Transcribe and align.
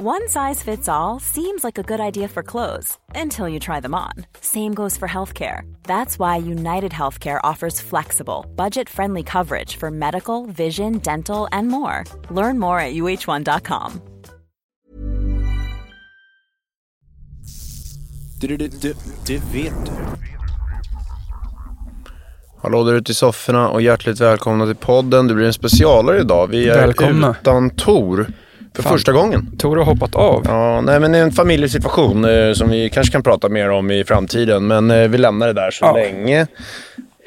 One 0.00 0.28
size 0.28 0.62
fits 0.62 0.88
all 0.88 1.18
seems 1.18 1.64
like 1.64 1.76
a 1.76 1.82
good 1.82 1.98
idea 1.98 2.28
for 2.28 2.44
clothes 2.44 2.96
until 3.16 3.48
you 3.48 3.58
try 3.58 3.80
them 3.80 3.94
on. 3.96 4.12
Same 4.40 4.72
goes 4.72 4.96
for 4.96 5.08
healthcare. 5.08 5.62
That's 5.82 6.20
why 6.20 6.36
United 6.36 6.92
Healthcare 6.92 7.40
offers 7.42 7.80
flexible, 7.80 8.46
budget 8.54 8.88
friendly 8.88 9.24
coverage 9.24 9.76
for 9.76 9.90
medical, 9.90 10.46
vision, 10.46 10.98
dental, 10.98 11.48
and 11.50 11.66
more. 11.66 12.04
Learn 12.30 12.60
more 12.60 12.78
at 12.80 12.94
uh1.com. 12.94 14.00
Du, 18.40 18.56
du, 18.56 18.68
du, 18.68 18.94
du 19.26 19.38
vet 19.52 19.86
du. 19.86 19.92
Hallå 22.62 22.84
där 22.84 22.94
ute 22.94 23.12
i 23.12 23.14
sofforna 23.14 23.68
och 23.68 23.82
hjärtligt 23.82 24.20
välkomna 24.20 24.66
till 24.66 24.76
podden. 24.76 25.28
Det 25.28 25.34
blir 25.34 25.46
en 25.46 25.52
specialare 25.52 26.20
idag. 26.20 26.46
Vi 26.46 26.68
är 26.68 26.74
Välkomna. 26.80 27.36
utan 27.40 27.70
Tor 27.70 28.26
för 28.78 28.82
Fan. 28.82 28.92
första 28.92 29.12
gången. 29.12 29.56
Tor 29.58 29.76
har 29.76 29.84
hoppat 29.84 30.14
av. 30.14 30.42
Ja, 30.44 30.80
nej 30.80 31.00
men 31.00 31.12
det 31.12 31.18
är 31.18 31.22
en 31.22 31.32
familjesituation 31.32 32.24
eh, 32.24 32.52
som 32.52 32.70
vi 32.70 32.90
kanske 32.90 33.12
kan 33.12 33.22
prata 33.22 33.48
mer 33.48 33.70
om 33.70 33.90
i 33.90 34.04
framtiden. 34.04 34.66
Men 34.66 34.90
eh, 34.90 35.08
vi 35.08 35.18
lämnar 35.18 35.46
det 35.46 35.52
där 35.52 35.70
så 35.70 35.84
Ja. 35.84 35.92
länge. 35.92 36.46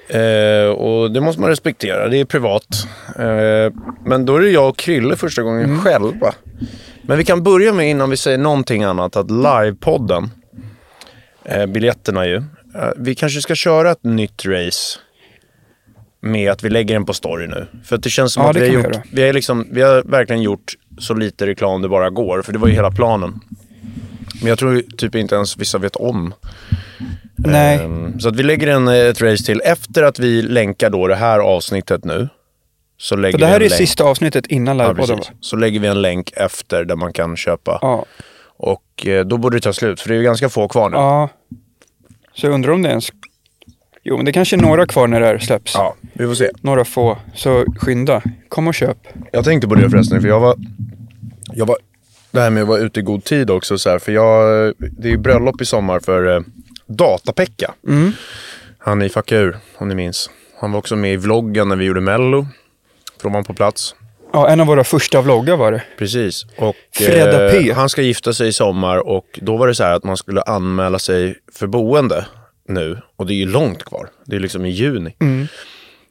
Eh, 0.07 0.69
och 0.69 1.11
det 1.11 1.21
måste 1.21 1.41
man 1.41 1.49
respektera. 1.49 2.07
Det 2.07 2.17
är 2.17 2.25
privat. 2.25 2.65
Eh, 3.19 3.73
men 4.05 4.25
då 4.25 4.35
är 4.35 4.41
det 4.41 4.49
jag 4.49 4.69
och 4.69 4.77
Krille 4.77 5.15
första 5.15 5.41
gången 5.41 5.65
Mm. 5.65 5.79
själva. 5.79 6.33
Men 7.01 7.17
vi 7.17 7.23
kan 7.23 7.43
börja 7.43 7.73
med 7.73 7.89
innan 7.89 8.09
vi 8.09 8.17
säger 8.17 8.37
någonting 8.37 8.83
annat 8.83 9.15
att 9.15 9.31
livepodden, 9.31 10.29
eh, 11.45 11.65
biljetterna 11.65 12.25
ju. 12.27 12.35
Eh, 12.35 12.43
vi 12.97 13.15
kanske 13.15 13.41
ska 13.41 13.55
köra 13.55 13.91
ett 13.91 14.03
nytt 14.03 14.45
race 14.45 14.99
med 16.21 16.51
att 16.51 16.63
vi 16.63 16.69
lägger 16.69 16.93
den 16.95 17.05
på 17.05 17.13
story 17.13 17.47
nu. 17.47 17.67
För 17.85 17.95
att 17.95 18.03
det 18.03 18.09
känns 18.09 18.33
som 18.33 18.43
Ja, 18.43 18.49
att 18.49 18.55
vi 18.55 18.59
har, 18.59 18.67
gjort, 18.83 18.97
vi, 19.13 19.25
har 19.25 19.33
liksom, 19.33 19.67
vi 19.71 19.81
har 19.81 20.03
verkligen 20.03 20.41
gjort 20.41 20.73
så 21.01 21.13
lite 21.13 21.47
reklam 21.47 21.81
det 21.81 21.89
bara 21.89 22.09
går. 22.09 22.41
För 22.41 22.53
det 22.53 22.59
var 22.59 22.67
ju 22.67 22.73
hela 22.73 22.91
planen. 22.91 23.39
Men 24.41 24.49
jag 24.49 24.59
tror 24.59 24.81
typ 24.97 25.15
inte 25.15 25.35
ens 25.35 25.57
vissa 25.57 25.77
vet 25.77 25.95
om. 25.95 26.33
Nej. 27.37 27.79
Ehm, 27.79 28.19
Så 28.19 28.29
att 28.29 28.35
vi 28.35 28.43
lägger 28.43 28.67
en, 28.67 28.87
ett 28.87 29.21
race 29.21 29.43
till. 29.45 29.61
Efter 29.65 30.03
att 30.03 30.19
vi 30.19 30.41
länkar 30.41 30.89
då 30.89 31.07
det 31.07 31.15
här 31.15 31.39
avsnittet 31.39 32.05
nu. 32.05 32.29
Så 32.97 33.15
lägger 33.15 33.31
För 33.31 33.39
det 33.39 33.45
vi 33.45 33.49
här 33.51 33.59
en 33.59 33.65
är 33.65 33.69
länk. 33.69 33.77
sista 33.77 34.03
avsnittet 34.03 34.47
innan 34.47 34.79
Ja, 34.79 34.87
livepodden 34.87 35.17
precis. 35.17 35.33
Så 35.39 35.55
lägger 35.55 35.79
vi 35.79 35.87
en 35.87 36.01
länk 36.01 36.31
efter 36.35 36.85
där 36.85 36.95
man 36.95 37.13
kan 37.13 37.37
köpa. 37.37 37.79
Ja. 37.81 38.05
Och 38.57 39.07
eh, 39.07 39.25
då 39.25 39.37
borde 39.37 39.57
det 39.57 39.61
ta 39.61 39.73
slut. 39.73 40.01
För 40.01 40.09
det 40.09 40.15
är 40.15 40.17
ju 40.17 40.23
ganska 40.23 40.49
få 40.49 40.67
kvar 40.67 40.89
nu. 40.89 40.97
ja. 40.97 41.29
Så 42.33 42.45
jag 42.45 42.53
undrar 42.53 42.71
om 42.71 42.81
det 42.81 42.89
ens... 42.89 43.09
Jo, 44.03 44.17
men 44.17 44.25
det 44.25 44.31
kanske 44.31 44.55
är 44.55 44.61
några 44.61 44.85
kvar 44.85 45.07
när 45.07 45.19
det 45.19 45.25
här 45.25 45.39
släpps. 45.39 45.73
Ja, 45.75 45.95
vi 46.13 46.27
får 46.27 46.35
se. 46.35 46.49
Några 46.61 46.85
få. 46.85 47.17
Så 47.35 47.65
skynda. 47.77 48.21
Kom 48.49 48.67
och 48.67 48.73
köp. 48.73 48.97
Jag 49.31 49.45
tänkte 49.45 49.67
på 49.67 49.75
det 49.75 49.89
förresten, 49.89 50.21
för 50.21 50.27
jag 50.27 50.39
var... 50.39 50.55
Jag 51.53 51.65
var 51.65 51.77
det 52.31 52.41
här 52.41 52.49
med 52.49 52.63
att 52.63 52.69
vara 52.69 52.79
ute 52.79 52.99
i 52.99 53.03
god 53.03 53.23
tid 53.23 53.49
också. 53.49 53.77
Så 53.77 53.89
här, 53.89 53.99
för 53.99 54.11
jag, 54.11 54.73
det 54.77 55.07
är 55.07 55.11
ju 55.11 55.17
bröllop 55.17 55.61
i 55.61 55.65
sommar 55.65 55.99
för 55.99 56.35
eh, 56.35 56.41
Datapekka. 56.85 57.73
Mm. 57.87 58.11
Han 58.77 59.01
i 59.01 59.09
Fucka 59.09 59.37
ur, 59.37 59.57
om 59.77 59.87
ni 59.87 59.95
minns. 59.95 60.29
Han 60.59 60.71
var 60.71 60.79
också 60.79 60.95
med 60.95 61.13
i 61.13 61.17
vloggen 61.17 61.69
när 61.69 61.75
vi 61.75 61.85
gjorde 61.85 62.01
Mello. 62.01 62.47
För 63.17 63.23
då 63.23 63.29
var 63.29 63.35
han 63.35 63.43
på 63.43 63.53
plats. 63.53 63.95
Ja, 64.33 64.49
en 64.49 64.59
av 64.59 64.67
våra 64.67 64.83
första 64.83 65.21
vloggar 65.21 65.55
var 65.55 65.71
det. 65.71 65.83
Precis. 65.97 66.45
Och, 66.57 66.75
Freda 66.93 67.51
P. 67.51 67.71
Han 67.71 67.89
ska 67.89 68.01
gifta 68.01 68.33
sig 68.33 68.47
i 68.47 68.53
sommar 68.53 69.07
och 69.07 69.39
då 69.41 69.57
var 69.57 69.67
det 69.67 69.75
så 69.75 69.83
här 69.83 69.93
att 69.93 70.03
man 70.03 70.17
skulle 70.17 70.41
anmäla 70.41 70.99
sig 70.99 71.35
för 71.53 71.67
boende 71.67 72.25
nu. 72.71 73.01
Och 73.15 73.25
det 73.27 73.33
är 73.33 73.35
ju 73.35 73.45
långt 73.49 73.83
kvar. 73.83 74.09
Det 74.25 74.35
är 74.35 74.39
liksom 74.39 74.65
i 74.65 74.69
juni. 74.69 75.15
Mm. 75.19 75.47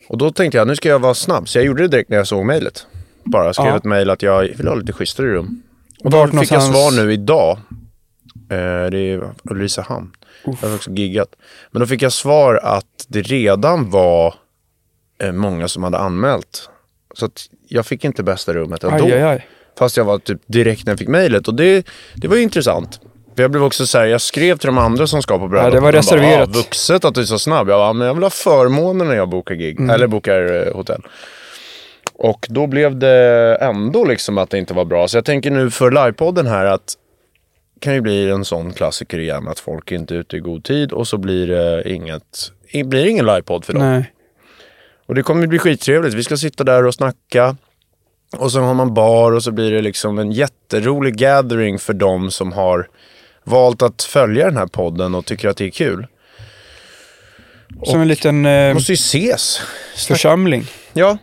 Och 0.09 0.19
då 0.19 0.31
tänkte 0.33 0.59
jag, 0.59 0.69
nu 0.69 0.77
ska 0.77 0.89
jag 0.89 0.99
vara 0.99 1.15
snabb. 1.15 1.49
Så 1.49 1.59
jag 1.59 1.65
gjorde 1.65 1.83
det 1.83 1.89
direkt 1.89 2.11
när 2.11 2.17
jag 2.17 2.27
såg 2.27 2.45
mejlet. 2.47 2.87
Bara 3.25 3.53
skrev 3.53 3.67
Ja. 3.67 3.77
ett 3.77 3.85
mejl 3.85 4.11
att 4.11 4.23
jag 4.23 4.41
vill 4.43 4.69
ha 4.69 4.75
lite 4.75 4.93
schysstare 4.93 5.27
rum. 5.27 5.63
Och 6.05 6.11
då 6.11 6.17
fick 6.17 6.27
jag 6.27 6.35
någonstans- 6.35 6.65
svar 6.97 7.05
nu 7.05 7.13
idag. 7.13 7.59
Eh, 8.51 8.91
det 8.91 8.99
är 8.99 9.33
Ulricehamn. 9.45 10.11
Jag 10.45 10.69
har 10.69 10.75
också 10.75 10.91
giggat. 10.91 11.29
Men 11.71 11.81
då 11.81 11.87
fick 11.87 12.03
jag 12.03 12.13
svar 12.13 12.61
att 12.63 13.05
det 13.09 13.23
redan 13.23 13.91
var 13.91 14.35
eh, 15.23 15.33
många 15.33 15.69
som 15.69 15.83
hade 15.83 15.99
anmält. 15.99 16.71
Så 17.15 17.25
att 17.27 17.47
jag 17.69 17.87
fick 17.87 18.05
inte 18.05 18.23
bästa 18.23 18.53
rummet 18.55 18.85
ändå. 18.85 19.05
Aj, 19.05 19.13
aj, 19.13 19.23
aj. 19.23 19.47
Fast 19.79 19.97
jag 19.97 20.05
var 20.05 20.19
typ 20.19 20.41
direkt 20.47 20.87
när 20.87 20.93
jag 20.93 20.99
fick 20.99 21.09
mejlet. 21.09 21.49
Och 21.49 21.55
det, 21.55 21.87
det 22.15 22.29
var 22.29 22.37
ju 22.37 22.43
intressant. 22.43 23.01
För 23.41 23.45
jag 23.45 23.51
blev 23.51 23.65
också 23.65 23.87
så 23.87 23.99
här, 23.99 24.07
jag 24.07 24.21
skrev 24.21 24.57
till 24.57 24.67
de 24.67 24.79
andra 24.79 25.07
som 25.07 25.23
ska 25.23 25.39
på 25.39 25.49
bröllop. 25.49 25.73
det 25.73 25.81
var 25.81 25.93
De 25.93 25.99
reserverat. 25.99 26.51
Bara, 26.51 26.59
ah, 26.59 26.63
vuxet 26.63 27.05
att 27.05 27.15
du 27.15 27.21
är 27.21 27.25
så 27.25 27.39
snabb. 27.39 27.69
Jag 27.69 27.79
bara, 27.79 27.93
men 27.93 28.07
jag 28.07 28.15
vill 28.15 28.23
ha 28.23 28.31
förmåner 28.31 29.05
när 29.05 29.15
jag 29.15 29.29
bokar 29.29 29.55
gig. 29.55 29.79
Mm. 29.79 29.91
Eller 29.91 30.07
bokar 30.07 30.67
eh, 30.67 30.75
hotell. 30.75 31.03
Och 32.13 32.47
då 32.51 32.67
blev 32.67 32.99
det 32.99 33.59
ändå 33.61 34.05
liksom 34.05 34.39
att 34.39 34.51
det 34.51 34.59
inte 34.59 34.75
var 34.75 34.85
bra. 34.85 35.09
Så 35.09 35.17
jag 35.17 35.25
tänker 35.25 35.51
nu 35.51 35.71
för 35.71 35.91
livepodden 35.91 36.47
här 36.47 36.65
att 36.65 36.95
kan 37.81 37.95
ju 37.95 38.01
bli 38.01 38.31
en 38.31 38.45
sån 38.45 38.73
klassiker 38.73 39.19
igen. 39.19 39.49
Att 39.49 39.59
folk 39.59 39.93
inte 39.93 40.15
är 40.15 40.19
ute 40.19 40.37
i 40.37 40.41
god 40.41 40.65
tid 40.65 40.93
och 40.93 41.09
så 41.09 41.19
blir 41.19 41.47
det 41.47 41.91
inget, 41.93 42.53
blir 42.73 43.05
det 43.05 43.11
ingen 43.11 43.27
livepodd 43.27 43.65
för 43.65 43.73
dem. 43.73 43.83
Nej. 43.83 44.13
Och 45.07 45.15
det 45.15 45.23
kommer 45.23 45.47
bli 45.47 45.59
skittrevligt. 45.59 46.15
Vi 46.15 46.23
ska 46.23 46.37
sitta 46.37 46.65
där 46.65 46.87
och 46.87 46.95
snacka. 46.95 47.57
Och 48.37 48.53
så 48.53 48.61
har 48.61 48.75
man 48.75 48.95
bar 48.95 49.33
och 49.33 49.43
så 49.43 49.53
blir 49.53 49.71
det 49.71 49.83
liksom 49.83 50.19
en 50.19 50.33
jätterolig 50.33 51.17
gathering 51.17 51.79
för 51.79 51.93
dem 51.93 52.31
som 52.31 52.53
har 52.53 52.89
valt 53.45 53.83
att 53.83 54.03
följa 54.03 54.45
den 54.47 54.57
här 54.57 54.67
podden 54.67 55.15
och 55.15 55.27
tycker 55.27 55.49
att 55.49 55.57
det 55.57 55.65
är 55.67 55.71
kul. 55.71 56.07
Som 57.85 58.01
en 58.01 58.09
liten 58.09 58.47
eh, 58.47 58.75
Måste 58.75 58.93
ju 58.93 58.95
ses. 58.95 59.61
församling. 60.09 60.65
Ja. 60.93 61.19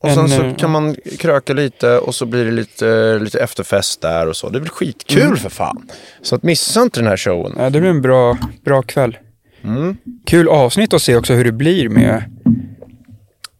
Och 0.00 0.10
sen 0.10 0.18
En, 0.18 0.28
så 0.28 0.42
eh, 0.42 0.56
kan 0.56 0.70
man 0.70 0.96
kröka 1.18 1.52
lite 1.52 1.98
och 1.98 2.14
så 2.14 2.26
blir 2.26 2.44
det 2.44 2.50
lite, 2.50 3.18
lite 3.18 3.40
efterfest 3.40 4.00
där 4.00 4.26
och 4.26 4.36
så. 4.36 4.48
Det 4.48 4.60
blir 4.60 4.70
skitkul 4.70 5.22
Mm. 5.22 5.36
för 5.36 5.50
fan. 5.50 5.88
Så 6.22 6.34
att 6.34 6.42
missa 6.42 6.82
inte 6.82 7.00
den 7.00 7.06
här 7.08 7.16
showen. 7.16 7.54
Ja, 7.58 7.70
det 7.70 7.80
blir 7.80 7.90
en 7.90 8.02
bra, 8.02 8.38
bra 8.64 8.82
kväll. 8.82 9.18
Mm. 9.64 9.96
Kul 10.26 10.48
avsnitt 10.48 10.92
att 10.92 11.02
se 11.02 11.16
också 11.16 11.32
hur 11.34 11.44
det 11.44 11.52
blir 11.52 11.88
med... 11.88 12.22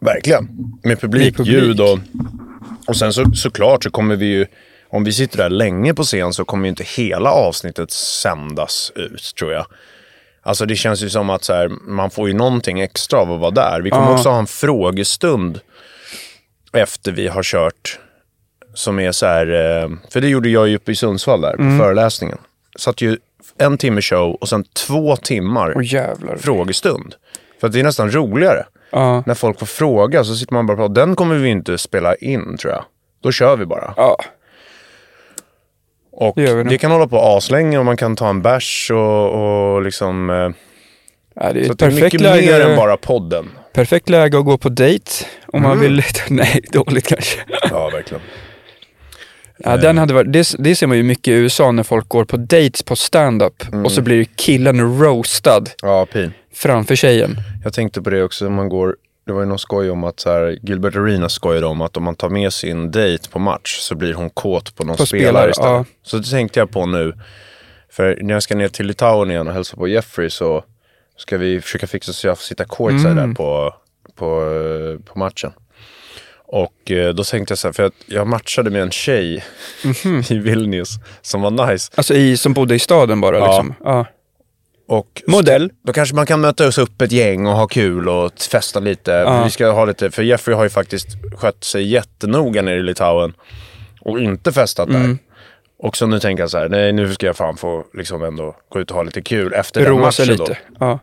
Verkligen. 0.00 0.48
Med 0.82 1.00
publik, 1.00 1.24
Med 1.24 1.36
publik. 1.36 1.62
ljud 1.62 1.80
och... 1.80 1.98
Och 2.86 2.96
sen 2.96 3.12
så, 3.12 3.30
såklart 3.34 3.84
så 3.84 3.90
kommer 3.90 4.16
vi 4.16 4.26
ju... 4.26 4.46
Om 4.90 5.04
vi 5.04 5.12
sitter 5.12 5.38
där 5.38 5.50
länge 5.50 5.94
på 5.94 6.02
scen 6.02 6.32
så 6.32 6.44
kommer 6.44 6.64
ju 6.64 6.68
inte 6.70 6.84
hela 6.84 7.30
avsnittet 7.30 7.90
sändas 7.90 8.92
ut, 8.94 9.32
tror 9.38 9.52
jag. 9.52 9.66
Alltså 10.42 10.66
det 10.66 10.76
känns 10.76 11.02
ju 11.02 11.10
som 11.10 11.30
att 11.30 11.44
så 11.44 11.52
här, 11.52 11.68
man 11.68 12.10
får 12.10 12.28
ju 12.28 12.34
någonting 12.34 12.80
extra 12.80 13.18
av 13.18 13.32
att 13.32 13.40
vara 13.40 13.50
där. 13.50 13.80
Vi 13.80 13.90
kommer 13.90 14.06
Ja. 14.06 14.14
också 14.14 14.28
ha 14.28 14.38
en 14.38 14.46
frågestund 14.46 15.60
efter 16.72 17.12
vi 17.12 17.28
har 17.28 17.42
kört. 17.42 17.98
Som 18.74 18.98
är 18.98 19.12
så 19.12 19.26
här, 19.26 19.46
eh, 19.46 19.88
för 20.12 20.20
det 20.20 20.28
gjorde 20.28 20.48
jag 20.48 20.68
ju 20.68 20.76
uppe 20.76 20.92
i 20.92 20.94
Sundsvall 20.96 21.40
där 21.40 21.56
på 21.56 21.62
Mm. 21.62 21.78
föreläsningen. 21.78 22.38
Satt 22.78 23.00
ju 23.00 23.16
en 23.58 23.78
timme 23.78 24.00
show 24.02 24.34
och 24.34 24.48
sen 24.48 24.64
två 24.64 25.16
timmar 25.16 25.82
jävlar. 25.82 26.36
frågestund. 26.36 27.14
För 27.60 27.66
att 27.66 27.72
det 27.72 27.80
är 27.80 27.84
nästan 27.84 28.10
roligare. 28.14 28.64
Ja. 28.90 29.22
När 29.26 29.34
folk 29.34 29.58
får 29.58 29.66
fråga 29.66 30.24
så 30.24 30.34
sitter 30.36 30.54
man 30.54 30.66
bara 30.66 30.76
på, 30.76 30.88
den 30.88 31.16
kommer 31.16 31.34
vi 31.34 31.48
inte 31.48 31.78
spela 31.78 32.14
in 32.14 32.56
tror 32.56 32.72
jag. 32.72 32.84
Då 33.22 33.32
kör 33.32 33.56
vi 33.56 33.66
bara. 33.66 33.94
Ja. 33.96 34.16
Och 36.20 36.32
det 36.36 36.62
det, 36.64 36.78
kan 36.78 36.90
hålla 36.90 37.06
på 37.06 37.18
aslänge 37.18 37.78
och 37.78 37.84
man 37.84 37.96
kan 37.96 38.16
ta 38.16 38.28
en 38.28 38.42
bärs 38.42 38.90
och, 38.90 39.74
och 39.74 39.82
liksom... 39.82 40.30
Eh, 40.30 40.36
ja 41.44 41.52
det 41.52 41.60
är 41.60 41.64
så 41.64 41.72
det 41.74 41.84
är 41.86 41.90
mycket 41.90 42.20
mer 42.20 42.28
läge, 42.34 42.64
än 42.70 42.76
bara 42.76 42.96
podden. 42.96 43.50
perfekt 43.72 44.08
läge 44.08 44.38
att 44.38 44.44
gå 44.44 44.58
på 44.58 44.68
dejt. 44.68 45.10
Om 45.46 45.62
man 45.62 45.72
Mm. 45.72 45.82
vill... 45.82 46.02
Nej, 46.28 46.60
dåligt 46.72 47.06
kanske. 47.06 47.38
Ja, 47.70 47.90
verkligen. 47.90 48.22
Ja, 49.58 49.76
den 49.76 49.98
hade 49.98 50.14
varit, 50.14 50.32
det, 50.32 50.54
det 50.58 50.74
ser 50.74 50.86
man 50.86 50.96
ju 50.96 51.02
mycket 51.02 51.28
i 51.28 51.32
USA 51.32 51.72
när 51.72 51.82
folk 51.82 52.08
går 52.08 52.24
på 52.24 52.36
dates 52.36 52.82
på 52.82 52.96
stand-up 52.96 53.62
Mm. 53.72 53.84
och 53.84 53.92
så 53.92 54.02
blir 54.02 54.24
killen 54.36 55.00
roastad 55.00 55.64
Ja, 55.82 56.06
pin. 56.12 56.32
framför 56.54 56.96
tjejen. 56.96 57.36
Jag 57.64 57.72
tänkte 57.72 58.02
på 58.02 58.10
det 58.10 58.22
också, 58.22 58.46
om 58.46 58.54
man 58.54 58.68
går... 58.68 58.96
Det 59.28 59.34
var 59.34 59.40
ju 59.40 59.46
någon 59.46 59.58
skoj 59.58 59.90
om 59.90 60.04
att 60.04 60.20
så 60.20 60.30
här, 60.32 60.58
Gilbert 60.62 60.96
Arenas 60.96 61.32
skojade 61.32 61.66
om 61.66 61.80
att 61.80 61.96
om 61.96 62.02
man 62.02 62.14
tar 62.14 62.28
med 62.28 62.52
sin 62.52 62.90
dejt 62.90 63.28
på 63.30 63.38
match 63.38 63.78
så 63.80 63.94
blir 63.94 64.14
hon 64.14 64.30
kåt 64.30 64.76
på 64.76 64.84
någon 64.84 64.96
På 64.96 65.06
spelare, 65.06 65.28
spelare, 65.32 65.50
istället. 65.50 65.70
ja. 65.70 65.84
Så 66.02 66.16
det 66.18 66.30
tänkte 66.30 66.60
jag 66.60 66.70
på 66.70 66.86
nu. 66.86 67.12
För 67.90 68.18
när 68.22 68.34
jag 68.34 68.42
ska 68.42 68.54
ner 68.54 68.68
till 68.68 68.86
Litauen 68.86 69.30
igen 69.30 69.48
och 69.48 69.54
hälsa 69.54 69.76
på 69.76 69.88
Jeffrey 69.88 70.30
så 70.30 70.64
ska 71.16 71.38
vi 71.38 71.60
försöka 71.60 71.86
fixa 71.86 72.12
så 72.12 72.26
jag 72.26 72.38
får 72.38 72.42
sitta 72.44 72.64
courtside 72.64 73.06
Mm. 73.12 73.28
där 73.28 73.34
på, 73.34 73.74
på, 74.14 74.40
på 75.12 75.18
matchen. 75.18 75.52
Och 76.46 76.90
eh, 76.90 77.14
då 77.14 77.24
tänkte 77.24 77.52
jag 77.52 77.58
så 77.58 77.68
här, 77.68 77.72
för 77.72 77.82
att 77.82 77.92
jag 78.06 78.26
matchade 78.26 78.70
med 78.70 78.82
en 78.82 78.90
tjej 78.90 79.44
Mhm. 79.84 80.22
i 80.30 80.38
Vilnius 80.38 80.90
som 81.22 81.40
var 81.42 81.66
nice. 81.70 81.92
Alltså 81.94 82.14
i, 82.14 82.36
som 82.36 82.52
bodde 82.52 82.74
i 82.74 82.78
staden 82.78 83.20
bara 83.20 83.38
Ja. 83.38 83.46
liksom. 83.46 83.74
Ja. 83.84 84.06
Och 84.88 85.22
Modell. 85.26 85.70
Då 85.86 85.92
kanske 85.92 86.14
man 86.14 86.26
kan 86.26 86.40
möta 86.40 86.68
oss 86.68 86.78
upp 86.78 87.02
ett 87.02 87.12
gäng 87.12 87.46
och 87.46 87.52
ha 87.56 87.66
kul 87.66 88.08
och 88.08 88.32
festa 88.50 88.80
lite. 88.80 89.10
Ja. 89.10 89.44
Vi 89.44 89.50
ska 89.50 89.70
ha 89.70 89.84
lite, 89.84 90.10
för 90.10 90.22
Jeffrey 90.22 90.56
har 90.56 90.62
ju 90.64 90.70
faktiskt 90.70 91.08
skött 91.36 91.64
sig 91.64 91.82
jättenoga 91.88 92.62
nere 92.62 92.76
i 92.76 92.82
Litauen 92.82 93.32
och 94.00 94.20
inte 94.20 94.52
festat 94.52 94.88
Mm. 94.88 95.02
där. 95.08 95.18
Och 95.78 95.96
så 95.96 96.06
nu 96.06 96.20
tänker 96.20 96.42
jag 96.42 96.50
så 96.50 96.58
här, 96.58 96.68
nej 96.68 96.92
nu 96.92 97.14
ska 97.14 97.26
jag 97.26 97.36
fan 97.36 97.56
få 97.56 97.84
liksom 97.94 98.22
ändå 98.24 98.56
gå 98.68 98.80
ut 98.80 98.90
och 98.90 98.96
ha 98.96 99.02
lite 99.02 99.22
kul 99.22 99.52
efter 99.52 99.80
den 99.80 99.90
Roa 99.90 100.12
sig 100.12 100.26
matchen 100.26 100.38
lite. 100.40 100.58
Ja. 100.80 100.98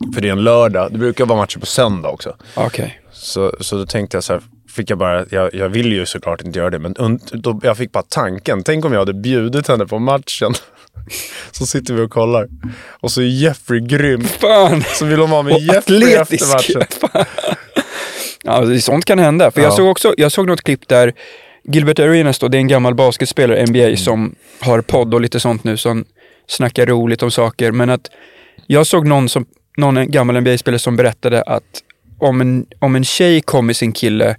då. 0.00 0.12
För 0.12 0.20
det 0.20 0.28
är 0.28 0.32
en 0.32 0.44
lördag, 0.44 0.92
det 0.92 0.98
brukar 0.98 1.26
vara 1.26 1.38
matcher 1.38 1.58
på 1.58 1.66
söndag 1.66 2.08
också. 2.08 2.36
Okej. 2.54 3.00
Så, 3.12 3.52
så 3.60 3.76
då 3.76 3.86
tänkte 3.86 4.16
jag 4.16 4.24
så 4.24 4.32
här, 4.32 4.42
fick 4.76 4.90
jag 4.90 4.98
bara, 4.98 5.24
jag, 5.30 5.54
jag 5.54 5.68
vill 5.68 5.92
ju 5.92 6.06
såklart 6.06 6.42
inte 6.42 6.58
göra 6.58 6.70
det, 6.70 6.78
men 6.78 6.96
und, 6.96 7.20
då, 7.32 7.60
jag 7.62 7.76
fick 7.76 7.92
bara 7.92 8.02
tanken. 8.08 8.62
Tänk 8.64 8.84
om 8.84 8.92
jag 8.92 9.00
hade 9.00 9.14
bjudit 9.14 9.68
henne 9.68 9.86
på 9.86 9.98
matchen. 9.98 10.54
Så 11.50 11.66
sitter 11.66 11.94
vi 11.94 12.00
och 12.02 12.10
kollar. 12.10 12.48
Och 13.00 13.10
så 13.10 13.20
är 13.20 13.24
Jeffrey 13.26 13.80
grym. 13.80 14.24
Fan! 14.24 14.84
Så 14.94 15.04
vill 15.04 15.18
de 15.18 15.30
ha 15.30 15.42
med 15.42 15.54
Och 15.54 15.60
Jeffrey 15.60 16.16
atletisk. 16.16 16.42
efter 16.42 16.46
matchen. 16.78 16.88
Fan. 17.12 17.24
Ja, 18.44 18.80
sånt 18.80 19.04
kan 19.04 19.18
hända. 19.18 19.50
För 19.50 19.60
jag 19.60 19.72
Ja. 19.72 19.76
såg 19.76 19.88
också, 19.90 20.14
jag 20.16 20.32
såg 20.32 20.46
något 20.46 20.62
klipp 20.62 20.88
där 20.88 21.12
Gilbert 21.64 21.98
Arenas 21.98 22.38
då, 22.38 22.48
det 22.48 22.56
är 22.56 22.60
en 22.60 22.68
gammal 22.68 22.94
basketspelare 22.94 23.66
NBA 23.66 23.96
som 23.96 24.34
har 24.60 24.80
podd 24.80 25.14
och 25.14 25.20
lite 25.20 25.40
sånt 25.40 25.64
nu 25.64 25.76
som 25.76 26.04
snackar 26.46 26.86
roligt 26.86 27.22
om 27.22 27.30
saker. 27.30 27.72
Men 27.72 27.90
att 27.90 28.10
jag 28.66 28.86
såg 28.86 29.06
någon, 29.06 29.28
som, 29.28 29.46
någon 29.76 30.10
gammal 30.10 30.40
NBA-spelare 30.40 30.78
som 30.78 30.96
berättade 30.96 31.42
att 31.42 31.62
om 32.20 32.40
en, 32.40 32.66
om 32.78 32.96
en 32.96 33.04
tjej 33.04 33.40
kom 33.40 33.66
med 33.66 33.76
sin 33.76 33.92
kille 33.92 34.36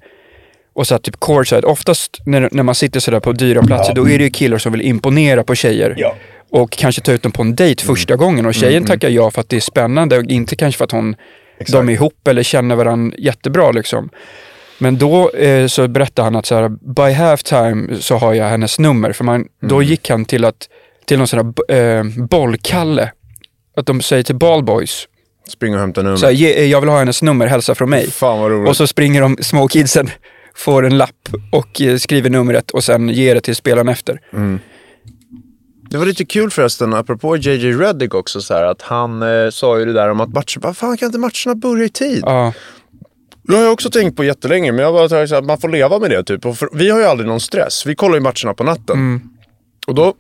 och 0.76 0.88
satt 0.88 1.04
typ 1.04 1.20
courtside, 1.20 1.66
oftast 1.66 2.18
när, 2.26 2.50
när 2.52 2.64
man 2.64 2.76
sitter 2.76 3.00
sådär 3.00 3.20
på 3.20 3.32
dyra 3.32 3.64
platser, 3.64 3.94
då 3.96 4.10
är 4.10 4.18
det 4.18 4.24
ju 4.24 4.30
killar 4.30 4.58
som 4.58 4.72
vill 4.72 4.82
imponera 4.82 5.44
på 5.44 5.56
tjejer. 5.56 5.96
Ja. 5.98 6.16
Och 6.54 6.72
kanske 6.72 7.02
ta 7.02 7.12
ut 7.12 7.24
dem 7.24 7.32
på 7.32 7.42
en 7.42 7.56
dejt 7.56 7.84
första 7.84 8.16
gången 8.16 8.46
och 8.46 8.54
tjejen 8.54 8.86
tackar 8.86 9.10
ja 9.10 9.32
för 9.32 9.42
att 9.42 9.50
det 9.50 9.56
är 9.56 9.60
spännande 9.60 10.18
och 10.18 10.24
inte 10.24 10.56
kanske 10.56 10.78
för 10.78 10.86
att 10.86 10.92
hon, 10.92 11.16
de 11.72 11.90
är 11.90 11.94
ihop 11.94 12.28
eller 12.28 12.44
känner 12.44 12.76
varandra 12.76 13.18
jättebra 13.20 13.72
liksom. 13.72 14.10
Men 14.80 14.98
då 14.98 15.30
eh, 15.30 15.68
så 15.68 15.88
berättade 15.88 16.26
han 16.26 16.36
att 16.36 16.46
så 16.46 16.56
här, 16.56 16.70
by 16.70 17.14
halftime 17.14 17.96
så 18.00 18.16
har 18.18 18.34
jag 18.34 18.46
hennes 18.46 18.80
nummer. 18.80 19.12
För 19.14 19.24
man, 19.24 19.46
då 19.62 19.82
gick 19.84 20.10
han 20.10 20.26
till, 20.26 20.46
att, 20.46 20.70
till 21.06 21.18
någon 21.18 21.28
sån 21.28 21.54
här 21.70 21.76
eh, 21.98 22.04
bollkalle. 22.30 23.12
Att 23.78 23.86
de 23.86 24.02
säger 24.02 24.24
till 24.24 24.36
ballboys, 24.36 25.08
Spring 25.50 25.74
och 25.74 25.80
hämta 25.80 26.02
nummer. 26.02 26.18
så 26.18 26.26
här, 26.26 26.34
"Ge- 26.34 26.60
eh, 26.60 26.66
jag 26.66 26.82
vill 26.82 26.90
ha 26.90 27.00
hennes 27.00 27.22
nummer, 27.22 27.48
hälsa 27.48 27.76
från 27.76 27.90
mig. 27.90 28.12
Fan 28.12 28.40
vad 28.40 28.52
roligt. 28.52 28.70
Och 28.70 28.78
så 28.78 28.88
springer 28.88 29.22
de 29.22 29.38
små 29.42 29.68
kidsen, 29.68 30.10
får 30.56 30.86
en 30.86 30.98
lapp 30.98 31.30
och 31.52 31.82
eh, 31.82 31.98
skriver 31.98 32.30
numret 32.30 32.72
och 32.72 32.84
sen 32.84 33.10
ger 33.10 33.36
det 33.36 33.42
till 33.42 33.56
spelaren 33.56 33.90
efter. 33.90 34.20
Det 35.94 36.00
var 36.00 36.06
lite 36.06 36.26
kul 36.26 36.52
förresten, 36.52 36.94
apropå 36.94 37.38
JJ 37.38 37.72
Reddick 37.72 38.14
också, 38.14 38.42
så 38.42 38.54
här, 38.54 38.64
att 38.64 38.82
han 38.82 39.22
eh, 39.22 39.50
sa 39.50 39.80
ju 39.80 39.86
det 39.86 39.94
där 39.94 40.10
om 40.10 40.22
att 40.22 40.34
matcher, 40.34 40.60
vad 40.60 40.78
fan 40.78 40.98
kan 40.98 41.06
inte 41.06 41.20
matcherna 41.20 41.56
börja 41.56 41.86
i 41.86 41.90
tid? 41.90 42.24
Ja, 42.26 42.54
Det 43.44 43.56
har 43.56 43.64
jag 43.64 43.74
också 43.74 43.90
tänkt 43.90 44.16
på 44.18 44.24
jättelänge, 44.24 44.72
men 44.72 44.84
jag 44.86 44.94
bara 44.94 45.10
så 45.10 45.16
här, 45.16 45.42
man 45.42 45.58
får 45.58 45.70
leva 45.70 46.00
med 46.00 46.10
det 46.10 46.24
typ. 46.24 46.58
För, 46.58 46.70
vi 46.74 46.90
har 46.90 47.00
ju 47.00 47.06
aldrig 47.06 47.28
någon 47.28 47.40
stress, 47.40 47.86
vi 47.86 47.96
kollar 47.96 48.16
ju 48.16 48.22
matcherna 48.22 48.54
på 48.54 48.64
natten. 48.64 48.96
Mm. 48.96 49.22
Och 49.88 49.96
då, 49.96 50.14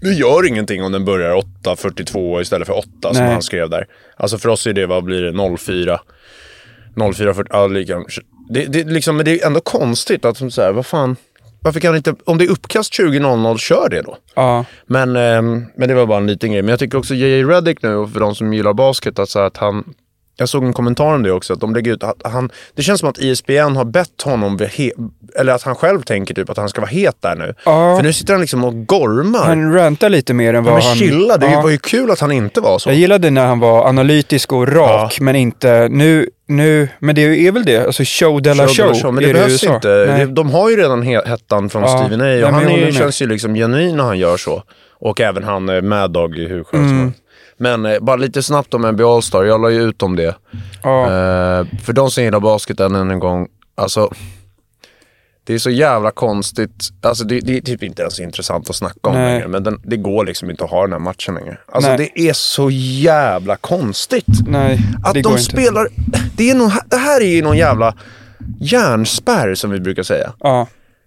det 0.00 0.12
gör 0.12 0.46
ingenting 0.46 0.84
om 0.84 0.92
den 0.92 1.04
börjar 1.04 1.34
8.42 1.64 2.40
istället 2.40 2.66
för 2.66 2.78
8 2.78 2.88
som 3.00 3.24
Nej. 3.24 3.32
han 3.32 3.42
skrev 3.42 3.70
där. 3.70 3.86
Alltså 4.16 4.38
för 4.38 4.48
oss 4.48 4.66
är 4.66 4.72
det, 4.72 4.86
vad 4.86 5.04
blir 5.04 5.22
det, 5.22 5.56
04? 5.58 6.00
04.40, 6.94 7.46
ja 7.50 7.66
lika. 7.66 8.04
Det, 8.48 8.64
det, 8.64 8.84
liksom, 8.84 9.16
men 9.16 9.24
det 9.24 9.40
är 9.40 9.46
ändå 9.46 9.60
konstigt 9.60 10.24
att, 10.24 10.52
så 10.52 10.62
här, 10.62 10.72
vad 10.72 10.86
fan, 10.86 11.16
varför 11.62 11.80
kan 11.80 11.96
inte, 11.96 12.14
om 12.24 12.38
det 12.38 12.44
är 12.44 12.50
uppkast 12.50 12.92
20.00, 12.92 13.58
kör 13.58 13.88
det 13.88 14.02
då. 14.02 14.16
ja, 14.34 14.64
Men, 14.86 15.16
ehm, 15.16 15.66
men 15.76 15.88
det 15.88 15.94
var 15.94 16.06
bara 16.06 16.18
en 16.18 16.26
liten 16.26 16.52
grej. 16.52 16.62
Men 16.62 16.68
jag 16.68 16.78
tycker 16.78 16.98
också 16.98 17.14
JJ 17.14 17.44
Reddick 17.44 17.82
nu, 17.82 18.06
för 18.12 18.20
de 18.20 18.34
som 18.34 18.54
gillar 18.54 18.72
basket, 18.72 19.18
alltså 19.18 19.38
att 19.38 19.56
han... 19.56 19.84
Jag 20.36 20.48
såg 20.48 20.64
en 20.64 20.72
kommentar 20.72 21.14
om 21.14 21.22
det 21.22 21.32
också, 21.32 21.52
att 21.52 21.60
de 21.60 21.74
lägger 21.74 21.92
ut 21.92 22.02
att 22.02 22.16
han... 22.24 22.50
Det 22.74 22.82
känns 22.82 23.00
som 23.00 23.08
att 23.08 23.18
E 23.18 23.30
ESPN 23.30 23.76
har 23.76 23.84
bett 23.84 24.22
honom, 24.22 24.58
he, 24.58 24.90
eller 25.36 25.52
att 25.52 25.62
han 25.62 25.74
själv 25.74 26.02
tänker 26.02 26.34
typ 26.34 26.50
att 26.50 26.56
han 26.56 26.68
ska 26.68 26.80
vara 26.80 26.90
het 26.90 27.16
där 27.20 27.36
nu. 27.36 27.54
Ja. 27.64 27.96
För 27.96 28.02
nu 28.02 28.12
sitter 28.12 28.32
han 28.34 28.40
liksom 28.40 28.64
och 28.64 28.86
gormar. 28.86 29.44
han 29.44 29.72
rantar 29.72 30.08
lite 30.08 30.34
mer 30.34 30.54
än 30.54 30.64
vad 30.64 30.74
men 30.74 30.82
han... 30.82 30.96
chilla, 30.96 31.36
det 31.36 31.52
ja. 31.52 31.62
var 31.62 31.70
ju 31.70 31.78
kul 31.78 32.10
att 32.10 32.20
han 32.20 32.32
inte 32.32 32.60
var 32.60 32.78
så. 32.78 32.88
Jag 32.88 32.96
gillade 32.96 33.30
när 33.30 33.46
han 33.46 33.60
var 33.60 33.88
analytisk 33.88 34.52
och 34.52 34.68
rak, 34.68 35.20
men 35.20 35.36
inte 35.36 35.88
nu, 35.88 36.30
nu, 36.56 36.88
men 36.98 37.14
det 37.14 37.22
är 37.46 37.52
väl 37.52 37.64
det, 37.64 37.86
alltså 37.86 38.02
show 38.06 38.42
de 38.42 38.54
la 38.54 38.68
Show, 38.68 38.74
show, 38.86 38.94
show, 39.02 39.14
men 39.14 39.24
det 39.24 39.32
behövs 39.32 39.52
USA. 39.64 39.74
inte. 39.74 40.04
Nej. 40.08 40.26
Det, 40.26 40.32
de 40.32 40.50
har 40.50 40.70
ju 40.70 40.76
redan 40.76 41.02
he, 41.02 41.22
hettan 41.28 41.70
från 41.70 41.82
Ja. 41.82 41.88
Stephen 41.98 42.20
A. 42.20 42.24
Nej, 42.24 42.42
han 42.42 42.68
är, 42.68 42.92
känns 42.92 43.22
ju 43.22 43.26
liksom 43.26 43.54
genuin 43.54 43.96
när 43.96 44.04
han 44.04 44.18
gör 44.18 44.36
så. 44.36 44.62
Och 45.00 45.20
även 45.20 45.44
han 45.44 45.68
eh, 45.68 45.82
Mad 45.82 46.10
Dog 46.12 46.38
är 46.38 46.48
hur 46.48 46.64
skön 46.64 46.80
Mm. 46.80 46.90
som 46.90 46.98
helst. 47.04 47.18
Men 47.56 47.86
eh, 47.86 47.98
bara 48.00 48.16
lite 48.16 48.42
snabbt 48.42 48.74
om 48.74 48.82
NBA 48.82 49.14
All-Star. 49.16 49.44
Jag 49.44 49.60
la 49.60 49.70
ju 49.70 49.82
ut 49.82 50.02
om 50.02 50.16
det. 50.16 50.34
Ja. 50.82 51.02
Eh, 51.04 51.66
för 51.82 51.92
de 51.92 52.10
som 52.10 52.24
gillar 52.24 52.40
basket 52.40 52.80
än 52.80 52.94
en 52.94 53.18
gång, 53.18 53.46
alltså 53.74 54.10
det 55.44 55.54
är 55.54 55.58
så 55.58 55.70
jävla 55.70 56.10
konstigt. 56.10 56.88
Alltså 57.02 57.24
det, 57.24 57.40
det 57.40 57.56
är 57.56 57.60
typ 57.60 57.82
inte 57.82 58.02
ens 58.02 58.20
intressant 58.20 58.70
att 58.70 58.76
snacka 58.76 59.08
om 59.10 59.14
Nej. 59.14 59.32
längre. 59.32 59.48
Men 59.48 59.62
den, 59.64 59.80
det 59.84 59.96
går 59.96 60.24
liksom 60.26 60.50
inte 60.50 60.64
att 60.64 60.70
ha 60.70 60.82
den 60.82 60.92
här 60.92 60.98
matchen 60.98 61.34
längre. 61.34 61.58
Alltså 61.72 61.90
Nej. 61.90 62.12
det 62.14 62.28
är 62.28 62.32
så 62.32 62.70
jävla 62.70 63.56
konstigt. 63.56 64.26
Nej, 64.46 64.78
Att 65.04 65.14
det 65.14 65.20
de 65.22 65.28
går 65.28 65.38
inte. 65.38 65.56
Det, 66.42 66.50
är 66.50 66.54
någon, 66.54 66.72
det 66.86 66.96
här 66.96 67.20
är 67.20 67.26
ju 67.26 67.42
någon 67.42 67.56
jävla 67.56 67.94
hjärnspärr 68.60 69.54
som 69.54 69.70
vi 69.70 69.80
brukar 69.80 70.02
säga. 70.02 70.32
Ja. 70.40 70.66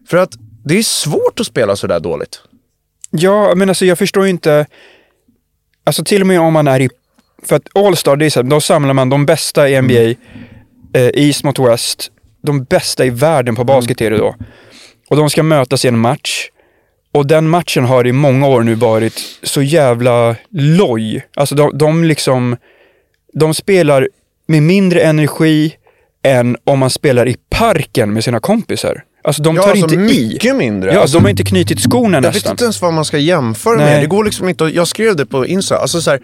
För 0.10 0.18
att 0.18 0.34
det 0.66 0.78
är 0.78 0.84
svårt 0.84 1.40
att 1.40 1.48
spela 1.48 1.76
så 1.76 1.88
där 1.88 2.00
dåligt. 2.00 2.42
Ja, 3.12 3.56
men 3.56 3.70
alltså 3.70 3.86
jag 3.86 3.98
förstår 3.98 4.28
inte, 4.28 4.66
alltså 5.84 6.04
till 6.04 6.22
och 6.22 6.28
med 6.28 6.40
om 6.40 6.54
man 6.54 6.68
är 6.68 6.80
i, 6.80 6.90
för 7.44 7.56
att 7.56 7.68
All-Star, 7.74 8.16
det 8.16 8.26
är 8.26 8.30
så 8.30 8.42
här, 8.42 8.50
då 8.50 8.62
samlar 8.62 8.94
man 8.94 9.10
de 9.10 9.26
bästa 9.26 9.70
i 9.70 9.82
NBA, 9.82 10.02
eh, 11.00 11.10
East 11.14 11.44
mot 11.44 11.60
West, 11.60 12.12
de 12.42 12.64
bästa 12.64 13.06
i 13.06 13.10
världen 13.10 13.56
på 13.56 13.64
basket 13.64 14.02
är 14.02 14.12
det 14.12 14.18
då. 14.18 14.36
Och 15.10 15.18
de 15.18 15.30
ska 15.30 15.44
mötas 15.44 15.86
i 15.86 15.88
en 15.88 16.00
match. 16.00 16.50
Och 17.12 17.28
den 17.28 17.50
matchen 17.50 17.86
har 17.86 18.08
i 18.08 18.12
många 18.12 18.48
år 18.48 18.64
nu 18.64 18.76
varit 18.76 19.40
så 19.44 19.62
jävla 19.62 20.36
loj. 20.50 21.28
Alltså 21.36 21.56
de, 21.56 21.78
de 21.78 22.04
liksom, 22.04 22.58
de 23.34 23.54
spelar 23.54 24.08
med 24.48 24.64
mindre 24.64 25.02
energi 25.02 25.76
än 26.24 26.58
om 26.64 26.80
man 26.80 26.90
spelar 26.90 27.28
i 27.28 27.36
parken 27.50 28.14
med 28.14 28.24
sina 28.24 28.40
kompisar. 28.40 29.04
Alltså 29.24 29.44
de 29.44 29.56
tar 29.56 29.64
Ja, 29.64 29.70
alltså 29.70 29.84
inte 29.86 29.96
i. 29.96 30.28
mycket 30.30 30.56
mindre. 30.56 30.94
Ja, 30.94 31.00
Alltså, 31.02 31.18
de 31.18 31.24
har 31.24 31.30
inte 31.30 31.44
knutit 31.44 31.80
skorna 31.80 32.18
jag 32.18 32.22
vet 32.22 32.34
nästan. 32.34 32.52
inte 32.52 32.64
ens 32.64 32.82
vad 32.82 32.94
man 32.94 33.06
ska 33.06 33.18
jämföra 33.18 33.76
Nej. 33.78 33.86
med. 33.86 34.02
Det 34.04 34.08
går 34.08 34.24
liksom 34.26 34.50
inte 34.50 34.66
att, 34.66 34.74
Jag 34.74 34.88
skrev 34.88 35.16
det 35.16 35.26
på 35.26 35.46
Insta. 35.46 35.78
Alltså 35.78 36.02
så 36.02 36.12
här, 36.12 36.20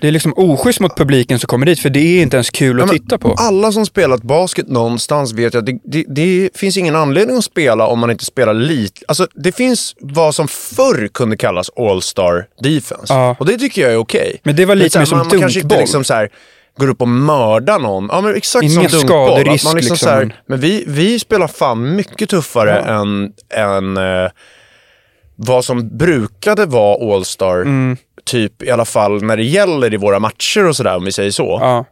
Det 0.00 0.08
är 0.08 0.12
liksom 0.12 0.32
oschysst 0.36 0.80
mot 0.80 0.96
publiken 0.96 1.38
som 1.38 1.46
kommer 1.46 1.66
dit, 1.66 1.80
för 1.80 1.90
det 1.90 2.00
är 2.00 2.22
inte 2.22 2.36
ens 2.36 2.50
kul 2.50 2.76
Ja, 2.78 2.84
att 2.84 2.90
men 2.90 2.98
titta 2.98 3.18
på. 3.18 3.34
Alla 3.38 3.72
som 3.72 3.86
spelat 3.86 4.22
basket 4.22 4.68
någonstans 4.68 5.32
vet 5.32 5.54
att 5.54 5.66
det, 5.66 5.78
det, 5.84 6.04
det 6.08 6.50
finns 6.54 6.76
ingen 6.76 6.96
anledning 6.96 7.36
att 7.36 7.44
spela 7.44 7.86
om 7.86 7.98
man 7.98 8.10
inte 8.10 8.24
spelar 8.24 8.54
lite. 8.54 9.00
Alltså 9.08 9.26
det 9.34 9.52
finns 9.52 9.94
vad 10.00 10.34
som 10.34 10.48
förr 10.48 11.08
kunde 11.14 11.36
kallas 11.36 11.70
all-star 11.76 12.46
defense. 12.62 13.14
Ja. 13.14 13.36
Och 13.38 13.46
det 13.46 13.58
tycker 13.58 13.82
jag 13.82 13.92
är 13.92 13.96
okej. 13.96 14.40
Men 14.42 14.56
det 14.56 14.64
var 14.66 14.74
lite 14.74 14.98
mer 14.98 15.06
som 15.06 15.18
man, 15.18 15.26
man 15.26 15.38
kanske 15.40 15.58
inte 15.58 15.60
dunkboll. 15.68 15.78
liksom 15.80 16.04
så 16.04 16.14
här, 16.14 16.28
går 16.80 16.88
upp 16.88 17.00
och 17.02 17.08
mördar 17.08 17.78
någon. 17.78 18.08
Ja 18.12 18.20
men 18.20 18.34
exakt 18.36 18.64
Ingen 18.64 18.74
som 18.90 18.98
dunkboll. 18.98 19.26
Skaderisk, 19.28 19.64
man 19.64 19.76
liksom 19.76 19.94
liksom. 19.94 20.08
här, 20.08 20.40
men 20.46 20.60
vi, 20.60 20.84
vi 20.86 21.18
spelar 21.18 21.46
fan 21.48 21.96
mycket 21.96 22.30
tuffare 22.30 22.78
än, 22.78 23.32
än 23.54 23.96
eh, 23.96 24.30
vad 25.36 25.64
som 25.64 25.98
brukade 25.98 26.66
vara 26.66 27.14
all-star. 27.14 27.56
Mm. 27.60 27.96
Typ 28.24 28.62
i 28.62 28.70
alla 28.70 28.84
fall 28.84 29.22
när 29.22 29.36
det 29.36 29.42
gäller 29.44 29.94
i 29.94 29.96
våra 29.96 30.18
matcher 30.18 30.66
och 30.68 30.76
sådär 30.76 30.96
om 30.96 31.04
vi 31.04 31.12
säger 31.12 31.30
så. 31.30 31.58
Ja, 31.60 31.84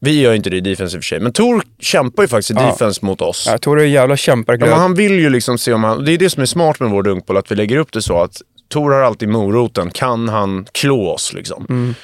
Vi 0.00 0.20
gör 0.20 0.34
inte 0.34 0.50
det 0.50 0.56
i 0.56 0.60
defense 0.60 0.96
i 0.96 0.98
och 1.00 1.02
för 1.04 1.06
sig, 1.08 1.20
men 1.20 1.32
Tor 1.32 1.62
kämpar 1.80 2.22
ju 2.22 2.28
faktiskt 2.28 2.50
i 2.50 2.54
Ja. 2.54 2.66
defense 2.66 3.04
mot 3.04 3.20
oss. 3.20 3.46
jag 3.50 3.60
tror 3.60 3.76
det 3.76 3.82
är 3.82 3.86
en 3.86 3.92
jävla 3.92 4.12
Ja, 4.12 4.16
kämparglöd. 4.16 4.70
men 4.70 4.78
han 4.78 4.94
vill 4.94 5.12
ju 5.20 5.30
liksom 5.30 5.58
se 5.58 5.72
om 5.72 5.84
han... 5.84 6.04
Det 6.04 6.12
är 6.12 6.18
det 6.18 6.30
som 6.30 6.42
är 6.42 6.46
smart 6.46 6.80
med 6.80 6.90
vår 6.90 7.02
dunkboll, 7.02 7.36
att 7.36 7.50
vi 7.50 7.54
lägger 7.56 7.76
upp 7.76 7.92
det 7.92 8.02
så 8.02 8.22
att 8.22 8.42
Tor 8.68 8.90
har 8.90 9.00
alltid 9.00 9.28
moroten. 9.28 9.90
Kan 9.90 10.28
han 10.28 10.66
klå 10.72 11.08
oss 11.10 11.32
liksom? 11.32 11.66
Mm. 11.68 11.94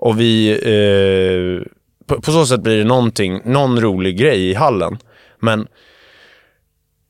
Och 0.00 0.20
vi... 0.20 0.50
Eh, 0.50 1.66
på, 2.06 2.20
på 2.20 2.32
så 2.32 2.46
sätt 2.46 2.60
blir 2.60 2.78
det 2.78 2.84
någonting, 2.84 3.40
någon 3.44 3.80
rolig 3.80 4.18
grej 4.18 4.50
i 4.50 4.54
hallen. 4.54 4.98
Men 5.40 5.66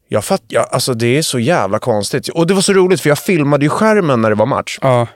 jag 0.08 0.24
fattar, 0.24 0.46
ja, 0.48 0.62
alltså 0.70 0.94
det 0.94 1.18
är 1.18 1.22
så 1.22 1.38
jävla 1.38 1.78
konstigt. 1.78 2.28
Och 2.28 2.46
det 2.46 2.54
var 2.54 2.60
så 2.60 2.72
roligt 2.72 3.00
för 3.00 3.08
jag 3.08 3.18
filmade 3.18 3.64
ju 3.64 3.68
skärmen 3.68 4.22
när 4.22 4.28
det 4.30 4.36
var 4.36 4.46
match. 4.46 4.78
Ja, 4.82 5.06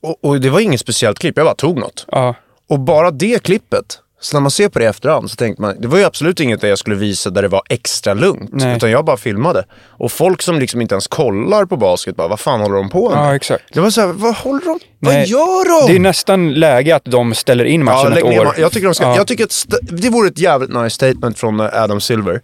Och, 0.00 0.24
och 0.24 0.40
det 0.40 0.50
var 0.50 0.60
inget 0.60 0.80
speciellt 0.80 1.18
klipp, 1.18 1.36
jag 1.36 1.46
bara 1.46 1.54
tog 1.54 1.78
något. 1.78 2.04
ja, 2.08 2.34
Och 2.68 2.80
bara 2.80 3.10
det 3.10 3.42
klippet, 3.42 4.00
så 4.20 4.36
när 4.36 4.40
man 4.40 4.50
ser 4.50 4.68
på 4.68 4.78
det 4.78 4.84
i 4.84 4.88
efterhand 4.88 5.30
så 5.30 5.36
tänker 5.36 5.62
man, 5.62 5.80
det 5.80 5.88
var 5.88 5.98
ju 5.98 6.04
absolut 6.04 6.40
inget 6.40 6.60
där 6.60 6.68
jag 6.68 6.78
skulle 6.78 6.96
visa 6.96 7.30
där 7.30 7.42
det 7.42 7.48
var 7.48 7.62
extra 7.68 8.14
lugnt. 8.14 8.50
Nej. 8.52 8.76
Utan 8.76 8.90
jag 8.90 9.04
bara 9.04 9.16
filmade. 9.16 9.64
Och 9.86 10.12
folk 10.12 10.42
som 10.42 10.58
liksom 10.58 10.80
inte 10.80 10.94
ens 10.94 11.06
kollar 11.06 11.64
på 11.64 11.76
basket 11.76 12.16
bara, 12.16 12.28
vad 12.28 12.40
fan 12.40 12.60
håller 12.60 12.76
de 12.76 12.88
på 12.90 13.10
med? 13.10 13.18
ja, 13.18 13.34
exakt. 13.34 13.64
Det 13.72 13.80
var 13.80 13.90
så 13.90 14.00
här, 14.00 14.08
vad 14.08 14.34
håller 14.34 14.64
de, 14.64 14.78
vad 14.98 15.14
Nej, 15.14 15.28
gör 15.30 15.80
de? 15.86 15.92
Det 15.92 15.96
är 15.98 16.00
nästan 16.00 16.54
läge 16.54 16.96
att 16.96 17.04
de 17.04 17.34
ställer 17.34 17.64
in 17.64 17.84
matchen 17.84 18.12
ja, 18.12 18.18
ett 18.18 18.24
år. 18.24 18.54
jag 18.58 18.72
tycker, 18.72 18.86
de 18.86 18.94
ska, 18.94 19.04
Ja. 19.04 19.16
jag 19.16 19.26
tycker 19.26 19.44
att 19.44 19.66
det 19.80 20.08
vore 20.10 20.28
ett 20.28 20.38
jävligt 20.38 20.70
nice 20.70 20.90
statement 20.90 21.38
från 21.38 21.60
eh, 21.60 21.82
Adam 21.82 22.00
Silver. 22.00 22.40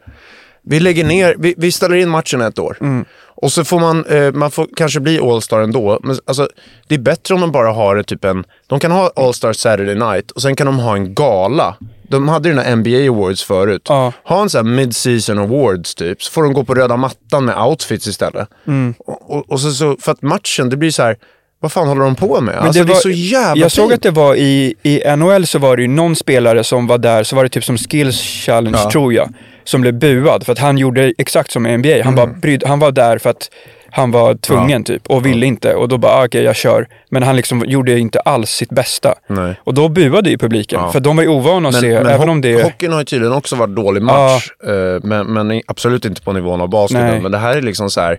Vi 0.66 0.80
lägger 0.80 1.04
ner, 1.04 1.34
vi, 1.38 1.54
vi 1.56 1.72
ställer 1.72 1.96
in 1.96 2.08
matchen 2.08 2.40
ett 2.40 2.58
år. 2.58 2.76
Mm. 2.80 3.04
Och 3.44 3.52
så 3.52 3.64
får 3.64 3.80
man, 3.80 4.04
eh, 4.06 4.32
man 4.32 4.50
får 4.50 4.68
kanske 4.76 5.00
bli 5.00 5.18
All-Star 5.20 5.60
ändå. 5.60 5.98
Men 6.02 6.16
alltså, 6.26 6.48
det 6.88 6.94
är 6.94 6.98
bättre 6.98 7.34
om 7.34 7.40
de 7.40 7.52
bara 7.52 7.72
har 7.72 8.02
typ 8.02 8.24
en, 8.24 8.44
de 8.66 8.80
kan 8.80 8.90
ha 8.90 9.10
All-Star 9.16 9.52
Saturday 9.52 9.94
night 9.94 10.30
och 10.30 10.42
sen 10.42 10.56
kan 10.56 10.66
de 10.66 10.78
ha 10.78 10.96
en 10.96 11.14
gala. 11.14 11.76
De 12.08 12.28
hade 12.28 12.48
ju 12.48 12.54
den 12.54 12.64
här 12.64 12.76
NBA 12.76 13.12
awards 13.18 13.44
förut. 13.44 13.82
Ja. 13.88 14.12
Ha 14.24 14.42
en 14.42 14.50
sån 14.50 14.66
här 14.66 14.74
mid-season 14.74 15.38
awards 15.38 15.94
typ, 15.94 16.22
så 16.22 16.32
får 16.32 16.42
de 16.42 16.52
gå 16.52 16.64
på 16.64 16.74
röda 16.74 16.96
mattan 16.96 17.44
med 17.44 17.58
outfits 17.58 18.06
istället. 18.06 18.48
Mm. 18.66 18.94
Och, 18.98 19.36
och, 19.36 19.50
och 19.50 19.60
så, 19.60 19.70
så, 19.70 19.96
för 20.00 20.12
att 20.12 20.22
matchen, 20.22 20.70
det 20.70 20.76
blir 20.76 20.90
så 20.90 21.02
här, 21.02 21.16
vad 21.60 21.72
fan 21.72 21.88
håller 21.88 22.04
de 22.04 22.14
på 22.14 22.40
med? 22.40 22.54
Men 22.54 22.64
alltså 22.64 22.82
det, 22.82 22.88
var- 22.88 22.96
är 22.96 23.00
så 23.00 23.10
jävla 23.10 23.62
Jag 23.62 23.72
såg 23.72 23.92
att 23.92 24.02
det 24.02 24.10
var 24.10 24.34
i, 24.34 24.74
i 24.82 25.16
NHL 25.16 25.46
så 25.46 25.58
var 25.58 25.76
det 25.76 25.82
ju 25.82 25.88
någon 25.88 26.16
spelare 26.16 26.64
som 26.64 26.86
var 26.86 26.98
där, 26.98 27.22
så 27.24 27.36
var 27.36 27.42
det 27.42 27.48
typ 27.48 27.64
som 27.64 27.76
skills 27.78 28.20
challenge 28.20 28.78
Ja. 28.84 28.90
tror 28.90 29.14
jag. 29.14 29.32
Som 29.64 29.80
blev 29.80 29.94
buad 29.94 30.44
för 30.46 30.52
att 30.52 30.58
han 30.58 30.78
gjorde 30.78 31.12
exakt 31.18 31.50
som 31.50 31.66
i 31.66 31.76
NBA. 31.78 31.88
Han, 31.88 32.00
Mm. 32.00 32.14
bara 32.14 32.26
bryd, 32.26 32.64
han 32.66 32.78
var 32.78 32.92
där 32.92 33.18
för 33.18 33.30
att 33.30 33.50
han 33.90 34.10
var 34.10 34.34
tvungen 34.34 34.84
typ 34.84 35.06
och 35.06 35.26
ville 35.26 35.46
inte 35.46 35.74
och 35.74 35.88
då 35.88 35.98
bara 35.98 36.12
ah, 36.12 36.24
okej 36.24 36.42
jag 36.44 36.56
kör. 36.56 36.88
Men 37.10 37.22
han 37.22 37.36
liksom 37.36 37.64
gjorde 37.66 37.98
inte 37.98 38.20
alls 38.20 38.50
sitt 38.50 38.70
bästa. 38.70 39.14
Nej. 39.28 39.60
Och 39.64 39.74
då 39.74 39.88
buade 39.88 40.30
ju 40.30 40.38
publiken 40.38 40.80
Ja. 40.82 40.92
för 40.92 41.00
de 41.00 41.16
var 41.16 41.22
ju 41.22 41.28
ovana 41.28 41.68
att 41.68 41.74
Men, 41.74 41.80
se, 41.82 41.88
men 42.02 42.06
även 42.06 42.28
om 42.28 42.40
det 42.40 42.52
är... 42.52 42.62
hockeyn 42.64 42.92
har 42.92 42.98
ju 42.98 43.04
tydligen 43.04 43.32
också 43.34 43.56
varit 43.56 43.76
dålig 43.76 44.02
match. 44.02 44.48
eh, 44.66 44.70
men, 45.02 45.26
men 45.26 45.62
absolut 45.66 46.04
inte 46.04 46.22
på 46.22 46.32
nivån 46.32 46.60
av 46.60 46.68
basketen. 46.68 47.22
Men 47.22 47.32
det 47.32 47.38
här 47.38 47.56
är 47.56 47.62
liksom 47.62 47.90
så 47.90 48.00
här. 48.00 48.18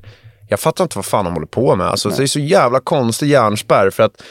Jag 0.50 0.60
fattar 0.60 0.84
inte 0.84 0.98
vad 0.98 1.06
fan 1.06 1.26
de 1.26 1.34
håller 1.34 1.48
på 1.48 1.76
med. 1.76 1.88
Alltså, 1.88 2.10
det 2.10 2.24
är 2.24 2.28
så 2.28 2.40
jävla 2.40 2.80
konstig 2.80 3.28
hjärnspärr 3.28 3.90
för 3.90 4.04
att 4.04 4.22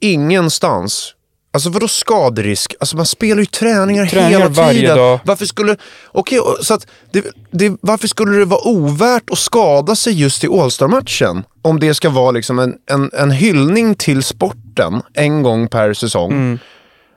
ingenstans 0.00 1.12
Alltså 1.56 1.70
vadå 1.70 1.88
skaderisk? 1.88 2.74
Alltså 2.80 2.96
man 2.96 3.06
spelar 3.06 3.40
ju 3.40 3.46
träningar, 3.46 4.06
Träningar 4.06 4.30
hela 4.38 4.48
varje 4.48 4.80
tiden. 4.80 4.96
dag. 4.96 5.20
Varför 5.24 5.46
skulle, 5.46 5.76
okej, 6.12 6.40
och- 6.40 6.58
så 6.66 6.74
att 6.74 6.86
det, 7.12 7.24
det, 7.50 7.76
varför 7.80 8.08
skulle 8.08 8.38
det 8.38 8.44
vara 8.44 8.68
ovärt 8.68 9.30
att 9.30 9.38
skada 9.38 9.96
sig 9.96 10.12
just 10.20 10.44
i 10.44 10.46
All-Star-matchen? 10.46 11.44
Om 11.62 11.80
det 11.80 11.94
ska 11.94 12.10
vara 12.10 12.30
liksom 12.30 12.58
en, 12.58 12.74
en, 12.90 13.10
en 13.18 13.30
hyllning 13.30 13.94
till 13.94 14.22
sporten 14.22 15.02
en 15.14 15.42
gång 15.42 15.68
per 15.68 15.94
säsong. 15.94 16.32
Mm. 16.32 16.58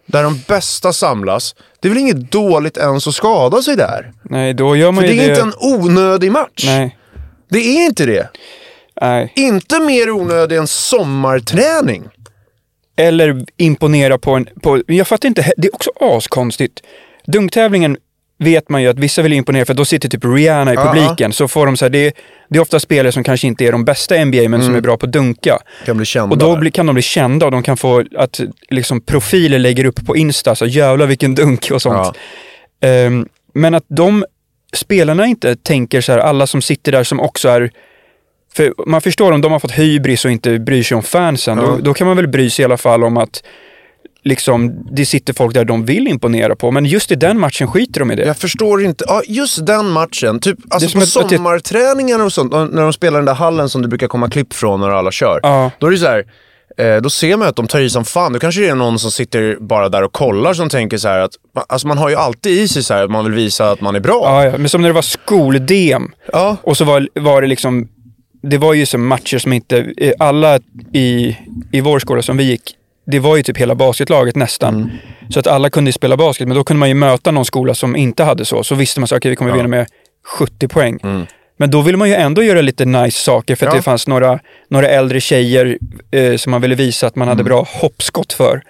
Där 0.06 0.24
de 0.24 0.42
bästa 0.48 0.94
samlas. 0.94 1.56
Det 1.80 1.88
är 1.88 1.90
väl 1.90 1.98
inget 2.00 2.32
dåligt 2.32 2.78
ens 2.78 3.08
att 3.08 3.16
skada 3.16 3.62
sig 3.62 3.76
där? 3.76 4.12
Nej, 4.24 4.54
då 4.54 4.76
gör 4.76 4.92
man 4.92 5.02
För 5.04 5.08
det 5.08 5.14
ju 5.14 5.22
är 5.22 5.26
det... 5.28 5.30
inte 5.32 5.42
en 5.42 5.54
onödig 5.80 6.32
match. 6.32 6.64
Nej, 6.66 6.98
Det 7.50 7.60
är 7.60 7.86
inte 7.86 8.06
det. 8.06 8.30
nej. 9.02 9.34
Inte 9.36 9.80
mer 9.80 10.10
onödig 10.12 10.58
än 10.58 10.68
sommarträning. 10.68 12.04
Eller 13.00 13.46
imponera 13.58 14.18
på 14.18 14.32
en... 14.32 14.50
På, 14.62 14.82
jag 14.88 15.08
fattar 15.08 15.28
inte, 15.28 15.52
det 15.58 15.68
är 15.68 15.76
också 15.76 15.92
askonstigt. 16.00 16.84
Dunktävlingen 17.26 17.98
vet 18.40 18.70
man 18.70 18.82
ju 18.82 18.88
att 18.88 19.00
vissa 19.00 19.22
vill 19.22 19.34
imponera 19.34 19.66
för 19.66 19.74
då 19.74 19.86
sitter 19.86 20.10
typ 20.10 20.26
Rihanna 20.26 20.72
i 20.72 20.76
Ja, 20.76 20.94
publiken. 20.94 21.34
Så 21.34 21.48
får 21.48 21.66
de 21.66 21.78
så 21.78 21.86
här, 21.86 21.90
det, 21.90 22.14
det 22.50 22.58
är 22.58 22.62
ofta 22.62 22.80
spelare 22.80 23.12
som 23.12 23.24
kanske 23.24 23.48
inte 23.48 23.66
är 23.66 23.72
de 23.72 23.86
bästa 23.86 24.18
i 24.18 24.26
NBA 24.26 24.50
men 24.50 24.64
som 24.64 24.76
är 24.76 24.82
bra 24.82 24.98
på 24.98 25.06
att 25.06 25.12
dunka. 25.12 25.58
Kan 25.86 25.98
bli 25.98 26.06
kända 26.06 26.34
Och 26.34 26.38
då 26.38 26.58
blir, 26.58 26.72
kan 26.72 26.86
de 26.86 26.94
bli 26.94 27.02
kända 27.02 27.46
och 27.46 27.52
de 27.52 27.64
kan 27.64 27.78
få 27.78 28.04
att 28.18 28.40
liksom, 28.70 29.02
profiler 29.02 29.60
lägger 29.60 29.86
upp 29.86 30.06
på 30.06 30.18
Insta, 30.18 30.56
så 30.56 30.66
jävlar 30.66 31.06
vilken 31.06 31.36
dunk 31.36 31.72
och 31.72 31.82
sånt. 31.82 32.18
Ehm, 32.82 33.28
men 33.54 33.76
att 33.76 33.86
de 33.88 34.26
spelarna 34.74 35.26
inte 35.26 35.56
tänker 35.56 36.02
så 36.02 36.12
här, 36.12 36.20
alla 36.20 36.48
som 36.48 36.62
sitter 36.62 36.92
där 36.92 37.04
som 37.04 37.20
också 37.20 37.50
är 37.50 37.72
för 38.56 38.74
man 38.88 39.02
förstår 39.02 39.32
om 39.32 39.42
de 39.42 39.52
har 39.52 39.60
fått 39.60 39.72
hybris 39.72 40.26
och 40.26 40.32
inte 40.32 40.60
bryr 40.60 40.84
sig 40.84 40.96
om 40.98 41.04
fansen, 41.04 41.58
Ja. 41.58 41.64
då, 41.66 41.78
då 41.78 41.94
kan 41.94 42.08
man 42.08 42.16
väl 42.18 42.28
bry 42.28 42.50
sig 42.50 42.64
i 42.64 42.66
alla 42.66 42.78
fall 42.78 43.04
om 43.04 43.18
att 43.18 43.44
liksom, 44.24 44.88
det 44.92 45.06
sitter 45.06 45.34
folk 45.34 45.54
där 45.54 45.66
de 45.66 45.86
vill 45.86 46.08
imponera 46.08 46.56
på. 46.56 46.72
Men 46.72 46.86
just 46.86 47.12
i 47.12 47.16
den 47.16 47.40
matchen 47.40 47.68
skiter 47.68 48.00
de 48.00 48.12
i 48.12 48.16
det. 48.16 48.26
Jag 48.26 48.38
förstår 48.38 48.84
inte. 48.84 49.06
Ja, 49.08 49.22
just 49.28 49.66
den 49.66 49.90
matchen. 49.90 50.40
Typ, 50.40 50.58
alltså 50.70 50.90
som 50.90 51.00
på 51.00 51.06
det- 51.28 51.38
sommarträningar 51.38 52.26
och 52.26 52.34
sånt, 52.34 52.52
när 52.52 52.82
de 52.82 52.94
spelar 52.94 53.20
den 53.20 53.26
där 53.26 53.34
hallen 53.34 53.70
som 53.70 53.82
det 53.82 53.88
brukar 53.88 54.08
komma 54.08 54.30
klipp 54.30 54.54
från 54.54 54.80
när 54.80 54.90
alla 54.90 55.12
kör. 55.12 55.40
Ja. 55.44 55.72
Då 55.80 55.88
är 55.88 55.92
det 55.92 55.98
så 55.98 56.06
här, 56.06 56.24
eh, 56.78 57.02
då 57.02 57.10
ser 57.10 57.38
man 57.38 57.48
att 57.48 57.56
de 57.56 57.68
tar 57.68 57.80
i 57.80 57.90
som 57.90 58.06
fan. 58.06 58.34
Då 58.34 58.40
kanske 58.40 58.62
det 58.62 58.70
är 58.70 58.76
någon 58.76 59.00
som 59.00 59.12
sitter 59.12 59.58
bara 59.60 59.90
där 59.90 60.04
och 60.04 60.14
kollar 60.14 60.54
som 60.54 60.70
tänker 60.70 60.98
så 60.98 61.08
här 61.08 61.20
att, 61.20 61.32
alltså 61.68 61.88
man 61.88 61.98
har 61.98 62.10
ju 62.10 62.16
alltid 62.16 62.52
i 62.60 62.68
sig 62.68 62.84
så 62.84 62.94
här 62.94 63.04
att 63.04 63.12
man 63.12 63.26
vill 63.26 63.34
visa 63.34 63.72
att 63.72 63.82
man 63.82 63.96
är 63.96 64.00
bra. 64.00 64.22
Ja, 64.26 64.46
ja. 64.46 64.58
Men 64.58 64.70
som 64.70 64.82
när 64.82 64.90
det 64.90 64.94
var 64.94 65.02
skol-DM 65.02 66.12
Ja. 66.34 66.58
och 66.64 66.78
så 66.78 66.86
var, 66.86 67.08
var 67.14 67.42
det 67.42 67.48
liksom, 67.48 67.88
det 68.42 68.58
var 68.58 68.74
ju 68.74 68.86
som 68.86 69.08
matcher 69.08 69.38
som 69.38 69.54
inte, 69.54 69.94
eh, 69.98 70.12
alla 70.20 70.60
i, 70.94 71.38
i 71.72 71.82
vår 71.82 72.00
skola 72.00 72.22
som 72.22 72.38
vi 72.38 72.44
gick, 72.44 72.76
det 73.06 73.20
var 73.20 73.38
ju 73.38 73.44
typ 73.44 73.58
hela 73.58 73.76
basketlaget 73.76 74.36
nästan. 74.36 74.76
Mm. 74.76 74.90
Så 75.30 75.40
att 75.40 75.48
alla 75.48 75.70
kunde 75.70 75.92
spela 75.92 76.18
basket, 76.18 76.48
men 76.48 76.58
då 76.58 76.64
kunde 76.64 76.80
man 76.80 76.90
ju 76.90 76.96
möta 76.96 77.32
någon 77.32 77.46
skola 77.46 77.74
som 77.74 77.96
inte 77.96 78.24
hade 78.24 78.46
så. 78.46 78.64
Så 78.64 78.76
visste 78.76 79.00
man 79.00 79.08
så, 79.08 79.18
okej 79.18 79.30
vi 79.30 79.36
kommer 79.36 79.52
vinna 79.52 79.68
med 79.68 79.88
70 80.26 80.68
poäng. 80.68 81.00
Men 81.58 81.72
då 81.72 81.82
ville 81.82 81.98
man 81.98 82.10
ju 82.10 82.16
ändå 82.16 82.44
göra 82.44 82.62
lite 82.62 82.86
nice 82.86 83.20
saker 83.22 83.56
för 83.56 83.66
att 83.66 83.72
Mm. 83.72 83.76
Ja. 83.78 83.80
det 83.80 83.84
fanns 83.84 84.08
några, 84.08 84.40
några 84.70 84.88
äldre 84.88 85.20
tjejer 85.22 85.78
eh, 86.12 86.36
som 86.36 86.52
man 86.52 86.62
ville 86.62 86.76
visa 86.76 87.08
att 87.08 87.16
man 87.16 87.28
Mm. 87.28 87.38
hade 87.38 87.44
bra 87.44 87.68
hoppskott 87.82 88.34
för. 88.34 88.62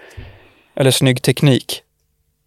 Eller 0.75 0.91
snygg 0.91 1.21
teknik. 1.21 1.81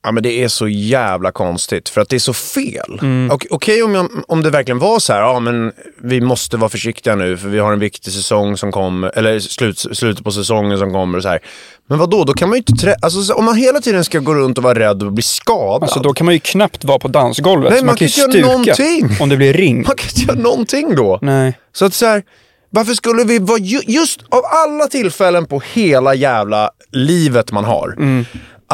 Ja 0.04 0.12
men 0.12 0.22
det 0.22 0.42
är 0.42 0.48
så 0.48 0.68
jävla 0.68 1.32
konstigt 1.32 1.88
för 1.88 2.00
att 2.00 2.08
det 2.08 2.16
är 2.16 2.20
så 2.20 2.32
fel. 2.32 2.98
Mm. 3.02 3.30
Okej 3.50 3.82
om, 3.82 3.94
jag, 3.94 4.08
om 4.28 4.42
det 4.42 4.50
verkligen 4.50 4.78
var 4.78 4.98
så 4.98 5.12
här, 5.12 5.20
ja 5.20 5.40
men 5.40 5.72
vi 6.02 6.20
måste 6.20 6.56
vara 6.56 6.68
försiktiga 6.68 7.16
nu 7.16 7.36
för 7.36 7.48
vi 7.48 7.58
har 7.58 7.72
en 7.72 7.78
viktig 7.78 8.12
säsong 8.12 8.56
som 8.56 8.72
kommer, 8.72 9.18
eller 9.18 9.40
slut, 9.40 9.78
slutet 9.78 10.24
på 10.24 10.30
säsongen 10.32 10.78
som 10.78 10.92
kommer 10.92 11.16
och 11.16 11.22
så 11.22 11.28
här. 11.28 11.40
Men 11.88 11.98
vad 11.98 12.10
då? 12.10 12.24
då 12.24 12.32
kan 12.32 12.48
man 12.48 12.56
ju 12.58 12.62
inte 12.68 12.96
alltså, 13.02 13.22
så- 13.22 13.34
om 13.34 13.44
man 13.44 13.56
hela 13.56 13.80
tiden 13.80 14.04
ska 14.04 14.18
gå 14.18 14.34
runt 14.34 14.58
och 14.58 14.64
vara 14.64 14.78
rädd 14.78 15.02
och 15.02 15.12
bli 15.12 15.22
skadad. 15.22 15.82
Alltså 15.82 16.00
då 16.00 16.12
kan 16.12 16.24
man 16.24 16.34
ju 16.34 16.40
knappt 16.40 16.84
vara 16.84 16.98
på 16.98 17.08
dansgolvet. 17.08 17.70
Nej, 17.72 17.80
man 17.80 17.86
man 17.86 17.96
kan 17.96 18.06
ju 18.08 18.24
inte 18.24 18.38
göra 18.38 18.48
stuka 18.62 18.74
någonting. 18.82 19.16
om 19.20 19.28
det 19.28 19.36
blir 19.36 19.52
ring. 19.52 19.76
Man 19.86 19.96
kan 19.96 20.08
inte 20.08 20.20
göra 20.20 20.38
någonting 20.42 20.94
då. 20.94 21.18
Nej. 21.22 21.58
Så 21.72 21.84
att 21.84 21.94
så 21.94 22.06
här, 22.06 22.22
varför 22.70 22.94
skulle 22.94 23.24
vi 23.24 23.38
vara, 23.38 23.58
ju, 23.58 23.80
just 23.86 24.20
av 24.28 24.42
alla 24.44 24.86
tillfällen 24.86 25.46
på 25.46 25.62
hela 25.72 26.14
jävla 26.14 26.70
livet 26.92 27.52
man 27.52 27.64
har, 27.64 27.94
Mm. 27.98 28.24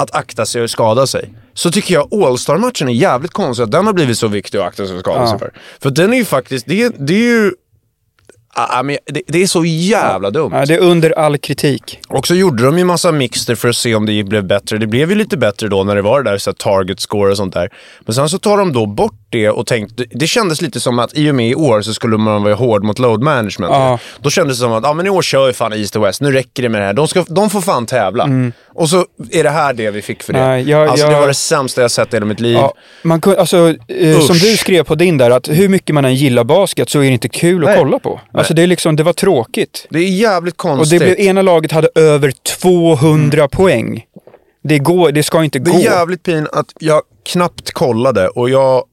Att 0.01 0.15
akta 0.15 0.47
sig 0.47 0.63
och 0.63 0.71
skada 0.71 1.07
sig. 1.07 1.35
Så 1.55 1.71
tycker 1.71 1.95
jag 1.95 2.15
All-Star-matchen 2.15 2.89
är 2.89 2.93
jävligt 2.93 3.33
konstig 3.33 3.65
att 3.65 3.71
den 3.71 3.87
har 3.87 3.93
blivit 3.93 4.19
så 4.19 4.29
viktig 4.29 4.59
att 4.59 4.65
akta 4.65 4.87
sig 4.87 4.95
och 4.95 5.01
skada 5.01 5.27
sig 5.27 5.39
för. 5.39 5.53
För 5.81 5.91
den 5.91 6.13
är 6.13 6.17
ju 6.17 6.25
faktiskt, 6.25 6.67
det 6.67 6.83
är, 6.83 6.93
det 6.99 7.15
är 7.15 7.43
ju, 7.43 7.53
ah, 8.55 8.83
men 8.83 8.97
det, 9.05 9.23
det 9.27 9.43
är 9.43 9.47
så 9.47 9.65
jävla 9.65 10.31
dumt. 10.31 10.53
Ja, 10.55 10.67
det 10.67 10.75
är 10.75 10.79
under 10.79 11.19
all 11.19 11.39
kritik. 11.39 12.01
Och 12.09 12.27
så 12.27 12.35
gjorde 12.35 12.65
de 12.65 12.79
ju 12.79 12.85
massa 12.85 13.13
mixter 13.13 13.55
för 13.55 13.69
att 13.69 13.77
se 13.77 13.95
om 13.95 14.07
det 14.07 14.25
blev 14.25 14.47
bättre. 14.47 14.79
Det 14.79 14.87
blev 14.87 15.11
ju 15.11 15.17
lite 15.17 15.37
bättre 15.37 15.69
då 15.69 15.85
när 15.85 15.95
det 15.95 16.03
var 16.03 16.23
det 16.23 16.31
där 16.31 16.39
så 16.39 16.53
target 16.53 17.01
score 17.01 17.31
och 17.31 17.37
sånt 17.37 17.55
där. 17.55 17.71
Men 18.01 18.15
sen 18.15 18.29
så 18.29 18.39
tar 18.39 18.59
de 18.59 18.73
då 18.73 18.87
bort 18.87 19.28
det 19.31 19.51
och 19.51 19.67
tänkte, 19.67 20.05
det 20.11 20.27
kändes 20.27 20.61
lite 20.63 20.81
som 20.81 20.99
att 20.99 21.17
i 21.19 21.31
och 21.31 21.35
med 21.35 21.49
i 21.49 21.55
år 21.55 21.83
så 21.83 21.95
skulle 21.95 22.17
man 22.17 22.43
vara 22.43 22.55
hård 22.55 22.85
mot 22.85 22.99
load 22.99 23.23
management. 23.23 23.73
Ja. 23.75 23.99
Då 24.23 24.31
kändes 24.31 24.57
det 24.57 24.61
som 24.63 24.73
att, 24.73 24.83
ja 24.85 24.93
men 24.95 25.07
i 25.07 25.11
år 25.11 25.23
kör 25.23 25.47
vi 25.47 25.53
fan 25.53 25.73
East 25.73 25.97
och 25.97 26.05
West, 26.05 26.21
nu 26.21 26.33
räcker 26.33 26.63
det 26.63 26.69
med 26.69 26.81
det 26.81 26.85
här. 26.87 26.93
De, 26.93 27.09
ska, 27.09 27.25
de 27.29 27.51
får 27.51 27.61
fan 27.61 27.87
tävla. 27.87 28.29
Och 28.75 28.89
så 28.89 29.05
är 29.33 29.43
det 29.43 29.51
här 29.51 29.73
det 29.73 29.91
vi 29.91 30.03
fick 30.03 30.23
för 30.23 30.33
det. 30.33 30.39
Mm. 30.39 30.51
Nej, 30.51 30.71
jag- 30.71 30.89
alltså 30.89 31.07
det 31.07 31.13
jag- 31.13 31.21
var 31.21 31.29
det 31.29 31.35
sämsta 31.35 31.81
jag 31.83 31.91
sett 31.91 32.13
i 32.13 32.17
hela 32.17 32.27
mitt 32.27 32.41
liv. 32.41 32.55
Ja, 32.55 32.73
man 33.03 33.21
kun, 33.21 33.35
alltså, 33.39 33.75
eh, 33.89 34.19
som 34.21 34.37
du 34.37 34.57
skrev 34.57 34.83
på 34.85 34.95
din 34.95 35.19
där, 35.19 35.31
att 35.31 35.49
hur 35.49 35.69
mycket 35.69 35.95
man 35.95 36.05
än 36.05 36.15
gillar 36.15 36.45
basket 36.45 36.89
så 36.91 36.99
är 36.99 37.03
det 37.03 37.09
inte 37.09 37.29
kul 37.29 37.63
att 37.65 37.71
Nej. 37.71 37.79
kolla 37.79 37.99
på. 37.99 38.21
Alltså 38.33 38.55
det, 38.55 38.63
är 38.63 38.67
liksom, 38.67 38.97
det 38.97 39.03
var 39.03 39.13
tråkigt. 39.13 39.87
Det 39.91 39.99
är 39.99 40.03
jävligt 40.09 40.55
Och 40.65 40.69
det 40.71 40.77
konstigt. 40.77 41.03
blev, 41.03 41.21
ena 41.21 41.43
laget 41.43 41.73
hade 41.73 41.89
över 41.95 42.33
200 42.61 43.49
poäng. 43.49 44.05
Det, 44.65 44.79
går, 44.79 45.13
det 45.13 45.23
ska 45.23 45.45
inte 45.45 45.59
Det 45.59 45.71
gå. 45.71 45.77
är 45.79 45.83
jävligt 45.83 46.23
pin 46.23 46.47
att 46.53 46.67
jag 46.81 47.03
knappt 47.33 47.71
kollade 47.73 48.29
och 48.29 48.51
jag, 48.51 48.85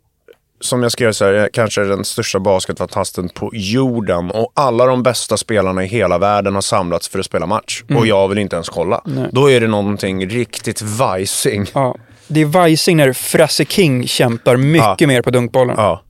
som 0.62 0.84
jag 0.84 0.92
skrev 0.92 1.12
så 1.12 1.26
här, 1.26 1.50
kanske 1.54 1.82
den 1.84 2.06
största 2.06 2.40
basketfantasten 2.40 3.30
på 3.30 3.50
jorden 3.54 4.32
och 4.32 4.52
alla 4.56 4.86
de 4.86 5.04
bästa 5.04 5.38
spelarna 5.38 5.84
i 5.84 5.88
hela 5.88 6.18
världen 6.18 6.54
har 6.56 6.62
samlats 6.62 7.10
för 7.10 7.20
att 7.20 7.26
spela 7.26 7.46
match 7.46 7.84
Mm. 7.90 7.98
och 8.00 8.08
jag 8.08 8.28
vill 8.28 8.38
inte 8.38 8.56
ens 8.56 8.70
kolla. 8.70 9.02
Då 9.32 9.52
är 9.52 9.62
det 9.62 9.68
någonting 9.68 10.28
riktigt 10.30 10.82
vajsing. 10.82 11.66
Ja. 11.74 11.96
Det 12.28 12.42
är 12.42 12.46
vajsing 12.46 12.98
när 12.98 13.14
Frasse 13.14 13.66
King 13.66 14.08
kämpar 14.08 14.58
mycket 14.58 15.02
Ja. 15.02 15.08
mer 15.08 15.22
på 15.22 15.30
dunkbollen 15.30 15.76
Ja. 15.78 16.02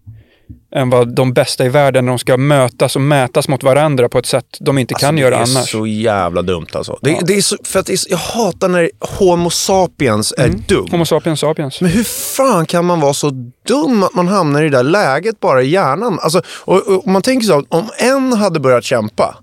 Än 0.75 0.89
vad 0.89 1.15
de 1.15 1.34
bästa 1.34 1.65
i 1.65 1.70
världen, 1.70 2.05
när 2.05 2.12
de 2.12 2.20
ska 2.20 2.38
mötas 2.38 2.96
och 2.96 3.01
mätas 3.01 3.48
mot 3.48 3.63
varandra 3.63 4.10
på 4.10 4.20
ett 4.20 4.25
sätt 4.25 4.58
de 4.60 4.77
inte 4.77 4.94
kan 4.94 5.17
göra 5.17 5.38
Alltså, 5.38 5.53
det 5.53 5.58
är 5.58 5.60
annars. 5.60 5.72
så 5.72 5.88
jävla 5.88 6.41
dumt 6.41 6.67
alltså. 6.72 7.00
Det, 7.01 7.20
det 7.22 7.34
är 7.34 7.41
så, 7.41 7.58
för 7.63 7.79
att 7.79 7.89
är 7.89 7.96
så, 7.96 8.08
jag 8.10 8.17
hatar 8.17 8.67
när 8.67 8.89
Homo 9.00 9.50
sapiens 9.50 10.34
är 10.38 10.48
dum. 10.50 10.79
Mm. 10.79 10.91
Homo 10.91 11.05
sapiens 11.05 11.39
sapiens. 11.39 11.82
Men 11.82 11.91
hur 11.91 12.03
fan 12.03 12.65
kan 12.65 12.86
man 12.86 13.00
vara 13.00 13.13
så 13.13 13.29
dum 13.67 14.03
att 14.03 14.13
man 14.13 14.27
hamnar 14.27 14.62
i 14.62 14.70
det 14.70 14.77
där 14.77 14.84
läget 14.84 15.39
bara 15.39 15.62
i 15.62 15.70
hjärnan? 15.70 16.20
Alltså, 16.22 16.41
och, 16.48 16.88
och, 16.88 17.08
man 17.08 17.22
tänker 17.22 17.48
så, 17.48 17.65
om 17.70 17.89
en 17.98 18.34
hade 18.34 18.60
börjat 18.60 18.84
kämpa, 18.84 19.36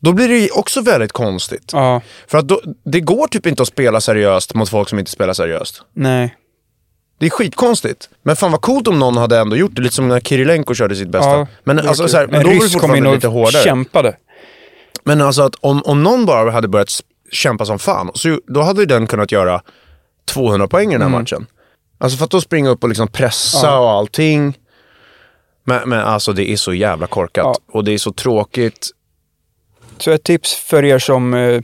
då 0.00 0.12
blir 0.12 0.28
det 0.28 0.50
också 0.50 0.80
väldigt 0.80 1.12
konstigt. 1.12 1.70
Ja, 1.72 2.00
För 2.26 2.38
att 2.38 2.48
då, 2.48 2.60
det 2.84 3.00
går 3.00 3.26
typ 3.26 3.46
inte 3.46 3.62
att 3.62 3.68
spela 3.68 4.00
seriöst 4.00 4.54
mot 4.54 4.68
folk 4.68 4.88
som 4.88 4.98
inte 4.98 5.10
spelar 5.10 5.32
seriöst. 5.32 5.82
nej. 5.94 6.36
Det 7.20 7.26
är 7.26 7.30
skitkonstigt. 7.30 8.08
Men 8.22 8.36
fan 8.36 8.52
vad 8.52 8.60
coolt 8.60 8.88
om 8.88 8.98
någon 8.98 9.16
hade 9.16 9.38
ändå 9.38 9.56
gjort 9.56 9.70
det, 9.74 9.82
lite 9.82 9.94
som 9.94 10.08
när 10.08 10.20
Kirilenko 10.20 10.74
körde 10.74 10.96
sitt 10.96 11.08
bästa. 11.08 11.30
Ja, 11.30 11.46
men 11.64 11.78
alltså, 11.88 12.08
så 12.08 12.16
här, 12.16 12.26
men 12.26 12.34
en 12.36 12.42
då 12.42 12.48
var 12.48 12.54
det 12.54 12.70
fortfarande 12.70 13.14
lite 13.14 13.28
hårdare. 13.28 13.62
kämpade. 13.62 14.16
Men 15.04 15.20
alltså 15.20 15.42
att 15.42 15.54
om, 15.60 15.82
om 15.84 16.02
någon 16.02 16.26
bara 16.26 16.50
hade 16.50 16.68
börjat 16.68 16.88
kämpa 17.32 17.64
som 17.64 17.78
fan, 17.78 18.10
så, 18.14 18.40
då 18.46 18.62
hade 18.62 18.86
den 18.86 19.06
kunnat 19.06 19.32
göra 19.32 19.62
200 20.28 20.68
poäng 20.68 20.88
i 20.88 20.92
den 20.92 21.00
här 21.02 21.08
Mm. 21.08 21.20
matchen. 21.20 21.46
Alltså 21.98 22.18
för 22.18 22.24
att 22.24 22.30
då 22.30 22.40
springa 22.40 22.70
upp 22.70 22.82
och 22.82 22.88
liksom 22.88 23.08
pressa 23.08 23.66
Ja. 23.66 23.78
och 23.78 23.90
allting. 23.90 24.58
Men, 25.64 25.88
men 25.88 26.00
alltså 26.00 26.32
det 26.32 26.50
är 26.50 26.56
så 26.56 26.74
jävla 26.74 27.06
korkat. 27.06 27.44
Ja. 27.44 27.54
Och 27.78 27.84
det 27.84 27.92
är 27.92 27.98
så 27.98 28.12
tråkigt. 28.12 28.90
Så 29.98 30.10
ett 30.10 30.24
tips 30.24 30.54
för 30.54 30.84
er 30.84 30.98
som 30.98 31.34
eh, 31.34 31.60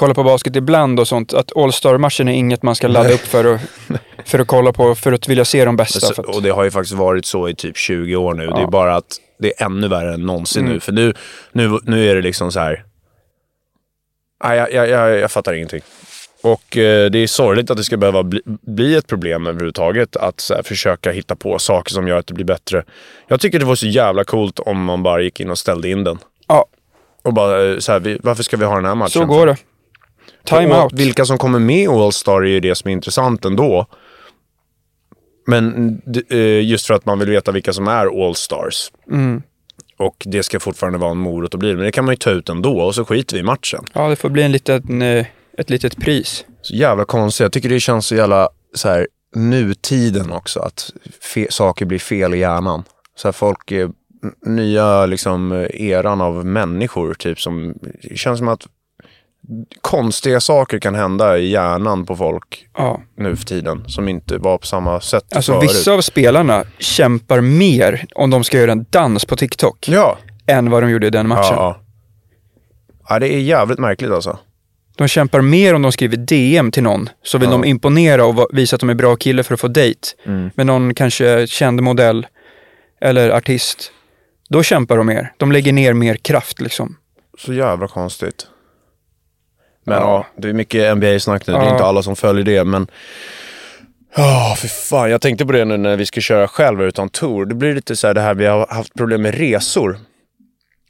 kollar 0.00 0.14
på 0.14 0.22
basket 0.24 0.56
ibland 0.56 1.00
och 1.00 1.08
sånt, 1.08 1.34
att 1.34 1.56
All-Star-matchen 1.56 2.28
är 2.28 2.32
inget 2.32 2.62
man 2.62 2.74
ska 2.74 2.88
ladda 2.88 3.12
upp 3.12 3.20
för 3.20 3.54
att, 3.54 3.60
för 4.24 4.38
att 4.38 4.46
kolla 4.46 4.72
på, 4.72 4.94
för 4.94 5.12
att 5.12 5.28
vilja 5.28 5.44
se 5.44 5.64
de 5.64 5.76
bästa. 5.76 6.00
Så, 6.00 6.22
och 6.22 6.42
det 6.42 6.50
har 6.50 6.64
ju 6.64 6.70
faktiskt 6.70 6.94
varit 6.96 7.24
så 7.26 7.48
i 7.48 7.54
typ 7.54 7.76
20 7.76 8.16
år 8.16 8.34
nu. 8.34 8.46
Det 8.46 8.60
är 8.62 8.66
bara 8.66 8.96
att 8.96 9.16
det 9.38 9.60
är 9.60 9.64
ännu 9.66 9.88
värre 9.88 10.14
än 10.14 10.26
någonsin 10.26 10.62
Mm. 10.62 10.72
nu. 10.74 10.80
För 10.80 10.92
nu, 10.92 11.14
nu, 11.52 11.78
nu 11.82 12.10
är 12.10 12.14
det 12.14 12.22
liksom 12.22 12.52
så 12.52 12.60
här. 12.60 12.84
Nej, 14.44 14.58
jag, 14.58 14.72
jag, 14.72 14.88
jag, 14.88 15.18
jag 15.18 15.30
fattar 15.30 15.52
ingenting. 15.52 15.80
Och 16.42 16.76
eh, 16.76 17.10
det 17.10 17.18
är 17.18 17.26
sorgligt 17.26 17.70
att 17.70 17.76
det 17.76 17.84
ska 17.84 17.96
behöva 17.96 18.22
bli, 18.22 18.40
bli 18.66 18.94
ett 18.96 19.06
problem 19.06 19.46
överhuvudtaget. 19.46 20.16
Att 20.16 20.40
så 20.40 20.54
här, 20.54 20.62
försöka 20.62 21.10
hitta 21.10 21.36
på 21.36 21.58
saker 21.58 21.90
som 21.92 22.08
gör 22.08 22.18
att 22.18 22.26
det 22.26 22.34
blir 22.34 22.44
bättre. 22.44 22.84
Jag 23.28 23.40
tycker 23.40 23.58
det 23.58 23.64
var 23.64 23.74
så 23.74 23.86
jävla 23.86 24.24
coolt 24.24 24.58
om 24.58 24.84
man 24.84 25.02
bara 25.02 25.20
gick 25.22 25.40
in 25.40 25.50
och 25.50 25.58
ställde 25.58 25.88
in 25.88 26.04
den. 26.04 26.18
Ja, 26.48 26.64
Och 27.22 27.34
bara 27.34 27.70
eh, 27.72 27.78
så 27.78 27.92
här, 27.92 28.00
vi, 28.00 28.18
varför 28.22 28.42
ska 28.42 28.56
vi 28.56 28.64
ha 28.64 28.74
den 28.74 28.84
här 28.84 28.94
matchen? 28.94 29.10
så 29.10 29.24
går 29.24 29.46
det. 29.46 29.56
Time 30.44 30.82
out. 30.82 30.92
Vilka 30.92 31.24
som 31.24 31.38
kommer 31.38 31.58
med 31.58 31.82
i 31.82 31.86
All-Star 31.86 32.42
är 32.42 32.46
ju 32.46 32.60
det 32.60 32.74
som 32.74 32.88
är 32.88 32.92
intressant 32.92 33.44
ändå. 33.44 33.86
Men 35.46 36.02
eh, 36.30 36.64
just 36.64 36.86
för 36.86 36.94
att 36.94 37.06
man 37.06 37.18
vill 37.18 37.30
veta 37.30 37.52
vilka 37.52 37.72
som 37.72 37.88
är 37.88 38.26
All-Stars. 38.26 38.90
Mm. 39.10 39.42
Och 39.96 40.22
det 40.26 40.42
ska 40.42 40.60
fortfarande 40.60 40.98
vara 40.98 41.10
en 41.10 41.16
morot 41.16 41.54
att 41.54 41.60
bli. 41.60 41.74
Men 41.74 41.84
det 41.84 41.92
kan 41.92 42.04
man 42.04 42.12
ju 42.12 42.16
ta 42.16 42.30
ut 42.30 42.48
ändå 42.48 42.80
och 42.80 42.94
så 42.94 43.04
skiter 43.04 43.34
vi 43.34 43.40
i 43.40 43.42
matchen. 43.42 43.84
Ja, 43.92 44.08
det 44.08 44.16
får 44.16 44.28
bli 44.28 44.42
en 44.42 44.52
liten, 44.52 45.02
eh, 45.02 45.26
ett 45.58 45.70
litet 45.70 45.96
pris. 45.96 46.44
Så 46.62 46.74
jävla 46.74 47.04
konstigt. 47.04 47.40
Jag 47.40 47.52
tycker 47.52 47.68
det 47.68 47.80
känns 47.80 48.06
så 48.06 48.14
jävla 48.14 48.48
så 48.74 48.88
här, 48.88 49.06
nutiden 49.34 50.32
också. 50.32 50.60
Att 50.60 50.90
saker 51.48 51.86
blir 51.86 51.98
fel 51.98 52.34
i 52.34 52.38
hjärnan. 52.38 52.84
Så 53.16 53.28
här, 53.28 53.32
folk 53.32 53.72
nya 54.46 55.06
liksom 55.06 55.66
eran 55.70 56.20
av 56.20 56.46
människor 56.46 57.14
typ 57.14 57.40
som, 57.40 57.74
det 58.02 58.16
känns 58.16 58.38
som 58.38 58.48
att 58.48 58.66
konstiga 59.80 60.40
saker 60.40 60.78
kan 60.78 60.94
hända 60.94 61.38
i 61.38 61.50
hjärnan 61.50 62.06
på 62.06 62.16
folk 62.16 62.66
Ja. 62.76 63.00
nu 63.16 63.36
för 63.36 63.44
tiden 63.44 63.84
som 63.88 64.08
inte 64.08 64.38
var 64.38 64.58
på 64.58 64.66
samma 64.66 65.00
sätt 65.00 65.36
Alltså 65.36 65.52
förut. 65.52 65.70
vissa 65.70 65.92
av 65.92 66.00
spelarna 66.00 66.64
kämpar 66.78 67.40
mer 67.40 68.06
om 68.14 68.30
de 68.30 68.44
ska 68.44 68.58
göra 68.58 68.72
en 68.72 68.86
dans 68.90 69.24
på 69.24 69.36
TikTok 69.36 69.88
Ja. 69.88 70.18
än 70.46 70.70
vad 70.70 70.82
de 70.82 70.90
gjorde 70.90 71.06
i 71.06 71.10
den 71.10 71.28
matchen. 71.28 71.54
Ja, 71.56 71.80
ja. 73.08 73.18
det 73.18 73.34
är 73.34 73.38
jävligt 73.40 73.78
märkligt 73.78 74.10
alltså. 74.10 74.38
De 74.96 75.08
kämpar 75.08 75.40
mer 75.40 75.74
om 75.74 75.82
de 75.82 75.92
skriver 75.92 76.16
DM 76.16 76.70
till 76.70 76.82
någon. 76.82 77.08
Så 77.22 77.38
vill 77.38 77.50
de 77.50 77.64
imponera 77.64 78.24
och 78.24 78.46
visa 78.52 78.76
att 78.76 78.80
de 78.80 78.90
är 78.90 78.94
bra 78.94 79.16
kille 79.16 79.42
för 79.42 79.54
att 79.54 79.60
få 79.60 79.68
dejt. 79.68 80.00
Mm. 80.26 80.50
Med 80.54 80.66
någon 80.66 80.94
kanske 80.94 81.46
känd 81.46 81.82
modell 81.82 82.26
eller 83.00 83.30
artist. 83.30 83.92
Då 84.48 84.62
kämpar 84.62 84.96
de 84.96 85.06
mer. 85.06 85.32
De 85.36 85.52
lägger 85.52 85.72
ner 85.72 85.92
mer 85.92 86.14
kraft 86.14 86.60
liksom. 86.60 86.96
Så 87.38 87.52
jävla 87.52 87.88
konstigt. 87.88 88.46
Men 89.90 89.98
ja, 90.02 90.26
Ja. 90.34 90.42
det 90.42 90.48
är 90.48 90.52
mycket 90.52 90.96
NBA-snack 90.96 91.46
nu. 91.46 91.52
Det 91.52 91.58
är 91.58 91.62
Ja. 91.64 91.72
inte 91.72 91.84
alla 91.84 92.02
som 92.02 92.16
följer 92.16 92.44
det, 92.44 92.64
men... 92.64 92.86
Ja, 94.16 94.54
för 94.58 94.68
fan. 94.68 95.10
Jag 95.10 95.20
tänkte 95.20 95.46
på 95.46 95.52
det 95.52 95.64
nu 95.64 95.76
när 95.76 95.96
vi 95.96 96.06
ska 96.06 96.20
köra 96.20 96.48
själva 96.48 96.84
utan 96.84 97.08
tour. 97.08 97.46
Det 97.46 97.54
blir 97.54 97.74
lite 97.74 97.96
så 97.96 98.06
här 98.06 98.14
det 98.14 98.20
här, 98.20 98.34
vi 98.34 98.46
har 98.46 98.66
haft 98.70 98.94
problem 98.94 99.22
med 99.22 99.34
resor. 99.34 99.98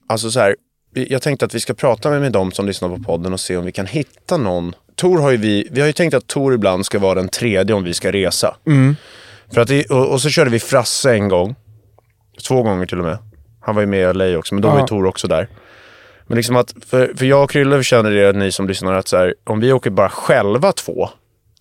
Alltså 0.08 0.30
så 0.30 0.40
här, 0.40 0.56
jag 0.94 1.22
tänkte 1.22 1.44
att 1.46 1.54
vi 1.54 1.60
ska 1.60 1.74
prata 1.74 2.10
med, 2.10 2.20
med 2.20 2.32
dem 2.32 2.52
som 2.52 2.66
lyssnar 2.66 2.88
på 2.88 2.98
podden 3.02 3.32
och 3.32 3.40
se 3.40 3.56
om 3.56 3.64
vi 3.64 3.72
kan 3.72 3.86
hitta 3.86 4.36
någon. 4.36 4.74
Tor 4.96 5.18
har 5.20 5.30
ju 5.30 5.36
vi, 5.36 5.68
vi 5.70 5.80
har 5.80 5.86
ju 5.86 5.92
tänkt 5.92 6.14
att 6.14 6.26
Tor 6.26 6.54
ibland 6.54 6.86
ska 6.86 6.98
vara 6.98 7.14
den 7.14 7.28
tredje 7.28 7.74
om 7.74 7.84
vi 7.84 7.94
ska 7.94 8.12
resa. 8.12 8.56
Mm. 8.66 8.96
För 9.54 9.60
att 9.60 9.68
det, 9.68 9.84
och, 9.90 10.06
och 10.12 10.20
så 10.20 10.28
körde 10.30 10.50
vi 10.50 10.58
Frasse 10.60 11.12
en 11.12 11.28
gång. 11.28 11.54
Två 12.48 12.62
gånger 12.62 12.86
till 12.86 12.98
och 12.98 13.04
med. 13.04 13.18
Han 13.60 13.74
var 13.74 13.82
ju 13.82 13.86
med 13.86 14.10
i 14.10 14.12
LA 14.12 14.38
också, 14.38 14.54
men 14.54 14.62
då 14.62 14.68
var 14.68 14.76
ju 14.76 14.80
Ja. 14.82 14.86
Tor 14.86 15.06
också 15.06 15.28
där. 15.28 15.48
Men 16.30 16.36
liksom 16.36 16.56
att, 16.56 16.74
för, 16.90 17.12
för 17.16 17.26
jag 17.26 17.44
och 17.44 17.50
Krylle 17.50 17.82
känner 17.82 18.10
det, 18.10 18.32
ni 18.32 18.52
som 18.52 18.68
lyssnar, 18.68 18.92
att 18.94 19.08
så 19.08 19.16
här, 19.16 19.34
om 19.44 19.60
vi 19.60 19.72
åker 19.72 19.90
bara 19.90 20.08
själva 20.08 20.72
två. 20.72 21.08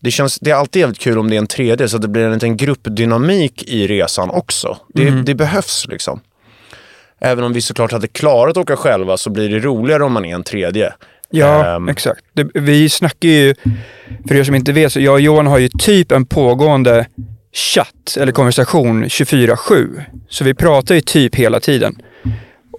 Det, 0.01 0.11
känns, 0.11 0.39
det 0.39 0.51
är 0.51 0.55
alltid 0.55 0.79
jävligt 0.79 0.99
kul 0.99 1.17
om 1.17 1.29
det 1.29 1.35
är 1.35 1.39
en 1.39 1.47
tredje, 1.47 1.87
så 1.87 1.95
att 1.95 2.01
det 2.01 2.07
blir 2.07 2.25
en 2.25 2.33
liten 2.33 2.57
gruppdynamik 2.57 3.63
i 3.63 3.87
resan 3.87 4.29
också. 4.29 4.77
Det, 4.93 5.07
Mm. 5.07 5.25
det 5.25 5.35
behövs 5.35 5.85
liksom. 5.89 6.19
Även 7.19 7.43
om 7.43 7.53
vi 7.53 7.61
såklart 7.61 7.91
hade 7.91 8.07
klarat 8.07 8.51
att 8.57 8.61
åka 8.63 8.75
själva 8.75 9.17
så 9.17 9.29
blir 9.29 9.49
det 9.49 9.59
roligare 9.59 10.03
om 10.03 10.13
man 10.13 10.25
är 10.25 10.35
en 10.35 10.43
tredje. 10.43 10.93
Ja, 11.29 11.75
Ehm. 11.75 11.89
exakt. 11.89 12.21
Det, 12.33 12.47
vi 12.53 12.89
snackar 12.89 13.29
ju, 13.29 13.55
för 14.27 14.35
er 14.35 14.43
som 14.43 14.55
inte 14.55 14.71
vet, 14.71 14.93
så 14.93 14.99
jag 14.99 15.13
och 15.13 15.21
Johan 15.21 15.47
har 15.47 15.57
ju 15.57 15.69
typ 15.79 16.11
en 16.11 16.25
pågående 16.25 17.05
chatt 17.53 18.17
eller 18.19 18.31
konversation 18.31 19.05
24-7. 19.05 20.01
Så 20.29 20.43
vi 20.43 20.53
pratar 20.53 20.95
ju 20.95 21.01
typ 21.01 21.35
hela 21.35 21.59
tiden. 21.59 22.01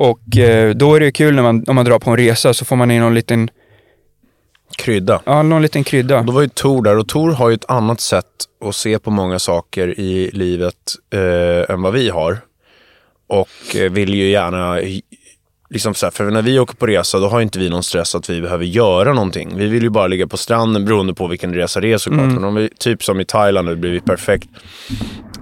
Och 0.01 0.37
eh, 0.37 0.75
då 0.75 0.95
är 0.95 1.01
det 1.01 1.07
ju 1.07 1.13
kul 1.13 1.35
när 1.35 1.43
man, 1.43 1.65
om 1.67 1.77
man 1.77 1.85
drar 1.85 1.99
på 1.99 2.11
en 2.11 2.17
resa 2.17 2.55
så 2.55 2.65
får 2.65 2.77
man 2.77 2.91
in 2.91 3.01
någon 3.01 3.15
liten, 3.15 3.51
Krydda. 4.79 5.21
ja, 5.25 5.43
någon 5.43 5.63
liten 5.63 5.85
krydda. 5.85 6.23
Då 6.23 6.33
var 6.33 6.43
ju 6.43 6.49
Tor 6.49 6.83
där 6.83 6.99
och 6.99 7.09
Tor 7.09 7.31
har 7.31 7.49
ju 7.49 7.55
ett 7.55 7.71
annat 7.71 8.01
sätt 8.01 8.27
att 8.65 8.75
se 8.75 8.99
på 8.99 9.11
många 9.11 9.39
saker 9.39 10.01
i 10.01 10.31
livet 10.33 10.75
eh, 11.13 11.75
än 11.75 11.83
vad 11.83 11.93
vi 11.93 12.11
har. 12.11 12.39
Och 13.27 13.77
eh, 13.77 13.91
vill 13.91 14.15
ju 14.15 14.31
gärna, 14.31 14.79
liksom 15.71 15.95
så 15.95 16.07
här, 16.07 16.11
för 16.11 16.31
när 16.31 16.43
vi 16.43 16.59
åker 16.59 16.77
på 16.77 16.87
resa 16.87 17.19
då 17.19 17.29
har 17.29 17.41
inte 17.41 17.59
vi 17.59 17.71
någon 17.71 17.83
stress 17.83 18.15
att 18.15 18.31
vi 18.31 18.41
behöver 18.41 18.65
göra 18.65 19.13
någonting. 19.13 19.57
Vi 19.57 19.67
vill 19.67 19.83
ju 19.83 19.91
bara 19.91 20.07
ligga 20.07 20.27
på 20.27 20.37
stranden 20.37 20.85
beroende 20.85 21.15
på 21.15 21.27
vilken 21.27 21.55
resa 21.55 21.81
det 21.81 21.93
är 21.93 21.99
såklart. 21.99 22.33
Men 22.33 22.45
om 22.45 22.55
vi, 22.55 22.69
typ 22.79 23.05
som 23.05 23.21
i 23.21 23.25
Thailand 23.25 23.69
det 23.69 23.77
blir 23.77 24.01
perfekt. 24.01 24.49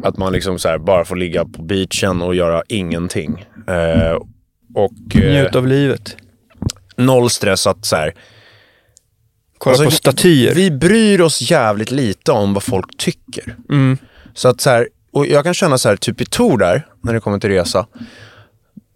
Att 0.02 0.16
man 0.16 0.32
liksom 0.32 0.58
så 0.58 0.68
här, 0.68 0.78
bara 0.78 1.04
får 1.04 1.16
ligga 1.16 1.44
på 1.44 1.62
beachen 1.62 2.22
och 2.22 2.34
göra 2.34 2.62
ingenting. 2.68 3.46
Eh, 3.68 4.18
och 4.78 5.16
eh, 5.16 5.20
Njut 5.20 5.54
av 5.54 5.66
livet. 5.66 6.16
noll 6.96 7.30
stress 7.30 7.66
att 7.66 7.84
så 7.84 7.96
här, 7.96 8.14
Kolla 9.58 9.72
Alltså, 9.72 9.84
på 9.84 9.90
statyer. 9.90 10.54
vi 10.54 10.70
bryr 10.70 11.20
oss 11.20 11.50
jävligt 11.50 11.90
lite 11.90 12.32
om 12.32 12.54
vad 12.54 12.62
folk 12.62 12.96
tycker. 12.98 13.56
Mm. 13.70 13.98
Så 14.34 14.48
att 14.48 14.60
så 14.60 14.70
här, 14.70 14.88
och 15.12 15.26
jag 15.26 15.44
kan 15.44 15.54
känna 15.54 15.78
så 15.78 15.88
här, 15.88 15.96
typ 15.96 16.20
i 16.20 16.24
Tor 16.26 16.58
där, 16.58 16.86
när 17.00 17.12
det 17.14 17.20
kommer 17.20 17.38
till 17.38 17.50
resa. 17.50 17.86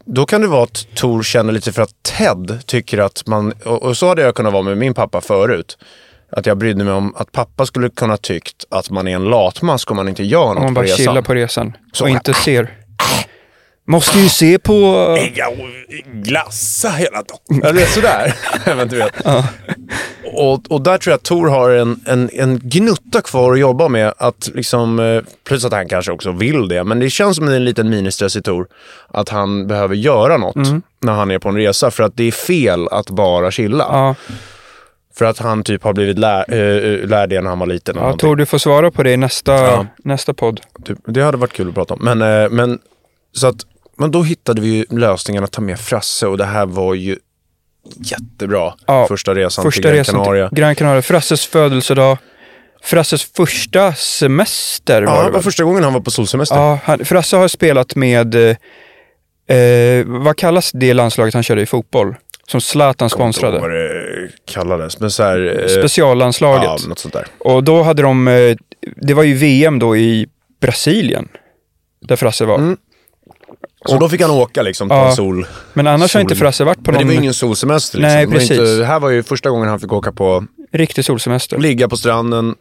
Då 0.05 0.27
kan 0.27 0.41
det 0.41 0.47
vara 0.47 0.63
att 0.63 0.87
Tor 0.95 1.23
känner 1.23 1.53
lite 1.53 1.73
för 1.73 1.83
att 1.83 2.03
Ted 2.03 2.61
tycker 2.67 2.99
att 2.99 3.27
man, 3.27 3.53
och, 3.65 3.83
och 3.83 3.97
så 3.97 4.09
hade 4.09 4.23
jag 4.23 4.35
kunnat 4.35 4.53
vara 4.53 4.63
med 4.63 4.79
min 4.79 4.95
pappa 4.95 5.21
förut. 5.21 5.79
Att 6.37 6.47
jag 6.47 6.59
brydde 6.59 6.85
mig 6.85 6.93
om 6.93 7.15
att 7.17 7.33
pappa 7.33 7.67
skulle 7.67 7.89
kunna 7.91 8.17
tyckt 8.17 8.65
att 8.71 8.91
man 8.91 9.09
är 9.09 9.15
en 9.15 9.25
latmask 9.25 9.91
om 9.91 9.97
man 9.97 10.09
inte 10.09 10.23
gör 10.25 10.47
något 10.49 10.57
Om 10.57 10.63
man 10.63 10.75
på 10.75 10.79
bara 10.79 10.85
resan. 10.85 10.97
chillar 10.97 11.23
på 11.23 11.35
resan. 11.35 11.77
Så. 11.93 12.05
Och 12.05 12.11
inte 12.11 12.35
ser. 12.35 12.79
Måste 13.85 14.19
ju 14.19 14.29
se 14.29 14.59
på... 14.59 15.07
Ägga 15.19 15.49
och 15.49 15.57
glassa 16.13 16.89
hela 16.91 17.23
dagen. 17.23 17.63
Eller 17.65 17.87
sådär. 17.87 18.35
Men 18.77 18.89
du 18.89 18.97
vet. 18.97 19.13
Och, 20.35 20.73
och 20.73 20.81
där 20.83 20.99
tror 20.99 21.11
jag 21.13 21.17
att 21.17 21.23
Tor 21.23 21.49
har 21.49 21.71
en, 21.71 22.01
en, 22.07 22.31
en 22.33 22.59
gnutta 22.63 23.21
kvar 23.21 23.53
att 23.53 23.59
jobba 23.59 23.89
med. 23.89 24.15
Att 24.19 24.51
liksom, 24.55 24.99
eh, 24.99 25.23
plus 25.45 25.65
att 25.65 25.73
han 25.73 25.89
kanske 25.89 26.13
också 26.13 26.33
vill 26.33 26.69
det. 26.69 26.85
Men 26.85 27.01
det 27.01 27.11
känns 27.11 27.37
som 27.37 27.49
en 27.49 27.65
liten 27.65 27.91
ministress 27.91 28.37
i 28.37 28.43
Tor. 28.43 28.67
Att 29.09 29.29
han 29.29 29.67
behöver 29.67 29.95
göra 29.95 30.37
något 30.37 30.57
när 31.01 31.13
han 31.13 31.31
är 31.31 31.39
på 31.39 31.49
en 31.49 31.57
resa. 31.57 31.91
För 31.91 32.03
att 32.03 32.17
det 32.17 32.25
är 32.25 32.33
fel 32.33 32.89
att 32.89 33.11
bara 33.11 33.51
chilla. 33.51 33.85
Ja, 33.91 34.15
För 35.15 35.25
att 35.25 35.39
han 35.39 35.63
typ 35.65 35.85
har 35.85 35.93
blivit 35.93 36.19
lär, 36.19 36.55
äh, 36.55 37.07
lärd 37.09 37.29
det 37.31 37.41
när 37.41 37.49
han 37.51 37.59
var 37.59 37.67
liten. 37.67 37.97
ja. 37.99 38.17
Tor, 38.17 38.37
du 38.37 38.47
får 38.47 38.59
svara 38.59 38.91
på 38.91 39.03
det 39.03 39.13
i 39.13 39.17
nästa, 39.17 39.53
Ja. 39.53 39.87
nästa 40.05 40.35
podd. 40.35 40.61
Typ, 40.85 40.99
det 41.07 41.23
hade 41.23 41.37
varit 41.39 41.53
kul 41.53 41.69
att 41.69 41.75
prata 41.75 41.95
om. 41.95 42.01
Men, 42.03 42.23
eh, 42.45 42.51
men, 42.51 42.79
så 43.33 43.47
att, 43.47 43.57
men 43.99 44.11
då 44.11 44.23
hittade 44.23 44.61
vi 44.61 44.69
ju 44.69 44.85
lösningen 44.91 45.45
att 45.45 45.53
ta 45.53 45.61
med 45.63 45.81
Frasse 45.81 46.27
och 46.27 46.39
det 46.39 46.45
här 46.45 46.67
var 46.67 46.95
ju 46.95 47.17
jättebra. 47.97 48.75
Ja, 48.87 49.07
första 49.09 49.35
resan 49.35 49.63
Första 49.65 49.83
till 49.83 49.91
Gran 49.91 49.97
resan 49.99 50.15
Canaria. 50.15 50.49
till 50.49 50.59
Gran 50.59 50.75
Canaria. 50.75 51.03
Frasses 51.03 51.47
födelsedag. 51.47 52.19
Frasses 52.83 53.23
första 53.37 53.95
semester 53.95 55.03
Ja, 55.03 55.11
var 55.11 55.23
det 55.23 55.29
det 55.29 55.33
var 55.33 55.41
första 55.43 55.65
gången 55.65 55.85
han 55.85 55.93
var 55.93 56.01
på 56.01 56.11
solsemester. 56.11 56.57
Ja, 56.57 56.79
han, 56.85 57.05
Frasse 57.05 57.37
har 57.37 57.49
spelat 57.49 57.97
med, 57.97 58.35
eh, 58.35 59.57
eh, 59.57 60.05
vad 60.07 60.37
kallas 60.37 60.71
det 60.73 60.95
landslaget 60.95 61.35
han 61.35 61.43
körde 61.43 61.63
i 61.63 61.67
fotboll? 61.67 62.15
Som 62.49 62.61
Zlatan 62.61 63.05
Jag 63.05 63.11
sponsrade. 63.13 63.59
vad 63.61 63.71
det 63.71 64.29
kallades. 64.45 65.01
Men 65.01 65.11
så 65.11 65.23
här, 65.23 65.61
eh, 65.63 65.67
Speciallandslaget. 65.79 66.65
Ja, 66.65 66.89
något 66.89 66.99
sånt 66.99 67.15
där. 67.15 67.27
Och 67.39 67.65
då 67.65 67.83
hade 67.83 68.03
de, 68.03 68.29
eh, 68.29 68.57
det 68.97 69.15
var 69.15 69.23
ju 69.23 69.35
VM 69.35 69.79
då 69.79 69.97
i 69.97 70.27
Brasilien. 70.61 71.29
Där 72.01 72.17
Frasse 72.17 72.45
var. 72.45 72.55
Mm. 72.59 72.77
Så 73.87 73.99
då 73.99 74.09
fick 74.09 74.21
han 74.21 74.31
åka 74.31 74.63
liksom 74.63 74.89
på 74.89 74.95
Ja. 74.95 75.09
en 75.09 75.17
sol. 75.17 75.47
Men 75.73 75.87
annars 75.87 76.15
har 76.15 76.21
inte 76.21 76.35
Sol- 76.35 76.39
Frasse 76.41 76.65
varit 76.65 76.85
på 76.85 76.91
Men 76.91 76.93
det 76.93 76.99
någon 76.99 77.07
var 77.07 77.13
ju 77.13 77.19
ingen 77.21 77.35
solsemester 77.35 77.99
liksom. 77.99 78.13
Nej, 78.15 78.27
Det 78.27 78.33
var 78.33 78.39
precis. 78.39 78.59
Inte, 78.61 78.85
här 78.85 79.01
var 79.01 79.11
ju 79.11 79.23
första 79.23 79.51
gången 79.51 79.69
han 79.69 79.81
fick 79.81 79.93
åka 79.93 80.13
på, 80.13 80.45
riktig 80.73 81.05
solsemester. 81.05 81.59
ligga 81.59 81.89
på 81.89 81.97
stranden, 81.97 82.55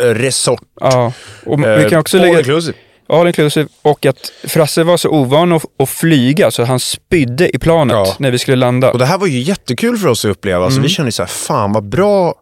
eh, 0.00 0.04
resort. 0.04 0.62
Ja, 0.80 1.12
och 1.46 1.60
vi 1.60 1.82
eh, 1.84 1.88
kan 1.88 1.98
också 2.00 2.16
all 2.16 2.22
lägga 2.22 2.38
inclusive. 2.38 2.78
all 3.08 3.26
inclusive 3.26 3.68
och 3.82 4.06
att 4.06 4.32
Frasse 4.44 4.82
var 4.84 4.96
så 4.96 5.08
ovan 5.08 5.52
att, 5.52 5.64
att 5.78 5.88
flyga 5.88 6.50
så 6.50 6.64
han 6.64 6.80
spydde 6.80 7.56
i 7.56 7.58
planet 7.58 7.94
Ja. 7.94 8.16
när 8.18 8.30
vi 8.30 8.38
skulle 8.38 8.56
landa. 8.56 8.92
Och 8.92 8.98
det 8.98 9.06
här 9.06 9.18
var 9.18 9.26
ju 9.26 9.38
jättekul 9.40 9.96
för 9.98 10.08
oss 10.08 10.24
att 10.24 10.30
uppleva. 10.30 10.64
Alltså, 10.64 10.76
Mm. 10.78 10.82
vi 10.82 10.88
kände 10.88 11.12
så 11.12 11.22
här, 11.22 11.28
fan 11.28 11.72
vad 11.72 11.84
bra 11.88 12.34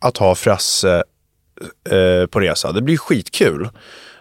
att 0.00 0.16
ha 0.16 0.34
Frasse 0.34 1.02
eh, 1.90 2.26
på 2.30 2.40
resa. 2.40 2.72
Det 2.72 2.82
blir 2.82 2.96
skitkul. 2.96 3.68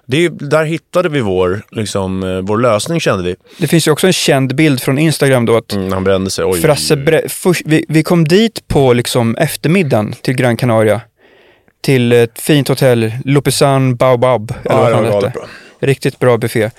Det, 0.06 0.30
där 0.30 0.66
hittade 0.66 1.10
vi 1.10 1.20
vår, 1.22 1.62
liksom, 1.72 2.24
eh, 2.24 2.42
vår 2.42 2.58
lösning 2.58 3.00
kände 3.00 3.24
vi. 3.24 3.36
Det 3.58 3.68
finns 3.68 3.88
ju 3.88 3.92
också 3.92 4.08
en 4.08 4.14
känd 4.14 4.56
bild 4.56 4.82
från 4.82 4.98
Instagram 4.98 5.46
då 5.46 5.58
att 5.58 5.74
Mm, 5.74 5.92
han 5.92 6.04
brände 6.04 6.30
sig. 6.32 6.46
Oj, 6.46 6.62
Frasse, 6.62 6.96
bre- 6.96 7.28
först, 7.30 7.62
vi, 7.66 7.86
vi 7.90 8.04
kom 8.04 8.24
dit 8.28 8.68
på 8.68 8.94
liksom 8.94 9.36
eftermiddagen 9.38 10.14
till 10.22 10.34
Gran 10.36 10.58
Canaria. 10.58 11.02
Till 11.84 12.12
ett 12.12 12.40
fint 12.42 12.68
hotell, 12.68 13.12
Lopesan 13.26 13.96
Baobab, 13.96 14.54
eller 14.66 14.76
Ja, 14.92 15.02
vad 15.02 15.24
det 15.24 15.30
bra. 15.30 15.46
Riktigt 15.80 16.20
bra 16.20 16.38
buffé. 16.38 16.70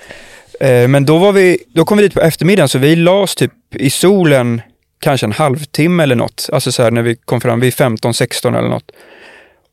Eh, 0.59 0.87
men 0.87 1.05
då, 1.05 1.17
var 1.17 1.31
vi, 1.31 1.57
då 1.67 1.85
kom 1.85 1.97
vi 1.97 2.03
dit 2.03 2.13
på 2.13 2.21
eftermiddagen 2.21 2.69
så 2.69 2.77
vi 2.79 2.95
la 2.95 3.11
oss 3.11 3.35
typ 3.35 3.51
i 3.71 3.89
solen 3.89 4.61
kanske 4.99 5.25
en 5.25 5.31
halvtimme 5.31 6.03
eller 6.03 6.15
något. 6.15 6.49
Alltså 6.51 6.71
så 6.71 6.83
här 6.83 6.91
när 6.91 7.01
vi 7.01 7.15
kom 7.15 7.41
fram 7.41 7.59
vid 7.59 7.73
15-16 7.73 8.57
eller 8.57 8.69
något. 8.69 8.91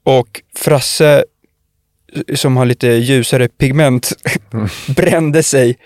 Och 0.04 0.40
Frasse, 0.58 1.24
som 2.34 2.56
har 2.56 2.64
lite 2.64 2.86
ljusare 2.88 3.48
pigment, 3.48 4.12
brände 4.96 5.42
sig. 5.42 5.78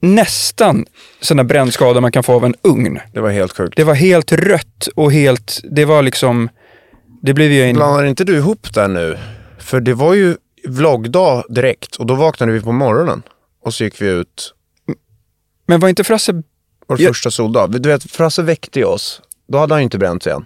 Nästan 0.00 0.86
sådana 1.20 1.44
brännskador 1.44 2.00
man 2.00 2.12
kan 2.12 2.22
få 2.22 2.32
av 2.34 2.44
en 2.44 2.54
ugn. 2.62 2.98
Det 3.12 3.20
var 3.20 3.30
helt 3.30 3.56
sjukt. 3.56 3.76
Det 3.76 3.84
var 3.84 3.94
helt 3.94 4.32
rött 4.32 4.88
och 4.94 5.12
helt, 5.12 5.60
det 5.70 5.84
var 5.84 6.02
liksom, 6.02 6.48
det 7.22 7.34
blev 7.34 7.52
ju 7.52 7.62
en... 7.62 7.74
Blandar 7.76 8.04
inte 8.04 8.24
du 8.24 8.36
ihop 8.36 8.74
där 8.74 8.88
nu? 8.88 9.18
För 9.58 9.80
det 9.80 9.94
var 9.94 10.14
ju 10.14 10.36
vloggdag 10.64 11.44
direkt 11.48 11.96
och 11.96 12.06
då 12.06 12.14
vaknade 12.14 12.52
vi 12.52 12.60
på 12.60 12.72
morgonen. 12.72 13.22
Och 13.64 13.74
så 13.74 13.84
gick 13.84 14.02
vi 14.02 14.06
ut 14.08 14.54
Men 15.66 15.80
var 15.80 15.88
inte 15.88 16.04
Frasse, 16.04 16.32
vår 16.86 17.00
Ja. 17.00 17.08
första 17.08 17.30
soldag. 17.30 17.80
Du 17.82 17.88
vet, 17.88 18.10
Frasse 18.10 18.42
väckte 18.42 18.84
oss. 18.84 19.22
Då 19.48 19.58
hade 19.58 19.74
han 19.74 19.80
ju 19.80 19.84
inte 19.84 19.98
bränt 19.98 20.22
sig 20.22 20.32
än. 20.32 20.44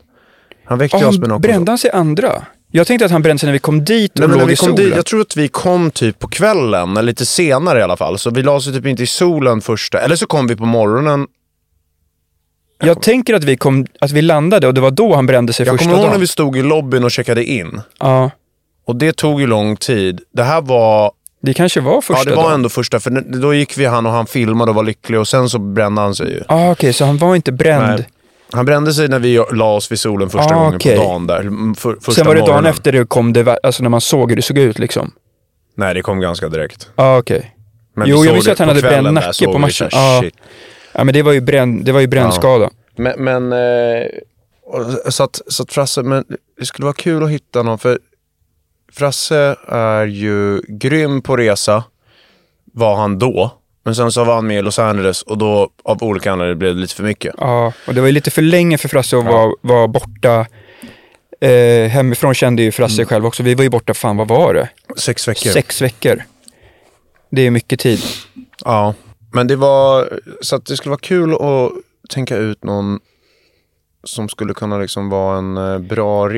Han 0.65 0.79
väckte 0.79 0.99
ja, 1.01 1.09
oss 1.09 1.19
med 1.19 1.29
något. 1.29 1.43
brände 1.43 1.71
han 1.71 1.79
sig 1.79 1.91
andra? 1.91 2.47
Jag 2.73 2.87
tänkte 2.87 3.05
att 3.05 3.11
han 3.13 3.23
brände 3.23 3.41
sig 3.41 3.47
när 3.47 3.53
vi 3.53 3.59
kom 3.59 3.85
dit 3.85 4.13
och 4.13 4.19
Nej, 4.21 4.29
men 4.29 4.37
när 4.39 4.43
låg 4.43 4.47
vi 4.49 4.53
i 4.53 4.57
kom 4.57 4.69
solen. 4.69 4.85
dit, 4.87 4.97
jag 4.97 5.07
tror 5.07 5.21
att 5.21 5.37
vi 5.37 5.49
kom 5.49 5.91
typ 5.91 6.19
på 6.19 6.29
kvällen, 6.29 6.91
eller 6.97 7.03
lite 7.03 7.27
senare 7.27 7.79
i 7.79 7.83
alla 7.83 7.97
fall. 7.97 8.19
Så 8.19 8.31
vi 8.31 8.43
la 8.43 8.53
oss 8.53 8.65
typ 8.65 8.87
inte 8.87 9.03
i 9.03 9.07
solen 9.07 9.61
första, 9.61 10.01
eller 10.01 10.17
så 10.17 10.27
kom 10.27 10.47
vi 10.47 10.57
på 10.57 10.65
morgonen. 10.67 11.27
Jag 12.83 13.03
tänker 13.03 13.35
att 13.35 13.45
vi, 13.45 13.57
kom, 13.57 13.87
att 14.01 14.11
vi 14.13 14.23
landade 14.23 14.67
och 14.67 14.75
det 14.75 14.81
var 14.81 14.91
då 14.91 15.15
han 15.15 15.27
brände 15.27 15.53
sig 15.53 15.67
Jag 15.67 15.75
första 15.75 15.85
kommer 15.85 15.97
ihåg 15.97 16.05
dagen. 16.07 16.13
när 16.13 16.21
vi 16.21 16.27
stod 16.27 16.57
i 16.57 16.63
lobbyn 16.63 17.05
och 17.05 17.11
checkade 17.11 17.45
in. 17.45 17.81
Ja, 17.99 18.31
Och 18.87 18.97
det 18.97 19.17
tog 19.17 19.41
ju 19.41 19.47
lång 19.47 19.77
tid. 19.77 20.21
Det 20.35 20.43
här 20.43 20.61
var, 20.61 21.13
det 21.43 21.55
kanske 21.55 21.81
var 21.81 22.01
första 22.01 22.21
ja 22.21 22.25
det 22.31 22.37
var 22.37 22.43
dagen. 22.43 22.53
ändå 22.55 22.69
första, 22.69 23.01
för 23.01 23.11
då 23.41 23.55
gick 23.55 23.79
vi 23.79 23.85
han 23.87 24.07
och 24.07 24.13
han 24.13 24.27
filmade 24.27 24.71
och 24.71 24.75
var 24.75 24.85
lycklig 24.85 25.21
och 25.21 25.29
sen 25.29 25.49
så 25.49 25.59
brände 25.59 26.01
han 26.01 26.15
sig 26.15 26.31
ju. 26.31 26.43
Ah, 26.49 26.71
Okej, 26.71 26.93
så 26.93 27.05
han 27.05 27.19
var 27.19 27.37
inte 27.37 27.53
bränd. 27.53 27.87
Nej. 27.99 28.09
Han 28.53 28.65
brände 28.65 28.95
sig 28.95 29.09
när 29.09 29.19
vi 29.19 29.45
la 29.53 29.75
oss 29.75 29.93
vid 29.93 30.01
solen 30.01 30.31
första 30.31 30.55
Ah, 30.55 30.59
gången 30.59 30.75
okej. 30.77 30.97
på 30.97 31.03
dagen 31.03 31.27
där. 31.27 31.41
mm, 31.41 31.75
För, 31.75 31.95
första 31.95 32.13
Sen 32.13 32.27
var 32.27 32.35
det 32.35 32.41
dagen 32.41 32.49
morgonen. 32.51 32.71
efter 32.71 32.93
det 32.93 33.05
kom 33.09 33.33
det, 33.33 33.59
alltså 33.63 33.83
när 33.83 33.91
man 33.91 34.01
såg 34.01 34.31
hur 34.31 34.37
det 34.37 34.43
såg 34.43 34.59
ut 34.59 34.79
liksom. 34.79 35.13
Nej, 35.75 35.95
det 35.95 36.03
kom 36.03 36.21
ganska 36.21 36.49
direkt. 36.49 36.89
Ja, 36.97 37.05
ah, 37.05 37.19
okej. 37.19 37.57
Men 37.95 38.09
Jo, 38.09 38.21
vi 38.21 38.27
jag 38.27 38.35
visste 38.35 38.53
att 38.53 38.59
han 38.59 38.69
hade 38.69 38.81
bränd 38.81 39.13
nacke 39.15 39.45
på 39.45 39.59
matchen. 39.59 39.89
Ja. 39.93 40.21
shit. 40.23 40.35
Ja, 40.93 41.05
men 41.05 41.15
det 41.15 41.23
var 41.23 41.33
ju, 41.33 41.41
bränn, 41.41 41.85
det 41.85 41.93
var 41.93 42.01
ju 42.01 42.07
brännskada. 42.07 42.71
Men, 42.97 43.25
men 43.25 43.53
eh, 43.53 44.07
så, 45.09 45.23
att, 45.23 45.41
så 45.47 45.63
att 45.63 45.73
Frasse, 45.73 46.03
men 46.03 46.25
det 46.59 46.67
skulle 46.67 46.85
vara 46.85 46.95
kul 46.95 47.23
att 47.25 47.31
hitta 47.31 47.63
någon, 47.63 47.79
för 47.79 47.99
Frasse 48.93 49.57
är 49.69 50.07
ju 50.07 50.61
grym 50.69 51.23
på 51.23 51.37
resa, 51.37 51.85
var 52.73 52.97
han 52.97 53.19
då. 53.19 53.53
Men 53.83 53.95
sen 53.95 54.12
så 54.12 54.25
var 54.25 54.35
han 54.35 54.47
med 54.47 54.59
i 54.59 54.62
Los 54.62 54.79
Angeles 54.79 55.23
och 55.23 55.38
då 55.38 55.71
av 55.85 56.03
olika 56.03 56.33
anledningar 56.33 56.59
blev 56.59 56.75
det 56.75 56.81
lite 56.81 56.95
för 56.95 57.03
mycket. 57.03 57.35
Ja, 57.38 57.73
och 57.87 57.95
det 57.95 58.01
var 58.01 58.09
ju 58.09 58.12
lite 58.12 58.31
för 58.31 58.43
länge 58.43 58.79
för 58.79 58.88
Frasse 58.88 59.19
att 59.19 59.25
vara, 59.25 59.53
vara 59.61 59.88
borta. 59.88 60.47
Eh, 61.40 61.88
hemifrån 61.88 62.35
kände 62.35 62.62
ju 62.62 62.73
Frasse 62.73 63.05
själv 63.05 63.27
också. 63.27 63.43
Vi 63.43 63.55
var 63.55 63.62
ju 63.62 63.71
borta, 63.71 63.95
fan 63.95 64.16
vad 64.16 64.29
var 64.29 64.55
det? 64.55 64.69
Sex 64.97 65.29
veckor. 65.29 65.51
Sex 65.51 65.83
veckor. 65.83 66.23
Det 67.31 67.43
är 67.43 67.51
mycket 67.51 67.81
tid. 67.81 68.01
Ja, 68.64 68.95
men 69.33 69.47
det 69.47 69.57
var, 69.57 70.21
så 70.40 70.57
att 70.57 70.66
det 70.66 70.77
skulle 70.77 70.90
vara 70.90 71.01
kul 71.01 71.35
att 71.35 71.73
tänka 72.09 72.37
ut 72.37 72.64
någon 72.64 73.01
som 74.05 74.29
skulle 74.29 74.55
kunna 74.55 74.79
liksom 74.79 75.09
vara 75.09 75.38
en 75.38 75.57
eh, 75.57 75.79
bra 75.79 76.29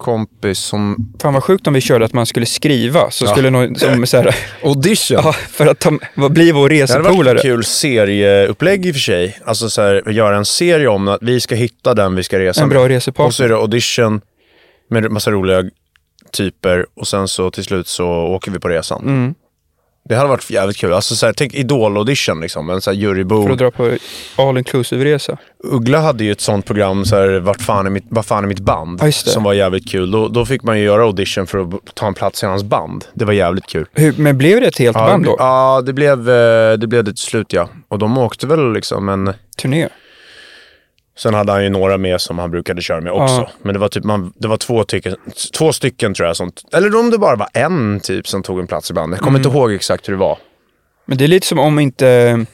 resekompis 0.00 0.58
som... 0.58 0.96
Fan 1.22 1.34
vad 1.34 1.44
sjukt 1.44 1.66
om 1.66 1.72
vi 1.74 1.80
körde 1.80 2.04
att 2.04 2.12
man 2.12 2.26
skulle 2.26 2.46
skriva. 2.46 3.10
Så 3.10 3.24
Ja. 3.24 3.30
skulle 3.30 3.50
någon 3.50 3.76
som 3.76 4.06
så 4.06 4.16
här, 4.16 4.36
Audition! 4.64 5.20
ja, 5.24 5.32
för 5.32 5.66
att 5.66 5.78
ta, 5.78 5.98
vad 6.14 6.32
bli 6.32 6.52
vår 6.52 6.68
Det 6.68 6.80
hade 6.80 6.92
varit 6.94 7.04
resepolare. 7.10 7.36
ett 7.36 7.42
kul 7.42 7.64
serieupplägg 7.64 8.86
i 8.86 8.90
och 8.90 8.94
för 8.94 9.00
sig. 9.00 9.38
Alltså 9.44 9.70
så 9.70 9.82
här, 9.82 10.10
göra 10.10 10.36
en 10.36 10.44
serie 10.44 10.88
om 10.88 11.08
att 11.08 11.22
vi 11.22 11.40
ska 11.40 11.54
hitta 11.54 11.94
den 11.94 12.14
vi 12.14 12.22
ska 12.22 12.38
resa 12.38 12.62
En 12.62 12.68
bra 12.68 12.80
med. 12.82 12.88
resepartner. 12.90 13.26
Och 13.26 13.34
så 13.34 13.44
är 13.44 13.48
det 13.48 13.54
audition 13.56 14.20
med 14.90 15.10
massa 15.10 15.30
roliga 15.30 15.64
typer 16.32 16.86
och 16.96 17.08
sen 17.08 17.28
så 17.28 17.50
till 17.50 17.64
slut 17.64 17.86
så 17.88 18.06
åker 18.08 18.50
vi 18.50 18.58
på 18.58 18.68
resan. 18.68 19.02
Mm. 19.02 19.34
Det 20.08 20.14
hade 20.16 20.28
varit 20.28 20.50
jävligt 20.50 20.76
kul. 20.76 20.92
Alltså 20.92 21.16
så 21.16 21.26
här, 21.26 21.32
tänk 21.32 21.54
Idol-audition 21.54 22.40
liksom. 22.40 22.70
En 22.70 22.80
så 22.80 22.90
här 22.90 22.96
För 22.96 23.02
jurybord. 23.02 23.50
att 23.50 23.58
dra 23.58 23.70
på 23.70 23.96
all 24.36 24.58
inclusive-resa. 24.58 25.36
Uggla 25.64 25.98
hade 26.00 26.24
ju 26.24 26.32
ett 26.32 26.40
sånt 26.40 26.66
program, 26.66 27.04
så 27.04 27.16
här, 27.16 27.40
vart 27.40 27.60
fan 27.62 27.86
är 27.86 27.90
mitt, 27.90 28.04
vad 28.08 28.26
fan 28.26 28.44
är 28.44 28.48
mitt 28.48 28.60
band? 28.60 29.00
Det. 29.00 29.12
Som 29.12 29.42
var 29.42 29.52
jävligt 29.52 29.88
kul. 29.90 30.10
Då, 30.10 30.28
då 30.28 30.46
fick 30.46 30.62
man 30.62 30.78
ju 30.78 30.84
göra 30.84 31.02
audition 31.02 31.46
för 31.46 31.58
att 31.58 31.94
ta 31.94 32.06
en 32.06 32.14
plats 32.14 32.42
i 32.42 32.46
hans 32.46 32.64
band. 32.64 33.04
Det 33.14 33.24
var 33.24 33.32
jävligt 33.32 33.66
kul. 33.66 33.86
Hur, 33.92 34.14
men 34.16 34.38
blev 34.38 34.60
det 34.60 34.66
ett 34.66 34.78
helt 34.78 34.96
Ja, 34.96 35.06
band 35.06 35.24
då? 35.24 35.36
ja 35.38 35.82
det, 35.86 35.92
blev, 35.92 36.30
eh, 36.30 36.72
det 36.78 36.86
blev 36.86 37.04
det 37.04 37.10
till 37.12 37.22
slut 37.22 37.52
ja. 37.52 37.68
Och 37.88 37.98
de 37.98 38.18
åkte 38.18 38.46
väl 38.46 38.72
liksom 38.72 39.08
en... 39.08 39.32
Turné? 39.62 39.88
Sen 41.22 41.34
hade 41.34 41.52
han 41.52 41.62
ju 41.64 41.70
några 41.70 41.98
med 41.98 42.20
som 42.20 42.38
han 42.38 42.50
brukade 42.50 42.82
köra 42.82 43.00
med 43.00 43.12
också. 43.12 43.34
Ja. 43.34 43.50
Men 43.62 43.72
det 43.74 43.78
var 43.80 43.88
typ 43.88 44.04
man, 44.04 44.32
det 44.36 44.48
var 44.48 44.56
två, 44.56 44.84
tycken, 44.84 45.16
två 45.58 45.72
stycken 45.72 46.14
tror 46.14 46.26
jag. 46.26 46.36
Som, 46.36 46.52
eller 46.72 46.96
om 46.96 47.10
det 47.10 47.18
bara 47.18 47.36
var 47.36 47.48
en 47.52 48.00
typ 48.00 48.28
som 48.28 48.42
tog 48.42 48.58
en 48.60 48.66
plats 48.66 48.90
i 48.90 48.94
bandet. 48.94 49.16
Jag 49.18 49.24
kommer 49.24 49.38
Mm. 49.38 49.46
inte 49.48 49.58
ihåg 49.58 49.72
exakt 49.72 50.08
hur 50.08 50.12
det 50.12 50.18
var. 50.18 50.38
Men 51.06 51.18
det 51.18 51.24
är 51.24 51.28
lite 51.28 51.46
som 51.46 51.58
om 51.58 51.78
inte, 51.78 52.44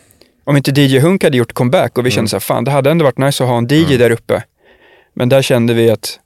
om 0.45 0.57
inte 0.57 0.81
DJ 0.81 0.99
Hunk 0.99 1.25
hade 1.25 1.37
gjort 1.37 1.53
comeback 1.53 1.99
och 1.99 2.07
vi 2.07 2.09
Mm. 2.09 2.15
kände 2.15 2.29
så 2.29 2.37
här, 2.37 2.41
fan 2.41 2.65
det 2.65 2.71
hade 2.71 2.91
ändå 2.91 3.05
varit 3.05 3.19
nice 3.19 3.45
att 3.45 3.51
ha 3.51 3.59
en 3.59 3.67
DJ 3.71 3.97
där 3.97 4.11
uppe. 4.11 4.43
Men 5.15 5.29
där 5.29 5.43
kände 5.43 5.75
vi 5.75 5.91
att 5.91 6.19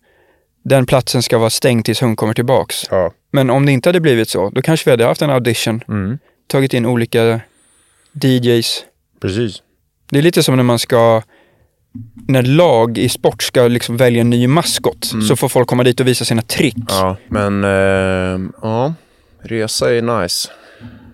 den 0.65 0.87
platsen 0.87 1.23
ska 1.23 1.39
vara 1.39 1.51
stängd 1.51 1.85
tills 1.85 2.03
Hunk 2.03 2.19
kommer 2.19 2.35
tillbaks. 2.35 2.85
Ja. 2.91 3.13
Men 3.33 3.51
om 3.51 3.67
det 3.67 3.73
inte 3.73 3.89
hade 3.89 4.01
blivit 4.01 4.29
så, 4.29 4.51
då 4.51 4.63
kanske 4.63 4.85
vi 4.85 4.91
hade 4.91 5.05
haft 5.05 5.23
en 5.23 5.31
audition, 5.31 5.81
Mm. 5.89 6.19
tagit 6.47 6.75
in 6.75 6.87
olika 6.87 7.41
DJs. 8.23 8.85
Precis. 9.21 9.63
Det 10.11 10.19
är 10.19 10.23
lite 10.23 10.43
som 10.43 10.57
när 10.57 10.63
man 10.63 10.79
ska, 10.79 11.23
när 12.29 12.43
lag 12.43 12.99
i 12.99 13.09
sport 13.09 13.43
ska 13.43 13.69
liksom 13.69 13.97
välja 13.97 14.21
en 14.21 14.31
ny 14.31 14.47
maskot, 14.47 15.13
så 15.29 15.37
får 15.37 15.49
folk 15.49 15.69
komma 15.69 15.85
dit 15.85 16.01
och 16.01 16.07
visa 16.07 16.25
sina 16.25 16.43
trick. 16.43 16.75
Mm. 16.75 16.87
Ja, 16.89 17.17
men 17.29 17.65
eh, 17.65 18.51
ja. 18.63 18.95
Resa 19.43 19.95
är 19.95 20.03
nice. 20.23 20.51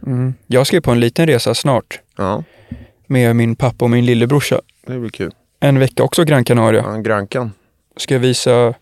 Mm. 0.07 0.35
Jag 0.47 0.67
ska 0.67 0.77
ju 0.77 0.81
på 0.81 0.91
en 0.91 1.01
liten 1.01 1.27
resa 1.27 1.55
snart 1.55 2.01
Ja, 2.17 2.45
med 3.07 3.37
min 3.37 3.57
pappa 3.57 3.85
och 3.85 3.91
min 3.91 4.07
lillebrorsa. 4.07 4.61
det 4.87 4.99
blir 4.99 5.11
kul. 5.11 5.33
En 5.61 5.79
vecka 5.79 6.03
också 6.03 6.25
Gran 6.25 6.45
Canaria. 6.45 6.83
Ja, 6.87 6.97
Grankan. 6.97 7.53
ska 7.97 8.15
jag 8.15 8.21
visa, 8.21 8.75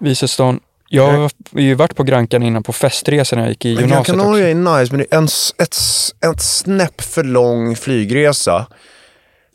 visa 0.00 0.28
stan. 0.28 0.60
Jag 0.90 1.12
har 1.12 1.30
ju 1.52 1.74
varit 1.74 1.96
på 1.96 2.02
Grankan 2.02 2.42
innan 2.42 2.62
på 2.62 2.72
festresa 2.72 3.36
när 3.36 3.42
jag 3.42 3.48
gick 3.50 3.64
i 3.64 3.68
Men 3.68 3.76
Gran 3.76 3.88
gymnasiet 3.88 4.16
också. 4.16 4.24
Canaria 4.24 4.48
är 4.48 4.54
nice, 4.80 4.96
men 4.96 4.98
det 4.98 5.14
är 5.14 5.18
en, 5.18 5.24
ett, 5.58 5.76
ett 6.32 6.42
snäpp 6.42 7.00
för 7.00 7.24
lång 7.24 7.76
flygresa 7.76 8.66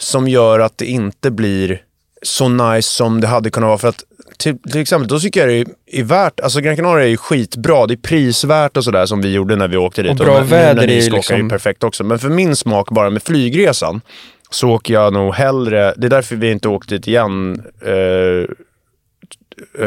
som 0.03 0.27
gör 0.27 0.59
att 0.59 0.77
det 0.77 0.85
inte 0.85 1.31
blir 1.31 1.81
så 2.21 2.49
nice 2.49 2.89
som 2.89 3.21
det 3.21 3.27
hade 3.27 3.49
kunnat 3.49 3.67
vara. 3.67 3.77
För 3.77 3.87
att 3.87 4.03
till, 4.37 4.57
till 4.71 4.81
exempel, 4.81 5.07
då 5.07 5.19
tycker 5.19 5.39
jag 5.39 5.49
det 5.49 5.71
är, 5.95 5.99
är 5.99 6.03
värt, 6.03 6.39
alltså 6.39 6.59
Gran 6.61 6.75
Canaria 6.75 7.05
är 7.05 7.09
ju 7.09 7.17
skitbra, 7.17 7.87
det 7.87 7.93
är 7.93 7.97
prisvärt 7.97 8.77
och 8.77 8.83
sådär 8.83 9.05
som 9.05 9.21
vi 9.21 9.31
gjorde 9.33 9.55
när 9.55 9.67
vi 9.67 9.77
åkte 9.77 10.01
dit. 10.01 10.11
Och 10.11 10.17
bra 10.17 10.39
nu 10.39 10.45
väder 10.45 10.83
är 10.83 11.01
ju 11.01 11.09
liksom- 11.09 11.45
är 11.45 11.49
perfekt 11.49 11.83
också. 11.83 12.03
Men 12.03 12.19
för 12.19 12.29
min 12.29 12.55
smak, 12.55 12.89
bara 12.89 13.09
med 13.09 13.23
flygresan, 13.23 14.01
så 14.49 14.69
åker 14.69 14.93
jag 14.93 15.13
nog 15.13 15.33
hellre, 15.33 15.93
det 15.97 16.07
är 16.07 16.09
därför 16.09 16.35
vi 16.35 16.51
inte 16.51 16.67
åkt 16.67 16.89
dit 16.89 17.07
igen, 17.07 17.63
eh, 17.85 18.45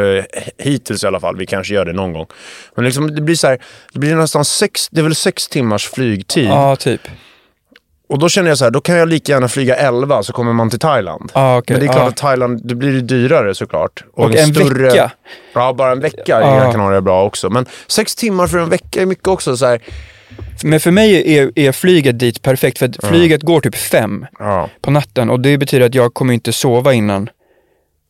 eh, 0.00 0.24
hittills 0.59 1.05
i 1.05 1.07
alla 1.07 1.20
fall. 1.20 1.37
Vi 1.37 1.46
kanske 1.46 1.74
gör 1.74 1.85
det 1.85 1.92
någon 1.92 2.12
gång. 2.12 2.26
Men 2.74 2.85
liksom, 2.85 3.14
det 3.14 3.22
blir 3.22 3.35
så 3.37 3.46
här, 3.46 3.59
det 3.92 3.98
blir 3.98 4.14
nästan 4.16 4.44
sex, 4.44 4.88
det 4.90 5.00
är 5.00 5.02
väl 5.02 5.14
sex 5.14 5.48
timmars 5.48 5.88
flygtid. 5.88 6.48
Ja, 6.48 6.76
typ. 6.76 7.00
Och 8.09 8.19
då 8.19 8.29
känner 8.29 8.49
jag 8.49 8.59
så 8.59 8.64
här, 8.64 8.71
då 8.71 8.81
kan 8.81 8.97
jag 8.97 9.09
lika 9.09 9.33
gärna 9.33 9.49
flyga 9.49 9.77
11 9.77 10.23
så 10.23 10.33
kommer 10.33 10.53
man 10.53 10.71
till 10.71 10.79
Thailand. 10.79 11.31
Ja, 11.35 11.59
okej. 11.59 11.75
Men 11.77 11.81
det 11.81 11.87
är 11.87 11.92
klart 11.92 12.03
Ja. 12.05 12.09
att 12.09 12.16
Thailand, 12.16 12.61
det 12.64 12.75
blir 12.75 13.01
dyrare 13.01 13.55
såklart. 13.55 14.05
Och 14.12 14.35
en 14.35 14.53
vecka. 14.53 15.11
Ja, 15.55 15.73
bara 15.73 15.92
en 15.92 16.01
vecka 16.01 16.40
i 16.40 16.57
Gran 16.57 16.73
Canaria 16.73 16.97
är 16.97 17.01
bra 17.01 17.25
också. 17.25 17.51
Men 17.51 17.66
sex 17.87 18.14
timmar 18.14 18.47
för 18.47 18.59
en 18.59 18.71
vecka 18.71 19.03
är 19.03 19.07
mycket 19.07 19.29
också. 19.29 19.57
Så 19.57 19.66
här, 19.66 19.81
Men 20.64 20.81
för 20.81 20.90
mig 20.90 21.38
är, 21.38 21.51
är 21.59 21.73
flyget 21.73 22.19
dit 22.19 22.42
perfekt, 22.42 22.79
för 22.79 22.87
att 22.87 23.05
flyget 23.05 23.42
går 23.42 23.61
typ 23.61 23.77
fem 23.77 24.27
på 24.83 24.90
natten 24.90 25.31
och 25.31 25.40
det 25.40 25.59
betyder 25.59 25.87
att 25.87 25.95
jag 25.95 26.14
kommer 26.14 26.35
inte 26.35 26.53
sova 26.53 26.92
innan. 26.92 27.29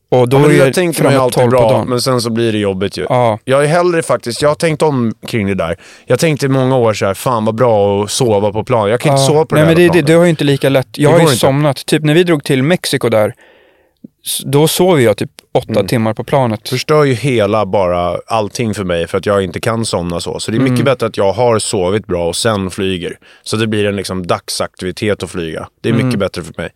Och 0.09 0.29
då 0.29 0.37
Ja, 0.37 0.41
men 0.41 0.51
är 0.51 0.55
det 0.59 0.65
jag 0.65 0.75
tänker 0.75 1.03
man 1.05 1.13
ju 1.13 1.19
alltid 1.19 1.35
12 1.43 1.51
på 1.51 1.57
bra, 1.57 1.85
men 1.85 2.01
sen 2.01 2.21
så 2.21 2.31
blir 2.31 2.53
det 2.53 2.59
jobbigt 2.59 2.99
ju. 2.99 3.07
Ja. 3.09 3.39
Jag 3.45 3.65
är 3.65 3.69
hellre 3.69 4.03
faktiskt, 4.03 4.43
jag 4.43 4.49
har 4.51 4.55
tänkt 4.55 4.83
om 4.83 5.15
kring 5.27 5.47
det 5.47 5.55
där. 5.55 5.77
Jag 6.07 6.19
tänkte 6.19 6.47
i 6.47 6.49
många 6.49 6.77
år 6.77 6.95
så 6.95 7.07
här, 7.07 7.15
fan 7.15 7.45
vad 7.45 7.55
bra 7.55 8.03
att 8.05 8.11
sova 8.11 8.53
på 8.53 8.65
plan. 8.65 8.91
Jag 8.91 9.01
kan 9.01 9.13
inte 9.13 9.23
Ja. 9.23 9.27
sova 9.27 9.45
på 9.45 9.55
Nej, 9.55 9.65
det 9.65 9.67
men 9.67 9.77
här 9.77 9.83
det, 9.83 9.83
det, 9.83 9.89
planet. 9.93 10.07
det 10.07 10.13
har 10.13 10.25
ju 10.25 10.31
inte 10.31 10.45
lika 10.45 10.69
lätt. 10.69 10.87
Jag 10.93 11.11
Det 11.11 11.15
har 11.15 11.19
ju 11.21 11.25
inte. 11.27 11.37
somnat. 11.37 11.87
Typ 11.87 12.03
när 12.03 12.15
vi 12.15 12.23
drog 12.25 12.45
till 12.45 12.63
Mexiko 12.63 13.09
där, 13.09 13.35
då 14.45 14.69
sov 14.69 15.01
jag 15.01 15.17
typ 15.17 15.31
åtta 15.55 15.71
Mm. 15.73 15.87
timmar 15.87 16.15
på 16.15 16.25
planet. 16.25 16.69
förstör 16.69 17.05
ju 17.05 17.15
hela 17.15 17.67
bara 17.67 18.19
allting 18.27 18.75
för 18.75 18.85
mig 18.85 19.07
för 19.07 19.19
att 19.19 19.27
jag 19.27 19.43
inte 19.45 19.61
kan 19.61 19.85
somna 19.85 20.21
så. 20.21 20.41
Så 20.41 20.51
det 20.51 20.57
är 20.57 20.61
Mm. 20.61 20.73
mycket 20.73 20.85
bättre 20.85 21.07
att 21.07 21.17
jag 21.17 21.33
har 21.33 21.59
sovit 21.59 22.07
bra 22.07 22.29
och 22.29 22.37
sen 22.37 22.71
flyger. 22.71 23.19
Så 23.43 23.57
det 23.57 23.67
blir 23.67 23.85
en 23.85 23.97
liksom 23.97 24.27
dagsaktivitet 24.27 25.23
att 25.23 25.31
flyga. 25.31 25.69
Det 25.81 25.89
är 25.89 25.93
Mm. 25.93 26.07
mycket 26.07 26.21
bättre 26.21 26.43
för 26.43 26.55
mig. 26.57 26.71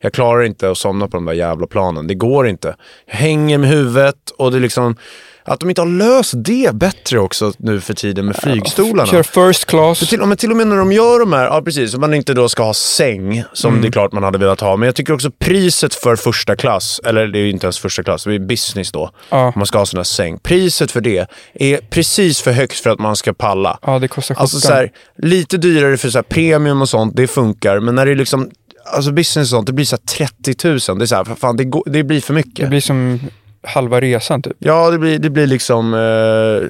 Jag 0.00 0.12
klarar 0.12 0.42
inte 0.42 0.70
att 0.70 0.78
somna 0.78 1.08
på 1.08 1.16
de 1.16 1.24
där 1.24 1.32
jävla 1.32 1.66
planen. 1.66 2.06
Det 2.06 2.14
går 2.14 2.48
inte. 2.48 2.76
Jag 3.06 3.14
hänger 3.14 3.58
med 3.58 3.68
huvudet 3.70 4.30
och 4.38 4.50
det 4.50 4.58
är 4.58 4.60
liksom... 4.60 4.96
Att 5.44 5.60
de 5.60 5.68
inte 5.68 5.80
har 5.80 5.88
löst 5.88 6.32
det 6.36 6.74
bättre 6.74 7.18
också 7.18 7.52
nu 7.58 7.80
för 7.80 7.94
tiden 7.94 8.26
med 8.26 8.36
flygstolarna. 8.36 9.06
Kör 9.10 9.22
first 9.52 9.64
class. 9.64 9.98
För 9.98 10.06
till, 10.06 10.20
men 10.20 10.36
till 10.36 10.50
och 10.50 10.56
med 10.56 10.66
när 10.66 10.76
de 10.76 10.92
gör 10.92 11.18
de 11.20 11.32
här, 11.32 11.44
ja 11.44 11.62
precis, 11.62 11.94
om 11.94 12.00
man 12.00 12.14
inte 12.14 12.34
då 12.34 12.48
ska 12.48 12.62
ha 12.62 12.74
säng, 12.74 13.44
som 13.52 13.68
Mm. 13.72 13.82
det 13.82 13.88
är 13.88 13.92
klart 13.92 14.12
man 14.12 14.22
hade 14.22 14.38
velat 14.38 14.60
ha. 14.60 14.76
Men 14.76 14.86
jag 14.86 14.94
tycker 14.94 15.12
också 15.12 15.30
priset 15.30 15.94
för 15.94 16.16
första 16.16 16.56
klass, 16.56 17.00
eller 17.04 17.26
det 17.26 17.38
är 17.38 17.42
ju 17.42 17.50
inte 17.50 17.66
ens 17.66 17.78
första 17.78 18.02
klass, 18.02 18.24
det 18.24 18.34
är 18.34 18.38
business 18.38 18.92
då. 18.92 19.10
Ja. 19.30 19.46
Om 19.46 19.52
man 19.56 19.66
ska 19.66 19.78
ha 19.78 19.86
sån 19.86 19.98
här 19.98 20.04
säng. 20.04 20.38
Priset 20.38 20.90
för 20.90 21.00
det 21.00 21.26
är 21.54 21.76
precis 21.90 22.40
för 22.40 22.52
högt 22.52 22.80
för 22.80 22.90
att 22.90 22.98
man 22.98 23.16
ska 23.16 23.32
palla. 23.32 23.78
Ja, 23.82 23.98
det 23.98 24.08
kostar 24.08 24.34
Alltså 24.38 24.56
skjortan. 24.56 24.68
så 24.68 24.74
här, 24.74 24.90
lite 25.18 25.56
dyrare 25.56 25.96
för 25.96 26.10
så 26.10 26.18
här 26.18 26.22
premium 26.22 26.82
och 26.82 26.88
sånt, 26.88 27.16
det 27.16 27.26
funkar. 27.26 27.80
Men 27.80 27.94
när 27.94 28.06
det 28.06 28.12
är 28.12 28.16
liksom, 28.16 28.50
alltså 28.94 29.12
business 29.12 29.46
och 29.46 29.56
sånt, 29.56 29.66
det 29.66 29.72
blir 29.72 29.84
så 29.84 29.96
här 29.96 30.26
30 30.26 30.88
000. 30.90 30.98
Det 30.98 31.04
är 31.04 31.06
så 31.06 31.14
här, 31.16 31.24
fan, 31.24 31.56
det, 31.56 31.64
går, 31.64 31.82
det 31.86 32.02
blir 32.02 32.20
för 32.20 32.34
mycket. 32.34 32.56
Det 32.64 32.66
blir 32.66 32.80
som 32.80 33.20
halva 33.62 34.00
resan 34.00 34.42
typ. 34.42 34.56
Ja, 34.58 34.90
det 34.90 34.98
blir, 34.98 35.18
det 35.18 35.30
blir 35.30 35.46
liksom... 35.46 35.94
Eh, 35.94 36.68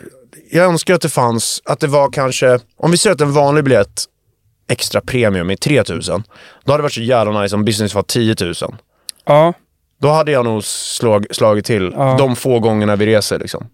jag 0.51 0.67
önskar 0.67 0.95
att 0.95 1.01
det 1.01 1.09
fanns, 1.09 1.63
att 1.65 1.81
det 1.81 1.87
var 1.87 2.11
kanske... 2.11 2.59
Om 2.77 2.91
vi 2.91 2.97
säger 2.97 3.15
att 3.15 3.21
en 3.21 3.33
vanlig 3.33 3.65
biljett 3.65 4.05
extra 4.69 5.01
premium 5.01 5.51
är 5.51 5.57
3000. 5.57 6.23
Då 6.65 6.73
hade 6.73 6.79
det 6.79 6.83
varit 6.83 6.93
så 6.93 7.01
jävla 7.01 7.41
nice 7.43 7.57
om 7.57 7.65
business 7.65 7.95
var 7.95 8.03
10 8.03 8.35
000. 8.41 8.55
Ja, 9.25 9.53
Då 10.01 10.09
hade 10.09 10.33
jag 10.33 10.45
nog 10.45 10.65
slag, 10.65 11.27
slagit 11.31 11.65
till 11.67 11.93
Ja. 11.97 12.17
de 12.19 12.37
få 12.37 12.59
gångerna 12.61 12.97
vi 12.97 13.07
reser. 13.07 13.39
Liksom. 13.39 13.67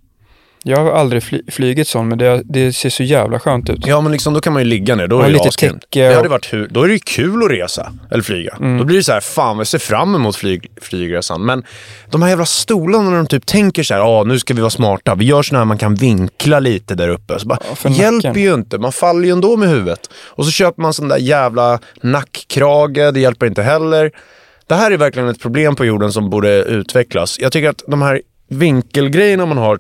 Jag 0.63 0.79
har 0.79 0.93
aldrig 0.93 1.23
fly, 1.23 1.43
flugit 1.51 1.89
sån, 1.89 2.09
men 2.09 2.19
det, 2.19 2.43
det 2.45 2.73
ser 2.73 2.91
så 2.91 3.03
jävla 3.03 3.39
skönt 3.39 3.71
ut. 3.71 3.87
Ja, 3.87 4.01
men 4.01 4.13
liksom, 4.13 4.35
då 4.35 4.41
kan 4.41 4.53
man 4.53 4.63
ju 4.63 4.69
ligga 4.69 4.95
ner. 4.95 5.07
Då 5.07 5.21
är 5.21 5.27
det 5.27 5.33
lite 5.33 5.51
täcke 5.51 6.09
Det 6.09 6.15
hade 6.15 6.29
varit, 6.29 6.53
då 6.71 6.83
är 6.83 6.89
det 6.89 6.95
ju 6.95 6.99
kul 6.99 7.43
att 7.43 7.51
resa, 7.51 7.93
eller 8.11 8.23
flyga. 8.23 8.57
Mm. 8.61 8.79
Då 8.79 8.85
blir 8.85 8.97
det 8.97 9.03
så 9.03 9.13
här, 9.13 9.21
fan 9.21 9.59
jag 9.59 9.67
ser 9.67 9.79
fram 9.79 10.15
emot 10.15 10.37
flyg, 10.37 10.71
flygresan. 10.81 11.45
Men 11.45 11.65
de 12.11 12.23
här 12.23 12.29
jävla 12.29 12.47
stolarna 12.47 13.11
när 13.11 13.17
de 13.17 13.27
typ 13.27 13.47
tänker 13.47 13.83
så 13.83 13.95
här, 13.95 14.01
ah, 14.01 14.25
nu 14.25 14.39
ska 14.39 14.55
vi 14.55 14.61
vara 14.61 14.71
smarta. 14.71 15.15
Vi 15.15 15.25
gör 15.25 15.43
sådana 15.43 15.61
här 15.61 15.67
man 15.67 15.79
kan 15.79 15.95
vinkla 15.95 16.61
lite 16.61 16.95
där 16.95 17.09
uppe. 17.09 17.39
Så 17.39 17.47
bara, 17.47 17.59
Ja, 17.85 17.91
hjälper 17.91 18.41
ju 18.41 18.55
inte, 18.55 18.79
man 18.79 18.93
faller 18.93 19.25
ju 19.25 19.31
ändå 19.31 19.57
med 19.57 19.69
huvudet. 19.69 20.11
Och 20.15 20.45
så 20.45 20.51
köper 20.51 20.83
man 20.83 20.95
sån 20.95 21.09
där 21.09 21.19
jävla 21.19 21.79
nackkrage, 22.01 23.13
det 23.15 23.21
hjälper 23.21 23.47
inte 23.47 23.63
heller. 23.63 24.11
Det 24.67 24.75
här 24.75 24.91
är 24.91 24.97
verkligen 24.97 25.29
ett 25.29 25.41
problem 25.41 25.77
på 25.77 25.85
jorden 25.85 26.13
som 26.13 26.31
borde 26.31 26.63
utvecklas. 26.63 27.39
Jag 27.39 27.53
tycker 27.53 27.69
att 27.69 27.83
de 27.87 28.03
här 28.03 28.21
vinkelgrejerna 28.49 29.47
man 29.47 29.59
har 29.59 29.79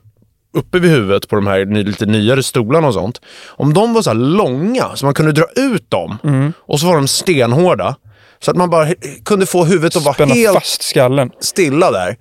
uppe 0.52 0.78
vid 0.78 0.90
huvudet 0.90 1.28
på 1.28 1.36
de 1.36 1.46
här 1.46 1.84
lite 1.84 2.06
nyare 2.06 2.42
stolarna 2.42 2.86
och 2.88 2.94
sånt. 2.94 3.20
Om 3.48 3.74
de 3.74 3.94
var 3.94 4.02
så 4.02 4.12
långa 4.12 4.84
så 4.96 5.04
man 5.06 5.14
kunde 5.14 5.32
dra 5.32 5.46
ut 5.56 5.90
dem 5.90 6.18
Mm. 6.24 6.52
och 6.58 6.80
så 6.80 6.86
var 6.86 6.94
de 6.94 7.08
stenhårda. 7.08 7.96
Så 8.40 8.50
att 8.50 8.56
man 8.56 8.70
bara 8.70 8.88
kunde 9.24 9.46
få 9.46 9.64
huvudet 9.64 9.96
att 9.96 10.04
vara 10.04 10.14
Spänna 10.14 10.34
helt 10.34 10.54
fast 10.54 10.82
skallen. 10.82 11.30
stilla 11.40 11.90
där. 11.90 12.16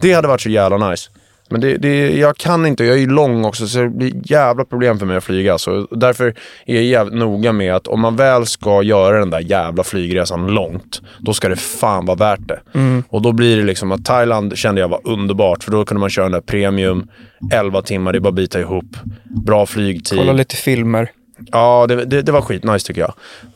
Det 0.00 0.12
hade 0.12 0.28
varit 0.28 0.40
så 0.40 0.48
jävla 0.48 0.90
nice. 0.90 1.10
Men 1.50 1.60
det, 1.60 1.76
det, 1.76 2.16
jag 2.16 2.36
kan 2.36 2.66
inte, 2.66 2.84
jag 2.84 2.94
är 2.94 3.00
ju 3.00 3.10
lång 3.10 3.44
också 3.44 3.66
så 3.66 3.78
det 3.78 3.88
blir 3.88 4.12
jävla 4.24 4.64
problem 4.64 4.98
för 4.98 5.06
mig 5.06 5.16
att 5.16 5.24
flyga. 5.24 5.58
Så 5.58 5.86
därför 5.90 6.34
är 6.66 6.74
jag 6.74 6.84
jävligt 6.84 7.14
noga 7.14 7.52
med 7.52 7.74
att 7.74 7.86
om 7.88 8.00
man 8.00 8.16
väl 8.16 8.46
ska 8.46 8.82
göra 8.82 9.18
den 9.18 9.30
där 9.30 9.40
jävla 9.40 9.84
flygresan 9.84 10.46
långt, 10.46 11.02
då 11.18 11.32
ska 11.32 11.48
det 11.48 11.56
fan 11.56 12.06
vara 12.06 12.16
värt 12.16 12.48
det. 12.48 12.60
Och 13.08 13.22
då 13.22 13.32
blir 13.32 13.56
det 13.56 13.62
liksom 13.62 13.92
att 13.92 14.04
Thailand 14.04 14.58
kände 14.58 14.80
jag 14.80 14.88
var 14.88 15.00
underbart, 15.04 15.64
för 15.64 15.72
då 15.72 15.84
kunde 15.84 16.00
man 16.00 16.10
köra 16.10 16.24
den 16.24 16.32
där 16.32 16.40
premium, 16.40 17.08
11 17.52 17.82
timmar, 17.82 18.12
det 18.12 18.18
är 18.18 18.20
bara 18.20 18.28
att 18.28 18.34
bita 18.34 18.60
ihop. 18.60 18.96
Bra 19.24 19.66
flygtid. 19.66 20.18
Kolla 20.18 20.32
lite 20.32 20.56
filmer. 20.56 21.10
Ja, 21.52 21.86
det, 21.86 22.04
det, 22.04 22.22
det 22.22 22.32
var 22.32 22.40
skitnice 22.40 22.86
tycker 22.86 23.00
jag. 23.00 23.14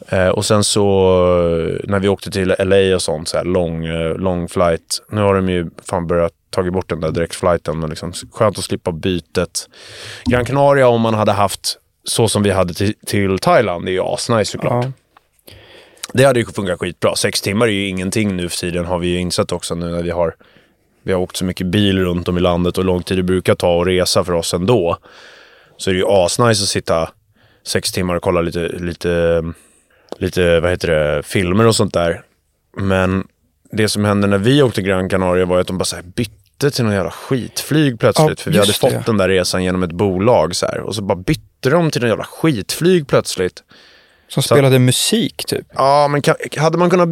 Eh, 0.08 0.28
och 0.28 0.44
sen 0.44 0.64
så 0.64 0.80
eh, 1.58 1.90
när 1.90 2.00
vi 2.00 2.08
åkte 2.08 2.30
till 2.30 2.54
LA 2.58 2.94
och 2.94 3.02
sånt, 3.02 3.28
så 3.28 3.36
här, 3.36 3.44
lång, 3.44 3.86
eh, 3.86 4.16
lång 4.16 4.48
flight. 4.48 5.02
Nu 5.10 5.20
har 5.20 5.34
de 5.34 5.48
ju 5.48 5.70
fan 5.84 6.06
börjat 6.06 6.32
tagit 6.50 6.72
bort 6.72 6.88
den 6.88 7.00
där 7.00 7.10
direktflighten, 7.10 7.78
men 7.78 7.90
liksom, 7.90 8.12
skönt 8.32 8.58
att 8.58 8.64
slippa 8.64 8.92
bytet. 8.92 9.68
Gran 10.24 10.44
Canaria 10.44 10.88
om 10.88 11.00
man 11.00 11.14
hade 11.14 11.32
haft 11.32 11.78
så 12.04 12.28
som 12.28 12.42
vi 12.42 12.50
hade 12.50 12.74
till, 12.74 12.94
till 13.06 13.38
Thailand, 13.38 13.84
det 13.84 13.90
är 13.90 13.92
ju 13.92 14.02
asnice 14.02 14.50
såklart. 14.50 14.84
Ja. 14.84 14.92
Det 16.12 16.24
hade 16.24 16.40
ju 16.40 16.46
funkat 16.46 16.80
skitbra. 16.80 17.16
Sex 17.16 17.40
timmar 17.40 17.66
är 17.66 17.72
ju 17.72 17.88
ingenting 17.88 18.36
nu 18.36 18.48
för 18.48 18.56
tiden 18.56 18.84
har 18.84 18.98
vi 18.98 19.08
ju 19.08 19.18
insett 19.18 19.52
också 19.52 19.74
nu 19.74 19.86
när 19.86 20.02
vi 20.02 20.10
har 20.10 20.34
vi 21.02 21.12
har 21.12 21.20
åkt 21.20 21.36
så 21.36 21.44
mycket 21.44 21.66
bil 21.66 21.98
runt 21.98 22.28
om 22.28 22.38
i 22.38 22.40
landet 22.40 22.78
och 22.78 22.84
hur 22.84 22.86
lång 22.86 23.02
tid 23.02 23.18
det 23.18 23.22
brukar 23.22 23.54
ta 23.54 23.80
att 23.80 23.86
resa 23.86 24.24
för 24.24 24.32
oss 24.32 24.54
ändå. 24.54 24.98
Så 25.76 25.90
är 25.90 25.94
det 25.94 26.00
ju 26.00 26.06
asnice 26.08 26.62
att 26.62 26.68
sitta 26.68 27.10
sex 27.70 27.92
timmar 27.92 28.14
och 28.14 28.22
kolla 28.22 28.40
lite, 28.40 28.68
lite, 28.68 29.42
lite 30.18 30.61
vad 30.61 30.70
heter 30.70 30.88
det, 30.88 31.22
filmer 31.22 31.66
och 31.66 31.76
sånt 31.76 31.94
där. 31.94 32.22
Men 32.76 33.26
det 33.72 33.88
som 33.88 34.04
hände 34.04 34.26
när 34.26 34.38
vi 34.38 34.62
åkte 34.62 34.83
Gran 34.83 35.09
Canaria 35.09 35.44
var 35.44 35.61
att 35.61 35.66
de 35.66 35.78
bara 35.78 35.85
så 35.85 35.96
här 35.96 36.02
bytte 36.02 36.70
till 36.70 36.85
någon 36.85 36.94
jävla 36.94 37.11
skitflyg 37.11 38.00
plötsligt. 38.00 38.38
Ja, 38.38 38.44
för 38.44 38.50
vi 38.50 38.59
hade 38.59 38.72
fått 38.72 38.90
det. 38.90 39.02
den 39.06 39.16
där 39.16 39.28
resan 39.28 39.64
genom 39.64 39.83
ett 39.83 39.92
bolag 39.92 40.56
så 40.56 40.66
här. 40.66 40.80
Och 40.80 40.94
så 40.94 41.02
bara 41.02 41.18
bytte 41.18 41.70
de 41.70 41.90
till 41.90 42.00
någon 42.00 42.09
jävla 42.09 42.24
skitflyg 42.24 43.09
plötsligt. 43.09 43.62
Som 44.30 44.42
spelade 44.42 44.78
musik 44.78 45.44
typ. 45.46 45.66
Ja, 45.74 46.08
men 46.08 46.22
kan, 46.22 46.34
hade 46.58 46.78
man 46.78 46.90
kunnat 46.90 47.08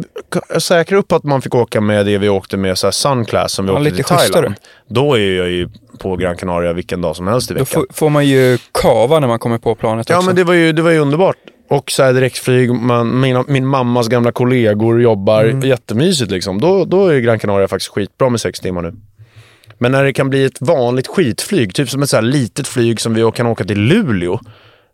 säkra 0.59 0.97
upp 0.97 1.11
att 1.11 1.23
man 1.23 1.41
fick 1.41 1.55
åka 1.55 1.81
med 1.81 2.05
det 2.05 2.17
vi 2.17 2.29
åkte 2.29 2.57
med, 2.57 2.77
så 2.77 2.87
här 2.87 2.91
Sunclass 2.91 3.51
som 3.53 3.65
vi 3.65 3.71
Ja, 3.71 3.79
åkte 3.79 3.91
till 3.95 4.03
Thailand. 4.03 4.21
schysstare. 4.23 4.55
Då 4.89 5.13
är 5.17 5.37
jag 5.37 5.49
ju 5.49 5.69
på 5.99 6.15
Gran 6.15 6.37
Canaria 6.37 6.73
vilken 6.73 7.01
dag 7.01 7.15
som 7.15 7.27
helst 7.27 7.51
i 7.51 7.53
Då 7.53 7.59
veckan. 7.59 7.65
får, 7.89 7.93
får 7.93 8.09
man 8.09 8.25
ju 8.27 8.57
kava 8.81 9.19
när 9.19 9.27
man 9.27 9.39
kommer 9.39 9.57
på 9.57 9.75
planet 9.75 10.09
Ja, 10.09 10.15
också. 10.17 10.25
men 10.27 10.35
det 10.35 10.43
var 10.43 10.53
ju, 10.53 10.71
det 10.71 10.81
var 10.81 10.91
ju 10.91 10.99
underbart. 10.99 11.35
Och 11.69 11.91
så 11.91 12.03
här 12.03 12.13
direktflyg, 12.13 12.73
man, 12.73 13.19
mina, 13.19 13.43
min 13.47 13.65
mammas 13.65 14.07
gamla 14.07 14.31
kollegor 14.31 15.01
jobbar 15.01 15.43
Mm. 15.43 15.61
jättemysigt 15.69 16.31
liksom. 16.31 16.61
Då, 16.61 16.85
då 16.85 17.07
är 17.07 17.19
Gran 17.19 17.39
Canaria 17.39 17.67
faktiskt 17.67 17.91
skitbra 17.91 18.29
med 18.29 18.41
sex 18.41 18.59
timmar 18.59 18.81
nu. 18.81 18.93
Men 19.77 19.91
när 19.91 20.03
det 20.03 20.13
kan 20.13 20.29
bli 20.29 20.43
ett 20.45 20.61
vanligt 20.61 21.07
skitflyg, 21.07 21.73
typ 21.75 21.89
som 21.89 22.03
ett 22.03 22.09
så 22.09 22.21
litet 22.21 22.67
flyg 22.67 23.01
som 23.01 23.13
vi 23.13 23.31
kan 23.35 23.47
åka 23.47 23.63
till 23.63 23.79
Luleå 23.79 24.39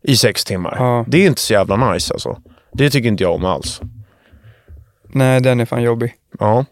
i 0.07 0.17
sex 0.17 0.45
timmar. 0.45 0.75
Ja. 0.79 1.05
Det 1.07 1.17
är 1.17 1.27
inte 1.27 1.41
så 1.41 1.53
jävla 1.53 1.91
nice 1.91 2.13
alltså. 2.13 2.41
Det 2.73 2.89
tycker 2.89 3.09
inte 3.09 3.23
jag 3.23 3.33
om 3.33 3.45
alls. 3.45 3.81
Nej, 5.07 5.41
den 5.41 5.59
är 5.59 5.65
fan 5.65 5.83
jobbig. 5.83 6.13
Ja. 6.39 6.65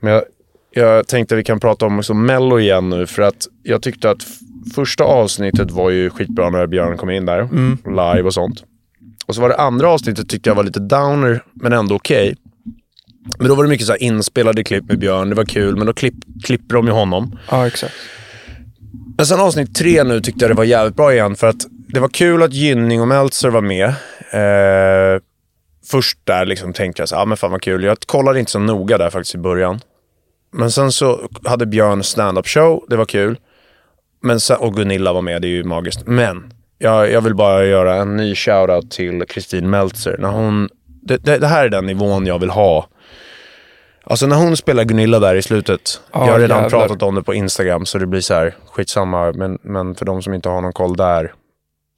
Men 0.00 0.12
jag, 0.12 0.22
jag 0.70 1.08
tänkte 1.08 1.34
att 1.34 1.38
vi 1.38 1.44
kan 1.44 1.60
prata 1.60 1.86
om 1.86 1.98
också 1.98 2.14
Mello 2.14 2.58
igen 2.58 2.90
nu 2.90 3.06
för 3.06 3.22
att 3.22 3.46
jag 3.62 3.82
tyckte 3.82 4.10
att 4.10 4.22
första 4.74 5.04
avsnittet 5.04 5.70
var 5.70 5.90
ju 5.90 6.10
skitbra 6.10 6.50
när 6.50 6.66
Björn 6.66 6.96
kom 6.96 7.10
in 7.10 7.26
där. 7.26 7.48
Live 7.84 8.22
och 8.22 8.34
sånt. 8.34 8.64
Och 9.26 9.34
så 9.34 9.40
var 9.40 9.48
det 9.48 9.56
andra 9.56 9.88
avsnittet 9.88 10.28
tyckte 10.28 10.50
jag 10.50 10.54
var 10.54 10.64
lite 10.64 10.80
downer 10.80 11.44
men 11.52 11.72
ändå 11.72 11.94
okej. 11.94 12.36
Men 13.38 13.48
då 13.48 13.54
var 13.54 13.62
det 13.64 13.68
mycket 13.70 13.86
så 13.86 13.96
inspelade 13.96 14.64
klipp 14.64 14.84
med 14.88 14.98
Björn, 14.98 15.28
det 15.28 15.34
var 15.34 15.44
kul 15.44 15.76
men 15.76 15.86
då 15.86 15.92
klipp, 15.92 16.14
klipper 16.44 16.74
de 16.74 16.86
ju 16.86 16.92
honom. 16.92 17.38
Ja, 17.50 17.66
exakt. 17.66 17.94
Men 19.16 19.26
sen 19.26 19.40
avsnitt 19.40 19.74
tre 19.74 20.04
nu 20.04 20.20
tyckte 20.20 20.44
jag 20.44 20.50
det 20.50 20.54
var 20.54 20.64
jävligt 20.64 20.96
bra 20.96 21.12
igen 21.12 21.34
för 21.36 21.46
att 21.46 21.66
det 21.92 22.00
var 22.00 22.08
kul 22.08 22.42
att 22.42 22.52
Gynning 22.52 23.00
och 23.00 23.08
Meltzer 23.08 23.48
var 23.48 23.60
med. 23.60 23.88
Eh, 24.30 25.22
först 25.90 26.18
där 26.24 26.46
liksom 26.46 26.72
tänkte 26.72 27.02
jag 27.02 27.08
så 27.08 27.16
ah, 27.16 27.24
men 27.24 27.36
fan 27.36 27.50
vad 27.50 27.62
kul. 27.62 27.84
Jag 27.84 28.00
kollade 28.00 28.38
inte 28.38 28.52
så 28.52 28.58
noga 28.58 28.98
där 28.98 29.10
faktiskt 29.10 29.34
i 29.34 29.38
början. 29.38 29.80
Men 30.52 30.70
sen 30.70 30.92
så 30.92 31.28
hade 31.44 31.66
Björn 31.66 32.02
stand-up 32.02 32.48
show, 32.48 32.84
det 32.88 32.96
var 32.96 33.04
kul. 33.04 33.38
Men 34.22 34.40
sen, 34.40 34.56
och 34.56 34.74
Gunilla 34.74 35.12
var 35.12 35.22
med, 35.22 35.42
det 35.42 35.48
är 35.48 35.50
ju 35.50 35.64
magiskt. 35.64 36.06
Men 36.06 36.52
jag, 36.78 37.10
jag 37.10 37.20
vill 37.20 37.34
bara 37.34 37.64
göra 37.64 37.94
en 37.94 38.16
ny 38.16 38.34
shoutout 38.34 38.90
till 38.90 39.24
Kristin 39.28 39.70
Meltzer. 39.70 40.16
När 40.18 40.28
hon, 40.28 40.68
det, 40.86 41.16
det, 41.16 41.38
det 41.38 41.46
här 41.46 41.64
är 41.64 41.68
den 41.68 41.86
nivån 41.86 42.26
jag 42.26 42.38
vill 42.38 42.50
ha. 42.50 42.88
Alltså 44.04 44.26
när 44.26 44.36
hon 44.36 44.56
spelar 44.56 44.84
Gunilla 44.84 45.18
där 45.18 45.34
i 45.34 45.42
slutet. 45.42 46.00
Ja, 46.12 46.26
jag 46.26 46.32
har 46.32 46.40
redan 46.40 46.62
jävlar. 46.62 46.78
pratat 46.80 47.02
om 47.02 47.14
det 47.14 47.22
på 47.22 47.34
Instagram 47.34 47.86
så 47.86 47.98
det 47.98 48.06
blir 48.06 48.20
så 48.20 48.34
här 48.34 48.54
skitsamma. 48.72 49.32
Men, 49.32 49.58
men 49.62 49.94
för 49.94 50.04
de 50.04 50.22
som 50.22 50.34
inte 50.34 50.48
har 50.48 50.60
någon 50.60 50.72
koll 50.72 50.96
där. 50.96 51.32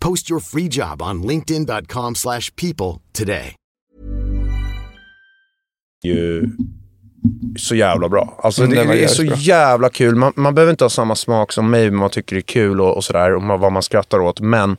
Post 0.00 0.30
your 0.30 0.40
free 0.40 0.68
job 0.68 1.02
on 1.02 1.22
linkedin.com/people 1.22 3.00
today. 3.12 3.54
ju 6.04 6.50
så 7.58 7.74
jävla 7.74 8.08
bra. 8.08 8.40
Alltså 8.42 8.64
Mm, 8.64 8.76
det, 8.76 8.84
det 8.94 9.04
är 9.04 9.08
så 9.08 9.24
bra. 9.24 9.36
jävla 9.36 9.90
kul. 9.90 10.14
Man, 10.14 10.32
man 10.36 10.54
behöver 10.54 10.70
inte 10.70 10.84
ha 10.84 10.90
samma 10.90 11.14
smak 11.14 11.52
som 11.52 11.70
mig, 11.70 11.90
men 11.90 12.00
man 12.00 12.10
tycker 12.10 12.36
det 12.36 12.40
är 12.40 12.42
kul 12.42 12.80
och, 12.80 12.96
och 12.96 13.04
sådär. 13.04 13.34
Och 13.34 13.42
man, 13.42 13.60
vad 13.60 13.72
man 13.72 13.82
skrattar 13.82 14.20
åt. 14.20 14.40
Men 14.40 14.76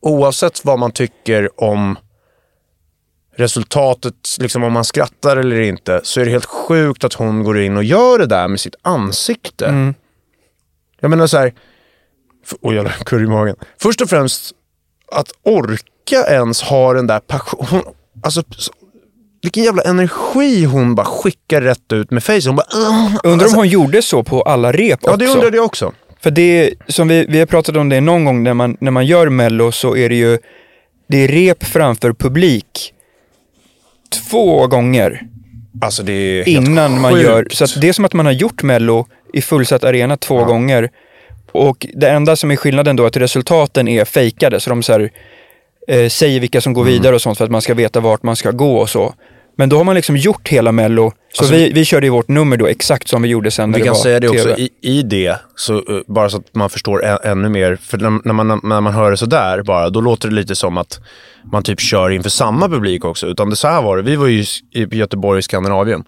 oavsett 0.00 0.64
vad 0.64 0.78
man 0.78 0.90
tycker 0.92 1.62
om 1.62 1.98
resultatet, 3.36 4.14
liksom 4.40 4.64
om 4.64 4.72
man 4.72 4.84
skrattar 4.84 5.36
eller 5.36 5.60
inte, 5.60 6.00
så 6.04 6.20
är 6.20 6.24
det 6.24 6.30
helt 6.30 6.44
sjukt 6.44 7.04
att 7.04 7.14
hon 7.14 7.42
går 7.44 7.60
in 7.60 7.76
och 7.76 7.84
gör 7.84 8.18
det 8.18 8.26
där 8.26 8.48
med 8.48 8.60
sitt 8.60 8.74
ansikte. 8.82 9.66
Mm. 9.66 9.94
Jag 11.00 11.08
menar 11.10 11.26
så 11.26 11.38
här, 11.38 11.52
oj 12.60 12.74
jävlar, 12.74 12.92
kurr 13.06 13.24
i 13.24 13.26
magen. 13.26 13.56
Först 13.82 14.00
och 14.00 14.08
främst, 14.08 14.52
att 15.12 15.28
orka 15.42 16.26
ens 16.30 16.62
ha 16.62 16.92
den 16.92 17.06
där 17.06 17.20
passionen. 17.20 17.84
Alltså, 18.22 18.42
vilken 19.42 19.64
jävla 19.64 19.82
energi 19.82 20.64
hon 20.64 20.94
bara 20.94 21.06
skickar 21.06 21.60
rätt 21.62 21.92
ut 21.92 22.10
med 22.10 22.24
face. 22.24 22.40
Hon 22.46 22.56
bara... 22.56 22.66
"Ugh." 22.76 23.20
Undrar 23.24 23.46
om 23.48 23.54
hon 23.54 23.68
gjorde 23.68 24.02
så 24.02 24.22
på 24.24 24.42
alla 24.42 24.72
rep 24.72 24.98
Ja, 25.02 25.08
också? 25.10 25.16
det 25.16 25.26
undrade 25.26 25.56
jag 25.56 25.64
också. 25.66 25.92
För 26.20 26.30
det, 26.30 26.74
som 26.88 27.08
vi, 27.08 27.26
vi 27.28 27.38
har 27.38 27.46
pratat 27.46 27.76
om 27.76 27.88
det 27.88 28.00
någon 28.00 28.24
gång 28.24 28.42
när 28.42 28.54
man, 28.54 28.76
när 28.80 28.90
man 28.90 29.06
gör 29.06 29.28
mello 29.28 29.72
så 29.72 29.96
är 29.96 30.08
det 30.08 30.14
ju, 30.14 30.38
det 31.08 31.16
är 31.24 31.28
rep 31.28 31.64
framför 31.64 32.12
publik 32.12 32.94
två 34.30 34.66
gånger 34.66 35.22
Alltså 35.80 36.02
det 36.02 36.12
är 36.12 36.44
helt 36.44 36.68
innan 36.68 37.00
man 37.00 37.12
sjukt. 37.12 37.24
gör, 37.24 37.46
så 37.50 37.64
att 37.64 37.80
det 37.80 37.88
är 37.88 37.92
som 37.92 38.04
att 38.04 38.12
man 38.12 38.26
har 38.26 38.32
gjort 38.32 38.62
mello 38.62 39.06
i 39.32 39.42
fullsatt 39.42 39.84
arena 39.84 40.16
två 40.16 40.44
gånger. 40.44 40.90
Och 41.52 41.86
det 41.94 42.08
enda 42.08 42.36
som 42.36 42.50
är 42.50 42.56
skillnaden 42.56 42.96
då 42.96 43.02
är 43.02 43.06
att 43.06 43.16
resultaten 43.16 43.88
är 43.88 44.04
fejkade, 44.04 44.60
så 44.60 44.70
de 44.70 44.82
så 44.82 44.92
här, 44.92 45.10
eh, 45.88 46.08
säger 46.08 46.40
vilka 46.40 46.60
som 46.60 46.72
går 46.72 46.82
Mm. 46.82 46.92
vidare 46.92 47.14
och 47.14 47.22
sånt 47.22 47.38
för 47.38 47.44
att 47.44 47.50
man 47.50 47.62
ska 47.62 47.74
veta 47.74 48.00
vart 48.00 48.22
man 48.22 48.36
ska 48.36 48.50
gå 48.50 48.76
och 48.78 48.90
så. 48.90 49.14
Men 49.56 49.68
då 49.68 49.76
har 49.76 49.84
man 49.84 49.94
liksom 49.94 50.16
gjort 50.16 50.48
hela 50.48 50.72
mello, 50.72 51.12
så 51.32 51.42
Alltså, 51.42 51.54
vi, 51.56 51.72
vi 51.72 51.84
körde 51.84 52.06
i 52.06 52.10
vårt 52.10 52.28
nummer 52.28 52.56
då 52.56 52.66
exakt 52.66 53.08
som 53.08 53.22
vi 53.22 53.28
gjorde 53.28 53.50
sen 53.50 53.70
när 53.70 53.78
Vi 53.78 53.82
det 53.82 53.86
kan 53.86 53.94
var 53.94 54.02
säga 54.02 54.20
det 54.20 54.28
också, 54.28 54.44
TV. 54.44 54.60
i, 54.62 54.70
i 54.82 55.02
det, 55.02 55.36
så, 55.56 55.74
eh, 55.76 55.82
bara 56.06 56.28
så 56.30 56.36
att 56.36 56.54
man 56.54 56.70
förstår 56.70 57.04
ä, 57.04 57.18
ännu 57.24 57.48
mer. 57.48 57.76
För 57.82 57.98
när, 57.98 58.20
när, 58.24 58.32
man, 58.32 58.60
när 58.62 58.80
man 58.80 58.92
hör 58.92 59.10
det 59.10 59.16
sådär 59.16 59.62
bara, 59.62 59.90
då 59.90 60.00
låter 60.00 60.28
det 60.28 60.34
lite 60.34 60.54
som 60.54 60.78
att 60.78 61.00
man 61.52 61.62
typ 61.62 61.80
kör 61.80 62.10
inför 62.10 62.30
samma 62.30 62.68
publik 62.68 63.04
också. 63.04 63.26
Utan 63.26 63.50
det 63.50 63.56
så 63.56 63.68
här 63.68 63.82
var 63.82 63.96
det, 63.96 64.02
vi 64.02 64.16
var 64.16 64.26
ju 64.26 64.40
i 64.74 64.96
Göteborg 64.96 65.38
i 65.38 65.42
Skandinavien. 65.42 66.04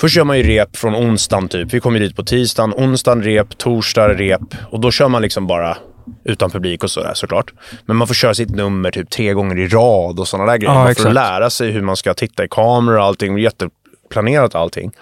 Först 0.00 0.14
kör 0.14 0.24
man 0.24 0.36
ju 0.36 0.42
rep 0.42 0.76
från 0.76 0.94
onsdagen 0.94 1.48
typ. 1.48 1.74
Vi 1.74 1.80
kom 1.80 1.94
ju 1.94 2.00
dit 2.00 2.16
på 2.16 2.24
tisdagen, 2.24 2.74
onsdagen 2.76 3.22
rep, 3.22 3.58
torsdag 3.58 4.08
rep. 4.08 4.54
Och 4.70 4.80
då 4.80 4.90
kör 4.90 5.08
man 5.08 5.22
liksom 5.22 5.46
bara 5.46 5.76
utan 6.24 6.50
publik 6.50 6.84
och 6.84 6.90
sådär 6.90 7.14
såklart. 7.14 7.52
Men 7.86 7.96
man 7.96 8.06
får 8.06 8.14
köra 8.14 8.34
sitt 8.34 8.50
nummer 8.50 8.90
typ 8.90 9.10
tre 9.10 9.32
gånger 9.32 9.58
i 9.58 9.68
rad 9.68 10.20
och 10.20 10.28
sådana 10.28 10.50
där 10.52 10.58
grejer. 10.58 10.74
Ja, 10.74 10.84
Man 10.84 10.94
får 10.94 11.10
lära 11.10 11.50
sig 11.50 11.70
hur 11.70 11.82
man 11.82 11.96
ska 11.96 12.14
titta 12.14 12.44
i 12.44 12.48
kameror 12.48 12.98
och 12.98 13.04
allting. 13.04 13.34
Det 13.34 13.40
Jätteplanerat 13.40 14.54
allting. 14.54 14.92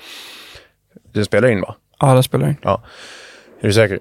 Det 1.14 1.24
spelar 1.24 1.48
in 1.48 1.60
va? 1.60 1.74
Ja, 2.00 2.14
den 2.14 2.22
spelar 2.22 2.48
in. 2.48 2.56
Ja. 2.62 2.82
Är 3.60 3.66
du 3.66 3.72
säker? 3.72 3.98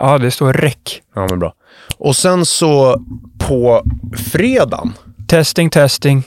Ja, 0.00 0.18
det 0.18 0.30
står 0.30 0.52
räck. 0.52 1.02
Ja, 1.14 1.26
men 1.30 1.38
bra. 1.38 1.54
Och 1.98 2.16
sen 2.16 2.46
så 2.46 3.02
på 3.38 3.82
fredagen, 4.32 4.92
Testing, 5.28 5.70
testing. 5.70 6.24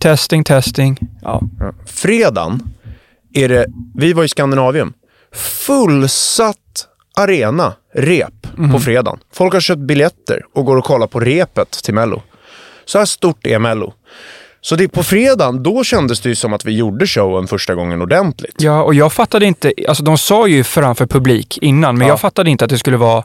Testing, 0.00 0.44
testing. 0.44 0.98
Ja. 1.22 1.42
fredagen 1.86 2.62
är 3.36 3.48
det, 3.48 3.66
vi 3.94 4.12
var 4.12 4.24
i 4.24 4.28
Skandinavien, 4.28 4.92
fullsatt 5.34 6.56
arena, 7.16 7.72
rep 7.94 8.46
på 8.72 8.80
fredagen. 8.80 9.18
Folk 9.32 9.52
har 9.52 9.60
köpt 9.60 9.80
biljetter 9.80 10.42
och 10.54 10.64
går 10.64 10.76
och 10.76 10.84
kollar 10.84 11.06
på 11.06 11.20
repet 11.20 11.70
till 11.70 11.94
Mello. 11.94 12.22
Så 12.84 12.98
här 12.98 13.04
stort 13.04 13.46
är 13.46 13.58
Mello. 13.58 13.92
Så 14.60 14.76
det 14.76 14.88
på 14.88 15.02
fredagen, 15.02 15.62
då 15.62 15.84
kändes 15.84 16.20
det 16.20 16.28
ju 16.28 16.34
som 16.34 16.52
att 16.52 16.64
vi 16.64 16.72
gjorde 16.76 17.06
showen 17.06 17.46
första 17.46 17.74
gången 17.74 18.02
ordentligt. 18.02 18.54
ja, 18.58 18.82
och 18.82 18.94
jag 18.94 19.12
fattade 19.12 19.46
inte, 19.46 19.72
alltså 19.88 20.02
de 20.04 20.18
sa 20.18 20.46
ju 20.46 20.64
framför 20.64 21.06
publik 21.06 21.58
innan, 21.58 21.98
men 21.98 22.06
Ja. 22.06 22.12
jag 22.12 22.20
fattade 22.20 22.50
inte 22.50 22.64
att 22.64 22.70
det 22.70 22.78
skulle 22.78 22.96
vara 22.96 23.24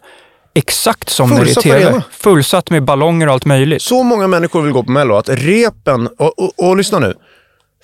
exakt 0.54 1.10
som 1.10 1.30
när 1.30 1.36
det 1.36 1.42
är 1.42 1.46
Fullsatt 1.46 1.64
tv. 1.64 2.02
Fullsatt 2.12 2.70
med 2.70 2.84
ballonger 2.84 3.28
och 3.28 3.34
allt 3.34 3.46
möjligt. 3.46 3.82
Så 3.82 4.04
många 4.04 4.28
människor 4.28 4.62
vill 4.62 4.72
gå 4.74 4.84
på 4.84 4.92
Mello 4.92 5.16
att 5.16 5.30
repen, 5.30 6.08
och, 6.08 6.40
och, 6.40 6.52
och 6.70 6.78
lyssna 6.78 7.00
nu. 7.00 7.14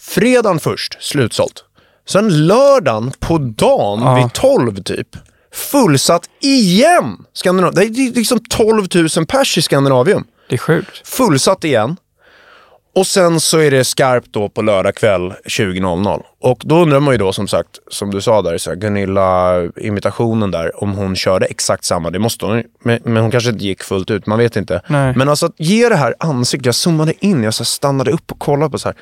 Fredagen 0.02 0.60
först, 0.60 0.98
slutsålt. 1.00 1.64
Sen 2.10 2.48
lördagen 2.48 3.12
på 3.20 3.38
dagen 3.38 4.02
Ja. 4.02 4.16
vid 4.16 4.34
12 4.34 4.84
typ, 4.84 5.08
fullsatt 5.54 6.30
igen. 6.42 7.18
Skandinav 7.34 7.74
det 7.74 7.82
är 7.82 8.16
liksom 8.16 8.40
12 8.50 8.88
000 9.18 9.26
pers 9.26 9.58
i 9.58 9.62
Skandinavium. 9.62 10.24
Det 10.50 10.56
är 10.56 10.60
sjukt. 10.60 11.08
Fullsatt 11.08 11.64
igen. 11.64 11.98
Och 12.96 13.08
sen 13.08 13.40
så 13.40 13.58
är 13.60 13.72
det 13.72 13.84
skarpt 13.84 14.28
då 14.32 14.50
på 14.50 14.62
lördag 14.62 14.96
kväll 14.96 15.34
20.00. 15.46 16.22
Och 16.42 16.62
då 16.66 16.76
undrar 16.82 17.00
man 17.00 17.14
ju 17.14 17.18
då 17.18 17.34
som 17.34 17.48
sagt, 17.48 17.70
som 17.92 18.12
du 18.12 18.22
sa 18.22 18.42
där, 18.42 18.58
så 18.58 18.70
här, 18.70 18.78
Gunilla-imitationen 18.78 20.52
där, 20.52 20.84
om 20.84 20.94
hon 20.94 21.16
körde 21.16 21.46
exakt 21.46 21.86
samma. 21.86 22.10
Det 22.10 22.20
måste 22.20 22.46
hon 22.46 22.64
men, 22.84 23.00
men 23.04 23.22
hon 23.22 23.32
kanske 23.32 23.50
inte 23.50 23.66
gick 23.66 23.84
fullt 23.84 24.12
ut, 24.12 24.26
man 24.26 24.40
vet 24.40 24.56
inte. 24.56 24.82
Nej. 24.88 25.14
Men 25.16 25.30
alltså 25.30 25.46
att 25.46 25.56
ge 25.58 25.90
det 25.90 25.96
här 25.96 26.16
ansiktet, 26.20 26.66
jag 26.66 26.76
zoomade 26.76 27.26
in, 27.26 27.44
jag 27.44 27.54
så 27.54 27.64
här 27.64 27.66
stannade 27.66 28.12
upp 28.12 28.32
och 28.32 28.40
kollade 28.40 28.72
på 28.72 28.80
så 28.80 28.88
här. 28.90 28.98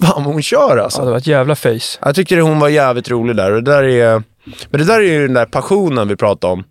Fan 0.00 0.22
hon 0.24 0.42
kör 0.42 0.76
alltså. 0.76 1.00
Ja, 1.00 1.04
det 1.04 1.10
var 1.10 1.18
ett 1.18 1.26
jävla 1.26 1.54
face. 1.56 1.98
Jag 2.02 2.14
tycker 2.14 2.38
hon 2.40 2.58
var 2.58 2.68
jävligt 2.68 3.10
rolig 3.10 3.36
där. 3.36 3.52
Och 3.52 3.62
det 3.62 3.70
där 3.72 3.82
är, 3.82 4.22
men 4.70 4.80
det 4.80 4.84
där 4.84 4.98
är 5.00 5.12
ju 5.12 5.22
den 5.26 5.34
där 5.34 5.46
passionen 5.46 6.08
vi 6.08 6.16
pratade 6.16 6.52
om. 6.52 6.64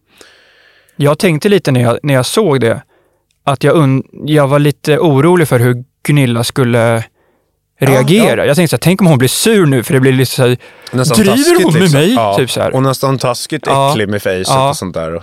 Jag 0.95 1.19
tänkte 1.19 1.49
lite 1.49 1.71
när 1.71 1.81
jag, 1.81 1.99
när 2.03 2.13
jag 2.13 2.25
såg 2.25 2.61
det, 2.61 2.81
att 3.45 3.63
jag, 3.63 3.75
un, 3.75 4.03
jag 4.25 4.47
var 4.47 4.59
lite 4.59 4.97
orolig 4.99 5.47
för 5.47 5.59
hur 5.59 5.83
Gunilla 6.03 6.43
skulle 6.43 7.03
reagera. 7.79 8.37
ja. 8.41 8.45
Jag 8.45 8.55
tänkte 8.55 8.69
så 8.69 8.75
här, 8.75 8.81
tänk 8.81 9.01
om 9.01 9.07
hon 9.07 9.17
blir 9.17 9.27
sur 9.29 9.65
nu 9.65 9.83
för 9.83 9.93
det 9.93 9.99
blir 9.99 10.11
lite 10.11 10.31
så 10.31 10.41
här, 10.47 10.57
Nästan 10.91 11.17
driver 11.17 11.63
hon 11.63 11.73
med 11.73 11.81
liksom. 11.81 11.99
mig? 11.99 12.13
Ja. 12.13 12.35
Typ 12.37 12.51
så 12.51 12.61
här. 12.61 12.75
Och 12.75 12.83
nästan 12.83 13.17
taskigt 13.17 13.63
Ja. 13.65 13.91
äcklig 13.91 14.09
med 14.09 14.21
facet 14.21 14.47
Ja. 14.47 14.69
och 14.69 14.75
sånt 14.77 14.93
där. 14.93 15.21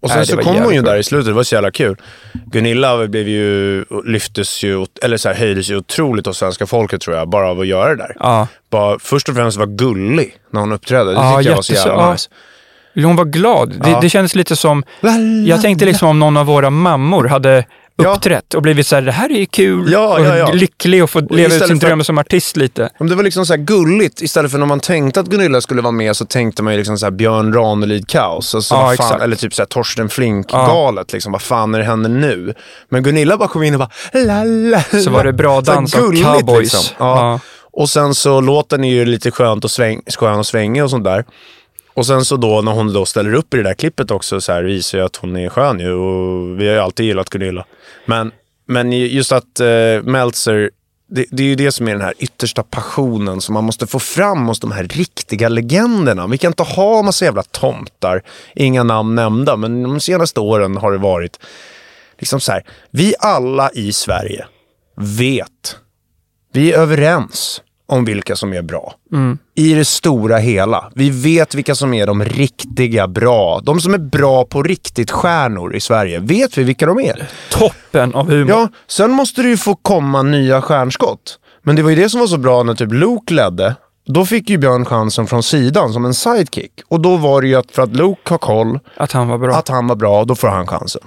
Och, 0.00 0.08
sen 0.10 0.18
Nej, 0.18 0.26
så 0.26 0.36
kom 0.36 0.56
hon 0.56 0.74
ju 0.74 0.82
bra. 0.82 0.92
där 0.92 0.98
i 0.98 1.02
slutet, 1.02 1.26
det 1.26 1.32
var 1.32 1.42
så 1.42 1.54
jävla 1.54 1.70
kul. 1.70 1.96
Gunilla 2.46 3.06
blev 3.08 3.28
ju, 3.28 3.84
lyftes 4.04 4.62
ju, 4.64 4.86
eller 5.02 5.16
så 5.16 5.28
här, 5.28 5.36
höjdes 5.36 5.70
ju 5.70 5.76
otroligt 5.76 6.26
av 6.26 6.32
svenska 6.32 6.66
folket 6.66 7.00
tror 7.00 7.16
jag, 7.16 7.28
bara 7.28 7.50
av 7.50 7.60
att 7.60 7.66
göra 7.66 7.88
det 7.88 7.96
där. 7.96 8.16
Ja. 8.20 8.48
Bara, 8.70 8.98
först 8.98 9.28
och 9.28 9.34
främst 9.34 9.58
var 9.58 9.66
gullig 9.66 10.34
när 10.52 10.60
hon 10.60 10.72
uppträdde. 10.72 11.10
Det 11.10 11.16
Ja, 11.16 11.36
tyckte 11.36 11.50
jag 11.50 11.56
var 11.56 11.62
så 11.62 11.72
jävla 11.72 11.92
ja. 11.92 12.12
nice. 12.12 12.30
Hon 12.94 13.16
var 13.16 13.24
glad. 13.24 13.68
Det, 13.82 13.90
Ja. 13.90 14.00
det 14.00 14.08
kändes 14.10 14.34
lite 14.34 14.56
som, 14.56 14.84
jag 15.46 15.62
tänkte 15.62 15.84
liksom 15.84 16.08
om 16.08 16.18
någon 16.18 16.36
av 16.36 16.46
våra 16.46 16.70
mammor 16.70 17.24
hade. 17.24 17.64
Uppträtt 17.96 18.54
och 18.54 18.62
blivit 18.62 18.86
så 18.86 18.94
här, 18.94 19.02
det 19.02 19.12
här 19.12 19.32
är 19.32 19.44
kul 19.44 19.92
Ja, 19.92 20.18
och 20.18 20.24
ja, 20.24 20.36
ja. 20.36 20.52
lycklig 20.52 21.02
och 21.02 21.10
få 21.10 21.20
leva 21.20 21.54
ut 21.54 21.66
sin 21.66 21.78
dröm 21.78 22.04
som 22.04 22.18
artist 22.18 22.56
lite. 22.56 22.90
Om 22.98 23.08
det 23.08 23.14
var 23.14 23.22
liksom 23.22 23.46
så 23.46 23.52
här 23.52 23.60
gulligt, 23.60 24.22
istället 24.22 24.50
för 24.50 24.58
när 24.58 24.66
man 24.66 24.80
tänkte 24.80 25.20
att 25.20 25.26
Gunilla 25.26 25.60
skulle 25.60 25.82
vara 25.82 25.92
med 25.92 26.16
så 26.16 26.24
tänkte 26.24 26.62
man 26.62 26.72
ju 26.72 26.76
liksom 26.76 26.98
så 26.98 27.10
Björn 27.10 27.52
Ranelid-kaos. 27.54 28.54
Alltså, 28.54 28.74
Ja, 28.74 28.94
fan, 28.98 29.20
eller 29.20 29.36
typ 29.36 29.54
så 29.54 29.62
här 29.62 29.66
Torsten 29.66 30.08
Flink-galet. 30.08 31.12
Liksom, 31.12 31.32
vad 31.32 31.42
fan 31.42 31.74
är 31.74 31.78
det 31.78 31.84
händer 31.84 32.10
nu? 32.10 32.54
Men 32.88 33.02
Gunilla 33.02 33.36
bara 33.36 33.48
kom 33.48 33.62
in 33.62 33.74
och 33.74 33.80
bara 33.80 33.90
la, 34.24 34.44
la, 34.44 34.82
Så 35.04 35.10
var 35.10 35.24
det 35.24 35.32
bra 35.32 35.60
dans 35.60 35.94
av 35.94 36.00
gulligt, 36.00 36.24
cowboys. 36.26 36.60
Liksom. 36.60 36.96
Ja. 36.98 37.40
Och 37.72 37.90
sen 37.90 38.14
så 38.14 38.40
låten 38.40 38.84
är 38.84 38.92
ju 38.94 39.04
lite 39.04 39.30
skönt 39.30 39.64
och 39.64 39.70
sväng, 39.70 40.00
skön 40.18 40.38
och 40.38 40.46
svängig 40.46 40.84
och 40.84 40.90
sånt 40.90 41.04
där. 41.04 41.24
Och 41.96 42.06
sen 42.06 42.24
så 42.24 42.36
då 42.36 42.62
när 42.62 42.72
hon 42.72 42.92
då 42.92 43.06
ställer 43.06 43.34
upp 43.34 43.54
i 43.54 43.56
det 43.56 43.62
där 43.62 43.74
klippet 43.74 44.10
också 44.10 44.40
så 44.40 44.52
här 44.52 44.62
visar 44.62 44.98
ju 44.98 45.04
att 45.04 45.16
hon 45.16 45.36
är 45.36 45.48
skön 45.48 45.80
ju 45.80 45.92
och 45.92 46.60
vi 46.60 46.66
har 46.66 46.74
ju 46.74 46.80
alltid 46.80 47.06
gillat 47.06 47.30
Gunilla. 47.30 47.66
Men, 48.06 48.32
men 48.66 48.92
just 48.92 49.32
att 49.32 49.60
eh, 49.60 50.02
Meltzer, 50.02 50.70
det, 51.08 51.24
det 51.30 51.42
är 51.42 51.46
ju 51.46 51.54
det 51.54 51.72
som 51.72 51.88
är 51.88 51.92
den 51.92 52.00
här 52.00 52.14
yttersta 52.18 52.62
passionen 52.62 53.40
som 53.40 53.52
man 53.52 53.64
måste 53.64 53.86
få 53.86 53.98
fram 53.98 54.46
hos 54.46 54.60
de 54.60 54.72
här 54.72 54.84
riktiga 54.84 55.48
legenderna. 55.48 56.26
Vi 56.26 56.38
kan 56.38 56.50
inte 56.50 56.62
ha 56.62 57.02
massa 57.02 57.24
jävla 57.24 57.42
tomtar, 57.42 58.22
inga 58.54 58.82
namn 58.82 59.14
nämnda, 59.14 59.56
men 59.56 59.82
de 59.82 60.00
senaste 60.00 60.40
åren 60.40 60.76
har 60.76 60.92
det 60.92 60.98
varit 60.98 61.40
liksom 62.18 62.40
så 62.40 62.52
här. 62.52 62.64
Vi 62.90 63.14
alla 63.18 63.70
i 63.70 63.92
Sverige 63.92 64.46
vet, 64.96 65.76
vi 66.52 66.72
är 66.72 66.78
överens 66.78 67.62
om 67.88 68.04
vilka 68.04 68.36
som 68.36 68.52
är 68.52 68.62
bra. 68.62 68.94
I 69.54 69.74
det 69.74 69.84
stora 69.84 70.36
hela. 70.36 70.90
Vi 70.94 71.10
vet 71.10 71.54
vilka 71.54 71.74
som 71.74 71.94
är 71.94 72.06
de 72.06 72.24
riktiga 72.24 73.08
bra. 73.08 73.60
De 73.64 73.80
som 73.80 73.94
är 73.94 73.98
bra 73.98 74.44
på 74.44 74.62
riktigt 74.62 75.10
stjärnor 75.10 75.74
i 75.76 75.80
Sverige. 75.80 76.18
Vet 76.18 76.58
vi 76.58 76.62
vilka 76.64 76.86
de 76.86 76.98
är? 77.00 77.28
Toppen 77.50 78.14
av 78.14 78.30
humor. 78.30 78.48
Ja, 78.48 78.68
sen 78.86 79.10
måste 79.10 79.42
det 79.42 79.48
ju 79.48 79.56
få 79.56 79.74
komma 79.74 80.22
nya 80.22 80.62
stjärnskott. 80.62 81.38
Men 81.62 81.76
det 81.76 81.82
var 81.82 81.90
ju 81.90 81.96
det 81.96 82.08
som 82.10 82.20
var 82.20 82.26
så 82.26 82.38
bra 82.38 82.62
när 82.62 82.74
typ 82.74 82.92
Luke 82.92 83.34
ledde. 83.34 83.74
Då 84.06 84.26
fick 84.26 84.50
ju 84.50 84.58
Björn 84.58 84.84
chansen 84.84 85.26
från 85.26 85.42
sidan 85.42 85.92
som 85.92 86.04
en 86.04 86.14
sidekick. 86.14 86.72
Och 86.88 87.00
då 87.00 87.16
var 87.16 87.42
det 87.42 87.48
ju 87.48 87.54
att 87.54 87.70
för 87.70 87.82
att 87.82 87.96
Luke 87.96 88.20
har 88.30 88.38
koll, 88.38 88.78
Att 88.96 89.12
han 89.12 89.28
var 89.28 89.38
bra. 89.38 89.54
att 89.56 89.68
han 89.68 89.86
var 89.86 89.96
bra, 89.96 90.24
då 90.24 90.34
får 90.34 90.48
han 90.48 90.66
chansen. 90.66 91.02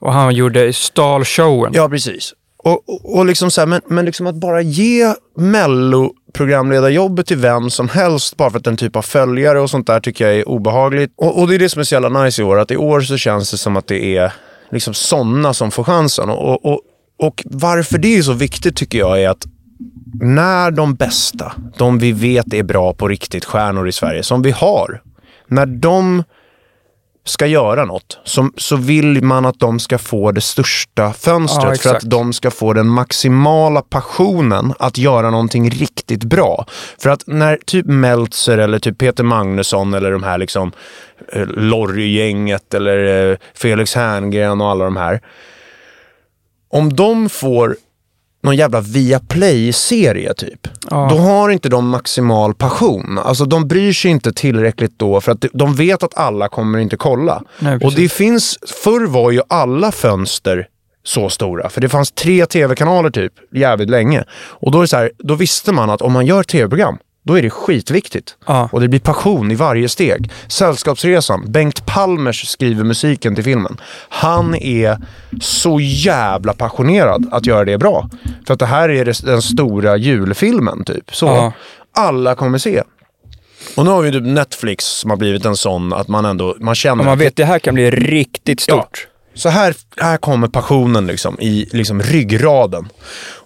Och 0.00 0.12
han 0.12 0.34
gjorde 0.34 0.72
stal 0.72 1.24
showen. 1.24 1.72
Ja, 1.74 1.88
precis. 1.88 2.32
Och, 2.64 2.88
och, 2.88 3.16
och 3.16 3.26
liksom 3.26 3.50
så 3.50 3.60
här, 3.60 3.66
men, 3.66 3.80
men 3.86 4.04
liksom 4.04 4.26
att 4.26 4.34
bara 4.34 4.60
ge 4.60 5.14
Mello-programledarjobbet 5.36 7.26
till 7.26 7.36
vem 7.36 7.70
som 7.70 7.88
helst 7.88 8.36
bara 8.36 8.50
för 8.50 8.58
att 8.58 8.64
den 8.64 8.76
typ 8.76 8.96
av 8.96 9.02
följare 9.02 9.60
och 9.60 9.70
sånt 9.70 9.86
där 9.86 10.00
tycker 10.00 10.26
jag 10.26 10.36
är 10.36 10.48
obehagligt. 10.48 11.12
Och, 11.16 11.40
och 11.40 11.48
det 11.48 11.54
är 11.54 11.58
det 11.58 11.68
som 11.68 11.80
är 11.80 11.84
så 11.84 11.94
jävla 11.94 12.22
nice 12.24 12.42
i 12.42 12.44
år, 12.44 12.58
att 12.58 12.70
i 12.70 12.76
år 12.76 13.00
så 13.00 13.16
känns 13.16 13.50
det 13.50 13.56
som 13.56 13.76
att 13.76 13.86
det 13.86 14.16
är 14.16 14.32
liksom 14.70 14.94
sådana 14.94 15.54
som 15.54 15.70
får 15.70 15.84
chansen. 15.84 16.30
Och, 16.30 16.66
och, 16.66 16.80
och 17.18 17.42
varför 17.46 17.98
det 17.98 18.18
är 18.18 18.22
så 18.22 18.32
viktigt 18.32 18.76
tycker 18.76 18.98
jag 18.98 19.22
är 19.22 19.28
att 19.28 19.46
när 20.20 20.70
de 20.70 20.94
bästa, 20.94 21.52
de 21.78 21.98
vi 21.98 22.12
vet 22.12 22.54
är 22.54 22.62
bra 22.62 22.94
på 22.94 23.08
riktigt, 23.08 23.44
stjärnor 23.44 23.88
i 23.88 23.92
Sverige, 23.92 24.22
som 24.22 24.42
vi 24.42 24.50
har, 24.50 25.02
när 25.46 25.66
de 25.66 26.22
ska 27.24 27.46
göra 27.46 27.84
något 27.84 28.18
så, 28.24 28.50
så 28.56 28.76
vill 28.76 29.24
man 29.24 29.46
att 29.46 29.58
de 29.58 29.78
ska 29.78 29.98
få 29.98 30.32
det 30.32 30.40
största 30.40 31.12
fönstret 31.12 31.84
Ja, 31.84 31.90
för 31.90 31.96
att 31.96 32.10
de 32.10 32.32
ska 32.32 32.50
få 32.50 32.72
den 32.72 32.88
maximala 32.88 33.82
passionen 33.82 34.74
att 34.78 34.98
göra 34.98 35.30
någonting 35.30 35.70
riktigt 35.70 36.24
bra. 36.24 36.66
För 36.98 37.10
att 37.10 37.26
när 37.26 37.58
typ 37.66 37.86
Meltzer 37.86 38.58
eller 38.58 38.78
typ 38.78 38.98
Peter 38.98 39.24
Magnusson 39.24 39.94
eller 39.94 40.12
de 40.12 40.22
här 40.22 40.38
liksom 40.38 40.72
eh, 41.32 41.46
Lorry-gänget 41.46 42.74
eller 42.74 43.30
eh, 43.30 43.36
Felix 43.54 43.94
Herngren 43.94 44.60
och 44.60 44.70
alla 44.70 44.84
de 44.84 44.96
här. 44.96 45.20
Om 46.68 46.96
de 46.96 47.28
får 47.28 47.76
någon 48.42 48.56
jävla 48.56 48.80
Viaplay-serie 48.80 50.34
typ. 50.34 50.68
Ja. 50.90 51.08
Då 51.10 51.16
har 51.16 51.50
inte 51.50 51.68
de 51.68 51.88
maximal 51.88 52.54
passion. 52.54 53.18
Alltså 53.18 53.44
de 53.44 53.68
bryr 53.68 53.92
sig 53.92 54.10
inte 54.10 54.32
tillräckligt 54.32 54.98
då 54.98 55.20
för 55.20 55.32
att 55.32 55.44
de 55.52 55.74
vet 55.74 56.02
att 56.02 56.18
alla 56.18 56.48
kommer 56.48 56.78
inte 56.78 56.96
kolla. 56.96 57.42
Nej, 57.58 57.78
och 57.82 57.92
det 57.94 58.08
finns, 58.08 58.58
förr 58.84 59.06
var 59.06 59.30
ju 59.30 59.42
alla 59.48 59.92
fönster 59.92 60.66
så 61.04 61.28
stora. 61.28 61.68
För 61.68 61.80
det 61.80 61.88
fanns 61.88 62.10
tre 62.12 62.46
tv-kanaler 62.46 63.10
typ, 63.10 63.32
jävligt 63.52 63.90
länge. 63.90 64.24
Och 64.32 64.72
då, 64.72 64.82
är 64.82 64.86
så 64.86 64.96
här, 64.96 65.10
då 65.18 65.34
visste 65.34 65.72
man 65.72 65.90
att 65.90 66.02
om 66.02 66.12
man 66.12 66.26
gör 66.26 66.42
tv-program, 66.42 66.98
då 67.22 67.38
är 67.38 67.42
det 67.42 67.50
skitviktigt. 67.50 68.36
Ja. 68.46 68.68
Och 68.72 68.80
det 68.80 68.88
blir 68.88 69.00
passion 69.00 69.50
i 69.50 69.54
varje 69.54 69.88
steg. 69.88 70.30
Sällskapsresan, 70.48 71.52
Bengt 71.52 71.86
Palmers 71.86 72.46
skriver 72.48 72.84
musiken 72.84 73.34
till 73.34 73.44
filmen. 73.44 73.76
Han 74.08 74.54
är 74.54 74.98
så 75.40 75.80
jävla 75.80 76.52
passionerad 76.52 77.28
att 77.32 77.46
göra 77.46 77.64
det 77.64 77.78
bra. 77.78 78.10
För 78.46 78.54
att 78.54 78.60
det 78.60 78.66
här 78.66 78.88
är 78.88 79.26
den 79.26 79.42
stora 79.42 79.96
julfilmen 79.96 80.84
typ. 80.84 81.14
Så 81.14 81.26
Ja. 81.26 81.52
alla 81.96 82.34
kommer 82.34 82.58
se. 82.58 82.82
Och 83.76 83.84
nu 83.84 83.90
har 83.90 84.02
vi 84.02 84.12
typ 84.12 84.22
Netflix 84.24 84.84
som 84.84 85.10
har 85.10 85.16
blivit 85.16 85.44
en 85.44 85.56
sån 85.56 85.92
att 85.92 86.08
man 86.08 86.24
ändå, 86.24 86.56
man 86.60 86.74
känner 86.74 87.04
man 87.04 87.18
vet 87.18 87.36
det 87.36 87.44
här 87.44 87.58
kan 87.58 87.74
bli 87.74 87.90
riktigt 87.90 88.60
stort. 88.60 89.06
så 89.34 89.48
här, 89.48 89.74
här 89.96 90.16
kommer 90.16 90.48
passionen 90.48 91.06
liksom, 91.06 91.40
i 91.40 91.68
liksom 91.72 92.02
ryggraden. 92.02 92.88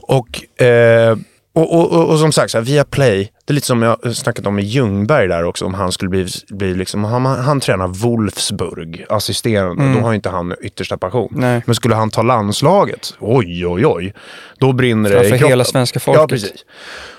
Och, 0.03 0.61
eh, 0.65 1.17
och, 1.55 1.75
och, 1.75 1.93
och, 1.93 2.11
och 2.11 2.19
som 2.19 2.33
sagt, 2.33 2.51
så 2.51 2.59
här, 2.59 2.65
via 2.65 2.85
Play, 2.85 3.31
det 3.45 3.53
är 3.53 3.55
lite 3.55 3.67
som 3.67 3.83
jag 3.83 4.17
snackat 4.17 4.47
om 4.47 4.55
med 4.55 4.65
Ljungberg 4.65 5.29
där 5.29 5.45
också, 5.45 5.65
om 5.65 5.75
han 5.75 5.93
skulle 5.93 6.09
bli, 6.09 6.27
bli 6.49 6.75
liksom, 6.75 7.05
han, 7.05 7.27
han 7.27 7.61
tränar 7.61 7.87
Wolfsburg, 7.89 9.05
assisterande, 9.09 9.95
då 9.95 10.01
har 10.01 10.15
inte 10.15 10.29
han 10.31 10.55
yttersta 10.61 10.99
passion. 10.99 11.29
Mm. 11.35 11.41
Nej. 11.41 11.63
Men 11.67 11.75
skulle 11.75 11.95
han 11.95 12.11
ta 12.11 12.23
landslaget, 12.23 13.15
oj 13.21 13.67
oj 13.67 13.87
oj, 13.87 14.15
då 14.59 14.73
brinner 14.73 15.11
det 15.11 15.17
i 15.17 15.19
Framför 15.19 15.37
kroppen. 15.37 15.49
hela 15.49 15.65
svenska 15.65 16.01
folket. 16.01 16.21
Ja, 16.21 16.27
precis. 16.29 16.65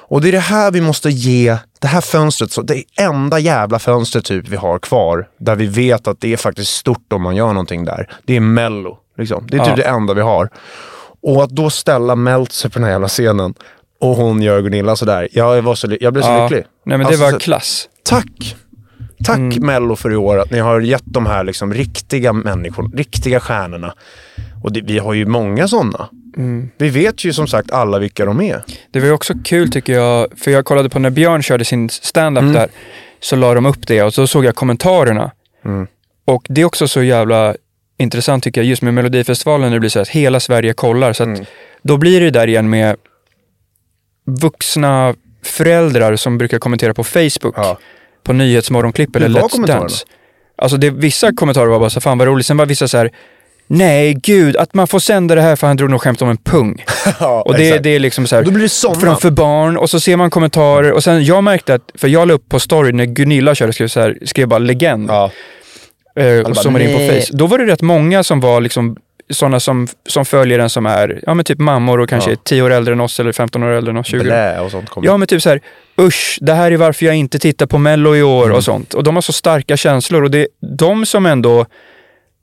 Och 0.07 0.21
det 0.21 0.27
är 0.27 0.31
det 0.31 0.39
här 0.39 0.71
vi 0.71 0.81
måste 0.81 1.09
ge, 1.09 1.57
det 1.79 1.87
här 1.87 2.01
fönstret, 2.01 2.51
så 2.51 2.61
det 2.61 2.83
enda 2.99 3.39
jävla 3.39 3.79
fönstret 3.79 4.25
typ 4.25 4.47
vi 4.47 4.55
har 4.55 4.79
kvar, 4.79 5.27
där 5.37 5.55
vi 5.55 5.65
vet 5.67 6.07
att 6.07 6.21
det 6.21 6.33
är 6.33 6.37
faktiskt 6.37 6.71
stort 6.75 7.13
om 7.13 7.21
man 7.21 7.35
gör 7.35 7.47
någonting 7.47 7.85
där. 7.85 8.09
Det 8.25 8.35
är 8.35 8.39
Mello. 8.39 8.97
Liksom. 9.17 9.47
Det 9.47 9.57
är 9.57 9.59
typ 9.59 9.69
Ja. 9.69 9.75
det 9.75 9.83
enda 9.83 10.13
vi 10.13 10.21
har. 10.21 10.49
Och 11.21 11.43
att 11.43 11.49
då 11.49 11.69
ställa 11.69 12.15
Meltzer 12.15 12.69
på 12.69 12.73
den 12.73 12.83
här 12.83 12.91
jävla 12.91 13.07
scenen 13.07 13.53
och 13.99 14.15
hon 14.15 14.41
gör 14.41 14.61
Gunilla 14.61 14.95
sådär. 14.95 15.27
Jag, 15.31 15.61
var 15.61 15.75
så, 15.75 15.87
jag 15.99 16.13
blev 16.13 16.23
så 16.23 16.43
lycklig. 16.43 16.63
Nej 16.85 16.97
men 16.97 16.99
det 16.99 17.05
Alltså, 17.05 17.23
var 17.23 17.31
så- 17.31 17.39
klass. 17.39 17.89
Tack! 18.03 18.55
Tack 19.23 19.37
Mm. 19.37 19.65
Mello 19.65 19.95
för 19.95 20.11
i 20.13 20.15
år 20.15 20.39
att 20.39 20.51
ni 20.51 20.59
har 20.59 20.79
gett 20.81 21.03
de 21.05 21.25
här 21.25 21.43
liksom 21.43 21.73
riktiga 21.73 22.33
människorna, 22.33 22.89
riktiga 22.93 23.39
stjärnorna. 23.39 23.93
Och 24.63 24.71
det, 24.73 24.81
vi 24.81 24.99
har 24.99 25.13
ju 25.13 25.25
många 25.25 25.67
sådana. 25.67 26.09
Mm. 26.37 26.69
Vi 26.77 26.89
vet 26.89 27.23
ju 27.25 27.33
som 27.33 27.47
sagt 27.47 27.71
alla 27.71 27.99
vilka 27.99 28.25
de 28.25 28.41
är. 28.41 28.63
Det 28.91 28.99
var 28.99 29.07
ju 29.07 29.13
också 29.13 29.33
kul 29.43 29.71
tycker 29.71 29.93
jag, 29.93 30.27
för 30.37 30.51
jag 30.51 30.65
kollade 30.65 30.89
på 30.89 30.99
när 30.99 31.09
Björn 31.09 31.41
körde 31.43 31.65
sin 31.65 31.89
stand-up 31.89 32.41
Mm. 32.41 32.53
där, 32.53 32.67
så 33.19 33.35
la 33.35 33.53
de 33.53 33.65
upp 33.65 33.87
det 33.87 34.01
och 34.03 34.13
så 34.13 34.27
såg 34.27 34.45
jag 34.45 34.55
kommentarerna. 34.55 35.31
Mm. 35.65 35.87
Och 36.25 36.45
det 36.49 36.61
är 36.61 36.65
också 36.65 36.87
så 36.87 37.03
jävla 37.03 37.55
intressant 37.97 38.43
tycker 38.43 38.61
jag, 38.61 38.67
just 38.67 38.81
med 38.81 38.93
Melodifestivalen 38.93 39.71
det 39.71 39.79
blir 39.79 39.89
så 39.89 39.99
att 39.99 40.07
hela 40.09 40.39
Sverige 40.39 40.73
kollar. 40.73 41.13
Så 41.13 41.23
att 41.23 41.27
Mm. 41.29 41.45
då 41.83 41.97
blir 41.97 42.21
det 42.21 42.29
där 42.29 42.47
igen 42.47 42.69
med 42.69 42.95
vuxna 44.25 45.13
föräldrar 45.43 46.15
som 46.15 46.37
brukar 46.37 46.59
kommentera 46.59 46.93
på 46.93 47.03
Facebook, 47.03 47.53
Ja. 47.57 47.77
på 48.23 48.33
Nyhetsmorgonklipp 48.33 49.15
eller 49.15 49.29
Let's? 49.29 49.65
Dance. 49.65 50.05
Alltså 50.57 50.77
det, 50.77 50.89
vissa 50.89 51.31
kommentarer 51.33 51.67
var 51.67 51.79
bara 51.79 51.89
så 51.89 52.01
fan 52.01 52.17
vad 52.17 52.27
roligt, 52.27 52.45
sen 52.45 52.57
var 52.57 52.65
vissa 52.65 52.87
så 52.87 52.97
här 52.97 53.11
Nej, 53.67 54.13
gud, 54.13 54.57
att 54.57 54.73
man 54.73 54.87
får 54.87 54.99
sända 54.99 55.35
det 55.35 55.41
här 55.41 55.55
för 55.55 55.67
han 55.67 55.77
drog 55.77 55.89
nog 55.89 56.01
skämt 56.01 56.21
om 56.21 56.29
en 56.29 56.37
pung. 56.37 56.83
Ja, 57.19 57.41
Och 57.41 57.57
det, 57.57 57.77
det 57.77 57.89
är 57.89 57.99
liksom 57.99 58.27
så 58.27 58.35
här, 58.35 58.43
Då 58.43 58.51
blir 58.51 58.63
det 58.63 58.69
såna. 58.69 58.99
framför 58.99 59.31
barn 59.31 59.77
och 59.77 59.89
så 59.89 59.99
ser 59.99 60.15
man 60.17 60.29
kommentarer 60.29 60.91
och 60.91 61.03
sen 61.03 61.25
jag 61.25 61.43
märkte 61.43 61.73
att, 61.73 61.91
för 61.95 62.07
jag 62.07 62.27
la 62.27 62.33
upp 62.33 62.49
på 62.49 62.59
story 62.59 62.91
när 62.91 63.05
Gunilla 63.05 63.55
körde, 63.55 63.73
skrev, 63.73 63.87
så 63.87 63.99
här, 63.99 64.17
skrev 64.25 64.47
bara 64.47 64.59
legend 64.59 65.09
Ja. 65.09 65.31
eh, 66.19 66.39
och 66.39 66.57
zoomade 66.57 66.85
in 66.91 66.97
på 66.97 67.13
face. 67.13 67.37
Då 67.37 67.47
var 67.47 67.57
det 67.57 67.65
rätt 67.65 67.81
många 67.81 68.23
som 68.23 68.39
var 68.39 68.61
liksom 68.61 68.97
sådana 69.29 69.59
som, 69.59 69.87
som 70.05 70.25
följer 70.25 70.59
en 70.59 70.69
som 70.69 70.85
är, 70.85 71.19
ja 71.25 71.33
men 71.33 71.45
typ 71.45 71.59
mammor 71.59 71.99
och 71.99 72.09
kanske 72.09 72.29
Ja. 72.29 72.33
är 72.33 72.39
10 72.43 72.61
år 72.61 72.71
äldre 72.71 72.93
än 72.93 73.01
oss 73.01 73.19
eller 73.19 73.31
15 73.31 73.63
år 73.63 73.67
äldre 73.69 73.91
än 73.91 73.97
oss, 73.97 74.07
20 74.07 74.19
år. 74.19 74.23
Blä 74.23 74.59
och 74.59 74.71
sånt 74.71 74.89
kommer. 74.89 75.07
Ja 75.07 75.17
men 75.17 75.27
typ 75.27 75.41
så 75.41 75.49
här, 75.49 75.61
usch, 76.01 76.37
det 76.41 76.53
här 76.53 76.71
är 76.71 76.77
varför 76.77 77.05
jag 77.05 77.15
inte 77.15 77.39
tittar 77.39 77.65
på 77.65 77.77
mello 77.77 78.15
i 78.15 78.23
år 78.23 78.45
Mm. 78.45 78.57
och 78.57 78.63
sånt. 78.63 78.93
Och 78.93 79.03
de 79.03 79.15
har 79.15 79.21
så 79.21 79.33
starka 79.33 79.77
känslor 79.77 80.23
och 80.23 80.31
det 80.31 80.39
är 80.39 80.47
de 80.77 81.05
som 81.05 81.25
ändå 81.25 81.65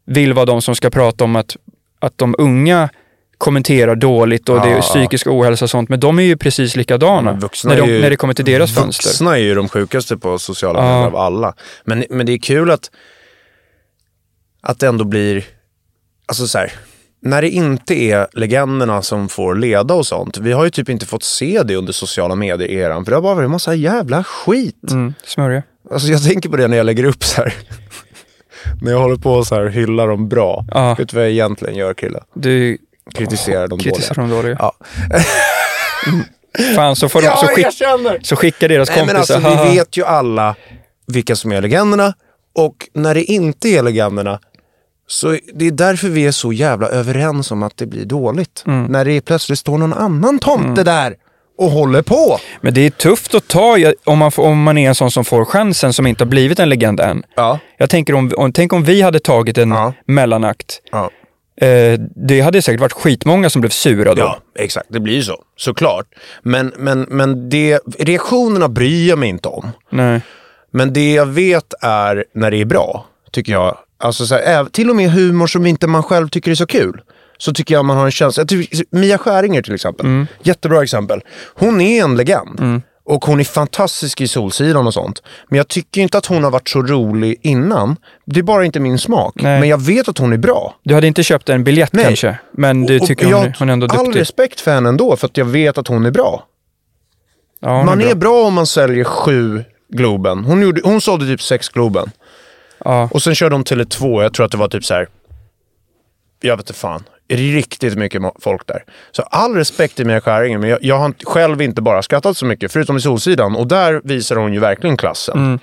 vill 0.07 0.33
vara 0.33 0.47
de 0.47 0.62
som 0.62 0.74
ska 0.74 0.91
prata 0.91 1.24
om 1.24 1.37
att, 1.37 1.57
att 2.01 2.18
de 2.18 2.35
unga 2.39 2.89
kommenterar 3.39 3.95
dåligt 3.95 4.49
och 4.49 4.61
det 4.61 4.68
är 4.70 4.74
Ja. 4.74 4.80
psykisk 4.80 5.26
ohälsa 5.26 5.64
och 5.64 5.70
sånt. 5.70 5.89
Men 5.89 6.01
de 6.01 6.18
är 6.18 6.22
ju 6.22 6.37
precis 6.37 6.76
likadana 6.76 7.33
vuxna 7.33 7.70
när, 7.70 7.76
är 7.78 7.87
de, 7.87 7.93
ju- 7.93 8.01
när 8.01 8.11
det 8.11 8.16
kommer 8.16 8.35
till 8.35 8.45
deras 8.45 8.74
fönster. 8.74 9.09
Vuxna 9.09 9.33
är 9.39 9.41
ju 9.43 9.55
de 9.55 9.68
sjukaste 9.68 10.16
på 10.16 10.39
sociala 10.39 10.78
Ja. 10.78 10.85
medier 10.85 11.07
av 11.07 11.16
alla. 11.16 11.55
Men, 11.85 12.05
men 12.11 12.26
det 12.26 12.33
är 12.33 12.39
kul 12.39 12.70
att, 12.70 12.91
att 14.61 14.78
det 14.80 14.87
ändå 14.87 15.05
blir, 15.05 15.45
alltså 16.26 16.46
så 16.46 16.58
här, 16.58 16.72
när 17.22 17.42
det 17.42 17.48
inte 17.50 17.94
är 17.94 18.26
legenderna 18.32 19.02
som 19.02 19.28
får 19.28 19.54
leda 19.54 19.94
och 19.94 20.06
sånt. 20.06 20.38
Vi 20.38 20.52
har 20.52 20.64
ju 20.64 20.70
typ 20.70 20.88
inte 20.88 21.06
fått 21.06 21.22
se 21.22 21.62
det 21.62 21.76
under 21.76 21.92
sociala 21.92 22.34
medier-eran, 22.34 23.04
för 23.04 23.10
det 23.10 23.16
har 23.16 23.22
bara 23.22 23.34
varit 23.34 23.44
en 23.44 23.50
massa 23.50 23.74
jävla 23.74 24.24
skit. 24.24 24.90
Mm, 24.90 25.14
smörja. 25.24 25.62
Alltså 25.92 26.08
jag 26.08 26.24
tänker 26.24 26.48
på 26.48 26.56
det 26.56 26.68
när 26.68 26.76
jag 26.76 26.86
lägger 26.86 27.04
upp 27.04 27.24
så 27.24 27.42
här. 27.42 27.54
när 28.82 28.92
jag 28.92 28.98
håller 28.98 29.16
på 29.16 29.44
så 29.44 29.54
här 29.54 29.66
hyllar 29.66 30.08
dem 30.08 30.28
bra. 30.28 30.64
Ja. 30.70 30.94
Vet 30.94 31.08
du 31.08 31.16
vad 31.16 31.24
jag 31.24 31.32
egentligen 31.32 31.74
gör 31.74 31.94
Krille? 31.94 32.20
Du 32.34 32.78
Kritiserar 33.14 33.68
dem 33.68 33.78
kritiserar 33.78 34.14
dåliga. 34.14 34.28
dem 34.28 34.42
dåliga. 34.42 34.56
Ja. 34.58 34.72
Fan, 36.76 36.96
så, 36.96 37.08
får 37.08 37.22
de, 37.22 37.28
så, 37.28 37.46
skick, 37.46 38.26
så 38.26 38.36
skickar 38.36 38.68
deras 38.68 38.88
Nej, 38.88 38.98
men 38.98 39.14
kompisar. 39.14 39.34
alltså, 39.34 39.50
haha. 39.50 39.64
vi 39.70 39.76
vet 39.76 39.96
ju 39.96 40.04
alla 40.04 40.54
vilka 41.06 41.36
som 41.36 41.52
är 41.52 41.62
legenderna 41.62 42.14
och 42.54 42.88
när 42.94 43.14
det 43.14 43.24
inte 43.24 43.68
är 43.68 43.82
legenderna 43.82 44.40
så 45.07 45.38
det 45.55 45.66
är 45.66 45.70
därför 45.70 46.09
vi 46.09 46.26
är 46.26 46.30
så 46.32 46.53
jävla 46.53 46.88
överens 46.88 47.50
om 47.50 47.62
att 47.62 47.76
det 47.76 47.86
blir 47.86 48.05
dåligt. 48.05 48.64
Mm. 48.66 48.84
När 48.84 49.05
det 49.05 49.20
plötsligt 49.20 49.59
står 49.59 49.78
någon 49.78 49.92
annan 49.92 50.38
tomte 50.38 50.82
där 50.84 51.14
och 51.59 51.70
håller 51.70 52.03
på. 52.03 52.38
Men 52.61 52.74
det 52.74 52.80
är 52.86 52.90
tufft 52.90 53.34
att 53.34 53.48
ta 53.48 53.76
om 54.05 54.18
man, 54.18 54.30
om 54.36 54.62
man 54.62 54.78
är 54.78 54.88
en 54.88 54.94
sån 54.94 55.11
som 55.11 55.24
får 55.24 55.44
chansen 55.44 55.92
som 55.92 56.07
inte 56.07 56.24
har 56.24 56.28
blivit 56.28 56.59
en 56.59 56.68
legend 56.68 57.00
än. 57.00 57.22
Ja. 57.36 57.59
Jag 57.78 57.90
tänker 57.90 58.14
om, 58.14 58.32
om, 58.36 58.53
tänk 58.53 58.72
om 58.72 58.84
vi 58.84 59.03
hade 59.03 59.20
tagit 59.20 59.59
en 59.59 59.70
Ja. 59.70 59.92
mellanakt. 60.07 60.80
Ja. 60.92 61.11
Eh, 61.66 62.00
det 62.16 62.40
hade 62.40 62.62
säkert 62.62 62.80
varit 62.80 62.92
skitmånga 62.92 63.50
som 63.50 63.61
blev 63.61 63.70
sura 63.70 64.14
då. 64.14 64.22
Ja, 64.22 64.38
exakt. 64.59 64.86
Det 64.90 65.00
blir 65.00 65.14
ju 65.14 65.22
så. 65.22 65.36
Såklart. 65.57 66.07
Men, 66.42 66.72
men, 66.76 67.00
men 67.09 67.48
det, 67.48 67.80
reaktionerna 67.98 68.68
bryr 68.68 69.09
jag 69.09 69.18
mig 69.18 69.28
inte 69.28 69.48
om. 69.48 69.70
Nej. 69.90 70.20
Men 70.70 70.92
det 70.92 71.12
jag 71.12 71.26
vet 71.26 71.74
är 71.80 72.24
när 72.34 72.50
det 72.50 72.57
är 72.61 72.64
bra, 72.64 73.07
tycker 73.32 73.53
jag. 73.53 73.76
Alltså 74.03 74.26
så 74.26 74.34
här, 74.34 74.64
till 74.64 74.90
och 74.90 74.96
med 74.96 75.11
humor 75.11 75.46
som 75.46 75.66
inte 75.66 75.86
man 75.86 76.03
själv 76.03 76.28
tycker 76.28 76.50
är 76.50 76.55
så 76.55 76.66
kul. 76.66 77.00
Så 77.38 77.53
tycker 77.55 77.74
jag 77.74 77.84
man 77.84 77.96
har 77.96 78.05
en 78.05 78.11
känsla. 78.11 78.44
Tycker- 78.44 78.84
Mia 78.96 79.18
Skäringer 79.18 79.62
till 79.62 79.74
exempel. 79.74 80.26
Jättebra 80.42 80.82
exempel. 80.82 81.20
Hon 81.55 81.80
är 81.80 82.05
en 82.05 82.16
legend. 82.16 82.82
Och 83.05 83.24
hon 83.24 83.40
är 83.40 83.44
fantastisk 83.44 84.20
i 84.20 84.28
Solsidan 84.28 84.86
och 84.86 84.94
sånt. 84.94 85.22
Men 85.48 85.57
jag 85.57 85.68
tycker 85.68 86.00
inte 86.00 86.18
att 86.18 86.26
hon 86.26 86.44
har 86.44 86.50
varit 86.50 86.68
så 86.68 86.82
rolig 86.82 87.38
innan. 87.42 87.96
Det 88.26 88.38
är 88.40 88.44
bara 88.44 88.64
inte 88.64 88.80
min 88.80 88.98
smak. 88.98 89.34
Nej. 89.36 89.61
Men 89.61 89.68
jag 89.68 89.80
vet 89.80 90.09
att 90.09 90.18
hon 90.18 90.32
är 90.32 90.36
bra. 90.38 90.74
Du 90.84 90.94
hade 90.94 91.07
inte 91.07 91.22
köpt 91.22 91.48
en 91.48 91.64
biljett 91.64 91.92
Nej. 91.92 92.05
kanske, 92.05 92.38
men 92.53 92.82
du 92.86 93.00
Och- 93.00 93.07
tycker 93.07 93.26
och 93.26 93.32
hon, 93.32 93.46
jag 93.46 93.55
hon 93.59 93.68
är 93.68 93.72
ändå 93.72 93.86
All 93.86 94.05
duktig. 94.05 94.20
respekt 94.20 94.61
för 94.61 94.74
henne 94.74 94.88
ändå, 94.88 95.16
för 95.16 95.26
att 95.26 95.36
jag 95.36 95.44
vet 95.44 95.78
att 95.78 95.88
hon 95.88 96.07
är 96.07 96.11
bra. 96.11 96.44
Ja, 97.61 97.76
hon 97.76 97.86
man 97.86 98.00
är 98.00 98.05
är 98.07 98.14
bra. 98.14 98.30
bra 98.32 98.46
om 98.46 98.55
man 98.55 98.66
säljer 98.66 99.05
sju 99.05 99.64
Globen. 99.88 100.44
Hon, 100.44 100.62
gjorde, 100.62 100.80
hon 100.84 101.00
sålde 101.00 101.26
typ 101.26 101.42
sex 101.42 101.68
Globen. 101.68 102.11
Ja. 102.85 103.09
Och 103.12 103.22
sen 103.22 103.35
körde 103.35 103.55
de 103.55 103.64
Tele2, 103.64 104.22
jag 104.22 104.35
tror 104.35 104.47
att 104.47 104.53
det 104.53 104.59
var 104.59 104.68
typ 104.68 104.85
så 104.85 104.95
här. 104.95 105.09
Jag 106.41 106.57
vet 106.57 106.68
inte 106.68 106.80
fan. 106.80 107.05
Riktigt 107.28 107.99
mycket 107.99 108.22
folk 108.41 108.66
där. 108.66 108.85
Så 109.12 109.22
all 109.22 109.55
respekt 109.55 109.97
till 109.97 110.07
Mia 110.07 110.20
Skäringer, 110.20 110.59
men 110.59 110.70
jag, 110.70 110.78
jag 110.83 110.99
har 110.99 111.14
själv 111.24 111.62
inte 111.62 111.83
bara 111.83 112.03
skrattat 112.03 112.37
så 112.37 112.47
mycket, 112.47 112.72
förutom 112.72 112.97
i 112.97 113.01
Solsidan. 113.01 113.57
Och 113.57 113.66
där 113.66 114.01
visar 114.05 114.37
hon 114.37 114.53
ju 114.53 114.61
verkligen 114.61 114.97
klassen. 114.97 115.61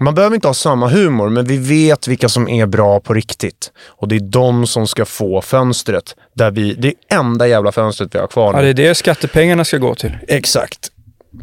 Man 0.00 0.14
behöver 0.14 0.34
inte 0.34 0.48
ha 0.48 0.54
samma 0.54 0.88
humor, 0.88 1.28
men 1.28 1.44
vi 1.44 1.56
vet 1.58 2.08
vilka 2.08 2.28
som 2.28 2.48
är 2.48 2.66
bra 2.66 3.00
på 3.00 3.14
riktigt. 3.14 3.72
Och 3.86 4.08
det 4.08 4.16
är 4.16 4.20
de 4.20 4.66
som 4.66 4.86
ska 4.86 5.04
få 5.04 5.40
fönstret. 5.40 6.16
Där 6.34 6.50
vi, 6.50 6.74
det 6.74 6.88
är 6.88 7.18
enda 7.18 7.46
jävla 7.48 7.72
fönstret 7.72 8.14
vi 8.14 8.18
har 8.18 8.26
kvar 8.26 8.52
nu. 8.52 8.58
Ja, 8.58 8.62
det 8.62 8.70
är 8.70 8.88
det 8.88 8.94
skattepengarna 8.94 9.64
ska 9.64 9.78
gå 9.78 9.94
till. 9.94 10.18
Exakt. 10.28 10.90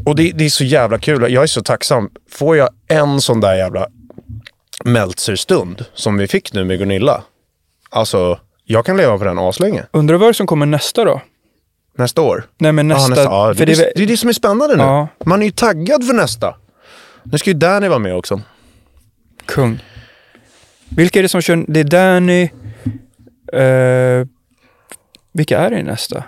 Och 0.06 0.16
det, 0.16 0.32
det 0.34 0.44
är 0.44 0.48
så 0.50 0.64
jävla 0.64 0.98
kul. 0.98 1.32
Jag 1.32 1.42
är 1.42 1.46
så 1.46 1.62
tacksam. 1.62 2.10
Får 2.30 2.56
jag 2.56 2.68
en 2.88 3.20
sån 3.20 3.40
där 3.40 3.54
jävla 3.54 3.86
Meltzer-stund 4.84 5.84
som 5.94 6.16
vi 6.16 6.26
fick 6.26 6.52
nu 6.52 6.64
med 6.64 6.78
Gunilla. 6.78 7.22
Alltså, 7.90 8.38
jag 8.64 8.86
kan 8.86 8.96
leva 8.96 9.18
på 9.18 9.24
den 9.24 9.38
aslänge. 9.38 9.84
Undrar 9.90 10.16
vad 10.16 10.36
som 10.36 10.46
kommer 10.46 10.66
nästa 10.66 11.04
då? 11.04 11.20
Nästa 11.96 12.22
år. 12.22 12.44
Nej 12.58 12.72
men 12.72 12.90
Ja, 12.90 12.96
nästa... 12.96 13.08
nästa 13.08 13.22
ja, 13.24 13.48
det, 13.48 13.54
för 13.54 13.62
är, 13.62 13.66
det, 13.66 13.92
det 13.96 14.02
är 14.02 14.06
det 14.06 14.16
som 14.16 14.28
är 14.28 14.32
spännande 14.32 14.76
nu. 14.76 14.82
Ja. 14.82 15.08
Man 15.24 15.42
är 15.42 15.46
ju 15.46 15.52
taggad 15.52 16.06
för 16.06 16.14
nästa. 16.14 16.54
Nu 17.22 17.38
ska 17.38 17.50
ju 17.50 17.54
Danny 17.54 17.88
vara 17.88 17.98
med 17.98 18.16
också. 18.16 18.40
Kung. 19.46 19.82
Vilka 20.88 21.18
är 21.18 21.22
det 21.22 21.28
som 21.28 21.40
kör? 21.40 21.64
Det 21.68 21.80
är 21.80 21.84
Danny. 21.84 22.42
Eh, 23.52 24.26
vilka 25.32 25.58
är 25.58 25.70
det 25.70 25.78
i 25.78 25.82
nästa? 25.82 26.24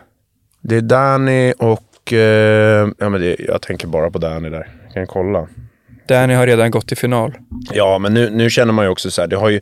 Det 0.61 0.77
är 0.77 0.81
Danny 0.81 1.53
och... 1.59 2.13
Eh, 2.13 2.89
ja, 2.99 3.09
men 3.09 3.21
det, 3.21 3.37
jag 3.39 3.63
tänker 3.63 3.87
bara 3.87 4.11
på 4.11 4.19
Danny 4.19 4.49
där. 4.51 4.69
Jag 4.85 4.93
kan 4.95 5.07
kolla. 5.07 5.49
Danny 6.09 6.35
har 6.35 6.47
redan 6.47 6.71
gått 6.71 6.89
till 6.89 6.97
final. 6.97 7.35
Ja, 7.73 7.99
men 7.99 8.15
nu, 8.15 8.31
nu 8.31 8.51
känner 8.51 8.73
man 8.73 8.85
ju 8.85 8.91
också 8.91 9.11
så 9.11 9.21
här, 9.21 9.29
det 9.29 9.37
har 9.37 9.49
ju 9.49 9.61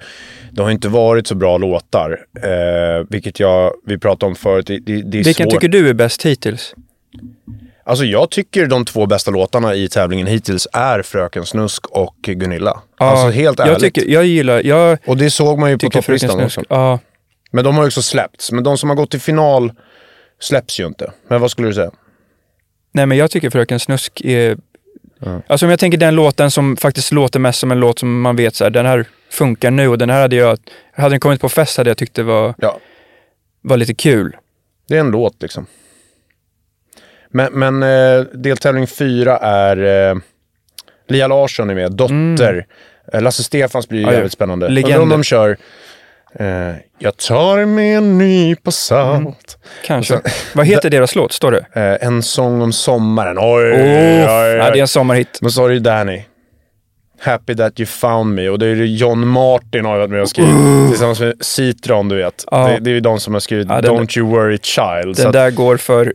det 0.51 0.63
har 0.63 0.71
inte 0.71 0.89
varit 0.89 1.27
så 1.27 1.35
bra 1.35 1.59
låtar. 1.59 2.21
Eh, 2.43 3.07
vilket 3.11 3.41
jag, 3.41 3.73
vi 3.87 3.99
pratade 3.99 4.31
om 4.31 4.37
förut, 4.37 4.67
det, 4.67 4.79
det, 4.79 5.03
det 5.03 5.19
är 5.21 5.25
Vilken 5.25 5.45
svårt. 5.51 5.51
tycker 5.51 5.69
du 5.69 5.89
är 5.89 5.95
bäst 5.95 6.27
hittills? 6.27 6.75
Alltså 7.87 8.05
jag 8.05 8.31
tycker 8.31 8.67
de 8.67 8.85
två 8.85 9.07
bästa 9.07 9.31
låtarna 9.31 9.75
i 9.75 9.89
tävlingen 9.89 10.27
hittills 10.27 10.69
är 10.73 11.03
Fröken 11.03 11.47
Snusk 11.47 11.87
och 11.87 12.17
Gunilla. 12.23 12.81
alltså 12.97 13.29
helt 13.29 13.61
ärligt. 13.61 13.73
jag, 13.73 13.81
tycker, 13.81 14.11
jag 14.11 14.25
gillar, 14.25 14.63
jag 14.63 14.99
och 15.07 15.17
det 15.17 15.31
såg 15.31 15.59
man 15.59 15.71
ju 15.71 15.79
på 15.79 15.91
topplistan 15.91 16.45
också. 16.45 16.63
Ja, 16.69 16.99
Men 17.53 17.65
de 17.65 17.75
har 17.77 17.83
ju 17.83 17.87
också 17.87 18.03
släppts. 18.03 18.53
Men 18.53 18.65
de 18.65 18.79
som 18.79 18.89
har 18.89 18.97
gått 18.97 19.11
till 19.11 19.21
final 19.21 19.73
släpps 20.41 20.81
ju 20.81 20.87
inte. 20.87 21.13
Men 21.29 21.41
vad 21.41 21.51
skulle 21.51 21.69
du 21.69 21.75
säga? 21.75 21.91
nej 22.93 23.07
men 23.07 23.19
jag 23.19 23.31
tycker 23.31 23.51
Fröken 23.51 23.81
Snusk 23.81 24.21
är... 24.25 24.57
Alltså 25.47 25.67
om 25.67 25.71
jag 25.71 25.79
tänker 25.81 25.99
den 25.99 26.15
låten 26.15 26.51
som 26.51 26.77
faktiskt 26.77 27.13
låter 27.13 27.41
mest 27.41 27.59
som 27.59 27.71
en 27.71 27.81
låt 27.81 27.99
som 27.99 28.21
man 28.21 28.37
vet 28.37 28.55
så 28.55 28.65
här, 28.65 28.71
den 28.71 28.87
här 28.87 29.05
funkar 29.31 29.71
nu 29.71 29.89
och 29.89 29.99
den 29.99 30.11
här 30.11 30.21
hade 30.21 30.37
jag, 30.37 30.59
hade 30.93 31.11
den 31.11 31.21
kommit 31.21 31.41
på 31.41 31.49
fest 31.49 31.77
hade 31.79 31.91
jag 31.91 31.97
tyckt 31.99 32.15
det 32.15 32.23
var, 32.23 32.55
Ja, 32.59 32.79
var 33.61 33.77
lite 33.77 33.95
kul. 33.95 34.37
det 34.89 34.97
är 34.97 35.01
en 35.01 35.11
låt 35.11 35.43
liksom. 35.43 35.67
Men, 37.31 37.53
men 37.53 37.83
eh, 37.83 38.21
deltävling 38.35 38.87
fyra 38.87 39.37
är 39.39 40.11
eh, 40.11 40.17
Lia 41.09 41.27
Larsson 41.27 41.71
är 41.71 41.75
med, 41.75 41.93
Dotter. 41.93 42.67
Eh, 43.13 43.23
Lasse 43.23 43.43
Stefans 43.43 43.89
blir 43.89 43.99
ju 43.99 44.03
Mm. 44.03 44.13
Ja. 44.13 44.19
jävligt 44.19 44.33
spännande. 44.33 44.69
Legender. 44.69 44.99
Undrar 45.01 45.15
om 45.15 45.21
de 45.21 45.25
kör 45.25 45.57
eh, 46.39 46.47
Jag 46.99 47.17
tar 47.17 47.65
med 47.65 47.97
en 47.99 48.19
nypa 48.19 48.71
salt. 48.71 49.59
Kanske. 49.85 50.21
Vad 50.55 50.67
heter 50.67 50.91
deras 50.91 51.15
låt? 51.15 51.33
Står 51.33 51.51
det? 51.53 51.67
Eh, 52.01 52.07
en 52.09 52.23
sång 52.23 52.63
om 52.63 52.73
sommaren. 52.73 53.39
Oj, 53.39 53.45
Oh, 53.45 53.81
oj, 53.81 54.19
ja, 54.21 54.43
det 54.43 54.69
är 54.69 54.73
oj. 54.73 54.79
en 54.81 54.89
sommarhit. 54.89 55.39
Men 55.43 55.51
så 55.51 55.63
har 55.63 55.69
du 55.69 55.79
Danny. 55.79 56.23
Happy 57.21 57.55
that 57.57 57.81
you 57.81 57.87
found 57.87 58.35
me. 58.35 58.49
Och 58.49 58.59
det 58.59 58.67
är 58.67 58.75
ju 58.75 58.87
John 58.97 59.29
Martin 59.29 59.85
har 59.85 59.99
varit 59.99 60.11
med 60.11 60.23
och 60.23 60.29
skrivit. 60.29 60.55
Tillsammans 60.91 61.21
med 61.21 61.35
Citron, 61.41 62.09
du 62.09 62.17
vet. 62.17 62.45
Ja. 62.51 62.69
Det, 62.69 62.79
det 62.81 62.91
är 62.91 62.95
ju 62.95 63.01
de 63.01 63.21
som 63.21 63.33
har 63.35 63.41
skrivit 63.41 63.67
Ja, 63.69 63.81
den- 63.81 63.95
Don't 63.95 64.19
you 64.19 64.29
worry 64.31 64.59
child. 64.63 65.17
Den 65.17 65.27
att, 65.27 65.33
där 65.33 65.51
går 65.51 65.77
för 65.77 66.07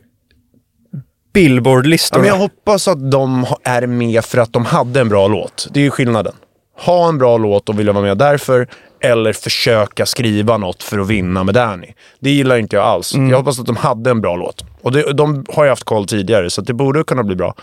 ja, 0.92 0.98
Billboard-listorna. 1.32 2.20
men 2.20 2.28
jag 2.28 2.36
hoppas 2.36 2.88
att 2.88 3.10
de 3.10 3.46
är 3.64 3.86
med 3.86 4.24
för 4.24 4.38
att 4.38 4.52
de 4.52 4.64
hade 4.64 5.00
en 5.00 5.08
bra 5.08 5.28
låt. 5.28 5.68
Det 5.70 5.80
är 5.80 5.84
ju 5.84 5.90
skillnaden. 5.90 6.32
Ha 6.78 7.08
en 7.08 7.18
bra 7.18 7.36
låt 7.38 7.68
och 7.68 7.78
vilja 7.78 7.92
vara 7.92 8.04
med 8.04 8.18
därför. 8.18 8.68
Eller 9.02 9.32
försöka 9.32 10.06
skriva 10.06 10.56
något 10.56 10.82
för 10.82 10.98
att 10.98 11.08
vinna 11.08 11.44
med 11.44 11.54
Danny. 11.54 11.92
Det 12.20 12.30
gillar 12.30 12.56
inte 12.58 12.76
jag 12.76 12.84
alls. 12.84 13.14
Mm. 13.14 13.30
Jag 13.30 13.36
hoppas 13.38 13.58
att 13.60 13.66
de 13.66 13.76
hade 13.76 14.10
en 14.10 14.20
bra 14.20 14.36
låt. 14.36 14.64
Och 14.82 14.92
det, 14.92 15.12
de 15.12 15.44
har 15.48 15.64
ju 15.64 15.70
haft 15.70 15.84
koll 15.84 16.06
tidigare, 16.06 16.50
så 16.50 16.60
det 16.62 16.72
borde 16.74 17.04
kunna 17.04 17.22
bli 17.22 17.36
bra. 17.36 17.54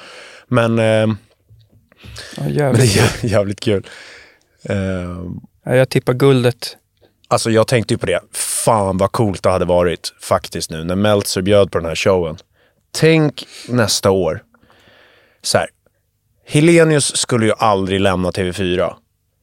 Men, 0.47 0.79
eh, 0.79 0.85
Ja, 0.85 1.07
men 2.38 2.73
det 2.73 2.81
är 2.83 2.85
jä- 2.85 3.27
jävligt 3.27 3.59
kul. 3.59 3.85
Eh, 4.69 4.75
Ja, 5.65 5.75
jag 5.75 5.89
tippar 5.89 6.13
guldet. 6.13 6.77
Alltså 7.27 7.49
jag 7.51 7.67
tänkte 7.67 7.93
ju 7.93 7.97
på 7.97 8.05
det. 8.05 8.19
Fan 8.33 8.97
vad 8.97 9.11
coolt 9.11 9.43
det 9.43 9.49
hade 9.49 9.65
varit 9.65 10.13
faktiskt 10.21 10.71
nu 10.71 10.83
när 10.83 10.95
Meltzer 10.95 11.41
bjöd 11.41 11.71
på 11.71 11.77
den 11.77 11.88
här 11.88 11.95
showen. 11.95 12.38
Tänk 12.91 13.45
nästa 13.69 14.11
år. 14.11 14.43
Så 15.41 15.57
här. 15.57 15.67
Helenius 16.45 17.17
skulle 17.17 17.45
ju 17.45 17.53
aldrig 17.57 17.99
lämna 18.01 18.31
TV4. 18.31 18.93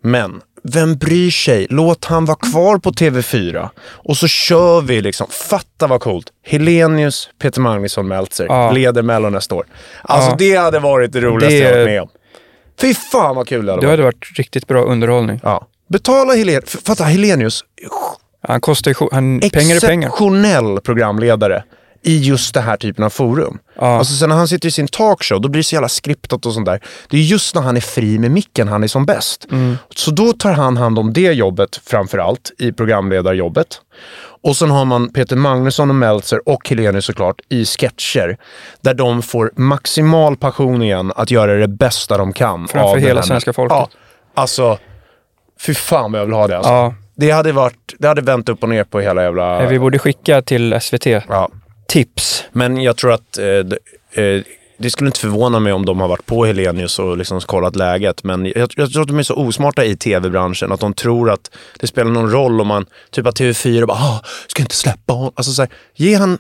Men 0.03 0.40
vem 0.73 0.97
bryr 0.97 1.31
sig? 1.31 1.67
Låt 1.71 2.05
han 2.05 2.25
vara 2.25 2.37
kvar 2.37 2.79
på 2.79 2.91
TV4. 2.91 3.69
Och 3.81 4.17
så 4.17 4.29
kör 4.29 4.81
vi 4.81 5.01
liksom. 5.03 5.27
Fatta 5.31 5.87
vad 5.87 6.01
coolt. 6.01 6.27
Helenius, 6.47 7.29
Peter 7.43 7.61
Magnusson, 7.61 8.09
Meltzer 8.09 8.47
Ja. 8.49 8.71
leder 8.71 9.03
Mello 9.03 9.31
nästa 9.31 9.55
år. 9.55 9.67
Alltså 10.03 10.31
Ja. 10.31 10.37
det 10.39 10.57
hade 10.57 10.79
varit 10.79 11.12
det 11.12 11.21
roligaste 11.21 11.57
Det- 11.59 11.62
jag 11.65 11.73
varit 11.77 11.87
med 11.87 12.03
om. 12.03 12.09
Fy 12.81 12.95
fan 12.95 13.37
vad 13.37 13.49
kul 13.49 13.67
det 13.67 13.73
hade 13.73 13.81
Det 13.83 13.87
varit. 13.87 13.93
hade 13.93 14.03
varit 14.03 14.39
riktigt 14.39 14.67
bra 14.67 14.83
underhållning. 14.85 15.41
Ja. 15.43 15.67
Betala 15.89 16.35
Helenius. 16.35 16.77
Fatta 16.85 17.05
Helenius. 17.05 17.65
Han 18.49 18.61
kostar 18.61 18.91
ju... 18.91 19.09
Han, 19.12 19.41
pengar 19.41 19.77
är 19.77 19.81
pengar. 19.81 20.07
exceptionell 20.09 20.81
programledare 20.81 21.65
i 22.05 22.18
just 22.18 22.55
det 22.55 22.61
här 22.61 22.76
typen 22.76 23.05
av 23.05 23.11
forum. 23.11 23.59
Ja. 23.78 23.98
Alltså 23.98 24.14
sen 24.14 24.28
när 24.28 24.36
han 24.36 24.48
sitter 24.48 24.68
i 24.68 24.70
sin 24.70 24.88
talkshow, 24.88 25.40
då 25.40 25.48
blir 25.48 25.59
det 25.61 25.64
så 25.64 25.74
jävla 25.74 25.88
skriptat 25.88 26.46
och 26.46 26.55
sånt 26.55 26.66
där. 26.66 26.80
Det 27.09 27.16
är 27.16 27.20
just 27.20 27.55
när 27.55 27.62
han 27.62 27.76
är 27.76 27.80
fri 27.80 28.18
med 28.18 28.30
micken 28.30 28.68
han 28.68 28.84
är 28.84 28.88
som 28.88 29.07
bäst. 29.07 29.46
Mm. 29.50 29.76
Så 29.94 30.11
då 30.11 30.32
tar 30.32 30.52
han 30.52 30.76
hand 30.76 30.98
om 30.98 31.12
det 31.12 31.32
jobbet 31.32 31.80
framför 31.86 32.18
allt, 32.18 32.52
i 32.59 32.72
programledarjobbet. 32.72 33.80
Och 34.42 34.57
sen 34.57 34.70
har 34.70 34.84
man 34.84 35.12
Peter 35.12 35.36
Magnusson 35.36 35.90
och 35.90 35.96
Meltzer 35.96 36.48
och 36.48 36.68
Helenius 36.68 37.05
såklart 37.05 37.40
i 37.48 37.64
sketcher. 37.64 38.36
Där 38.80 38.94
de 38.94 39.22
får 39.22 39.52
maximal 39.57 40.36
passion 40.36 40.82
igen 40.82 41.12
att 41.16 41.30
göra 41.30 41.55
det 41.55 41.68
bästa 41.68 42.18
de 42.18 42.32
kan. 42.32 42.68
Framför 42.68 42.94
den 42.94 43.05
hela 43.05 43.20
här- 43.20 43.26
svenska 43.26 43.52
folket. 43.52 43.76
Ja, 43.76 43.88
alltså, 44.34 44.78
fy 45.61 45.74
fan 45.74 46.12
vad 46.12 46.20
jag 46.20 46.26
vill 46.26 46.34
ha 46.34 46.46
det 46.46 46.57
alltså. 46.57 46.72
Ja. 46.72 46.94
Det 47.16 47.30
hade 47.30 47.52
varit, 47.52 47.94
det 47.98 48.09
hade 48.09 48.22
vänt 48.22 48.48
upp 48.48 48.62
och 48.62 48.68
ner 48.68 48.84
på 48.84 49.00
hela 49.00 49.22
jävla... 49.22 49.66
Vi 49.66 49.78
borde 49.78 49.98
skicka 49.98 50.42
till 50.42 50.80
SVT 50.80 51.07
Ja. 51.07 51.48
Tips. 51.95 52.45
Men 52.53 52.82
jag 52.82 52.97
tror 52.97 53.12
att 53.12 53.38
eh, 53.38 54.24
eh, 54.24 54.42
det 54.78 54.90
skulle 54.90 55.09
inte 55.09 55.20
förvåna 55.20 55.61
mig 55.61 55.72
om 55.72 55.84
de 55.86 56.01
har 56.01 56.09
varit 56.09 56.26
på 56.26 56.45
Helenius 56.45 56.99
och 56.99 57.18
liksom 57.18 57.40
kollat 57.40 57.76
läget. 57.76 58.24
Men 58.24 58.47
jag, 58.47 58.70
jag 58.76 58.92
tror 58.92 59.03
att 59.03 59.09
de 59.09 59.18
är 59.18 59.22
så 59.22 59.34
osmarta 59.34 59.84
i 59.84 59.97
tv-branschen 59.97 60.72
att 60.72 60.80
de 60.80 60.95
tror 60.95 61.30
att 61.30 61.51
det 61.80 61.86
spelar 61.86 62.11
någon 62.11 62.30
roll 62.30 62.61
om 62.61 62.66
man, 62.66 62.86
typ 63.11 63.26
att 63.26 63.40
TV4 63.40 63.86
bara, 63.86 63.99
ah, 63.99 64.22
ska 64.47 64.62
inte 64.62 64.74
släppa 64.74 65.12
honom. 65.12 65.32
Alltså 65.34 65.53
så 65.53 65.62
här, 65.62 65.70
ge 65.95 66.14
han, 66.14 66.38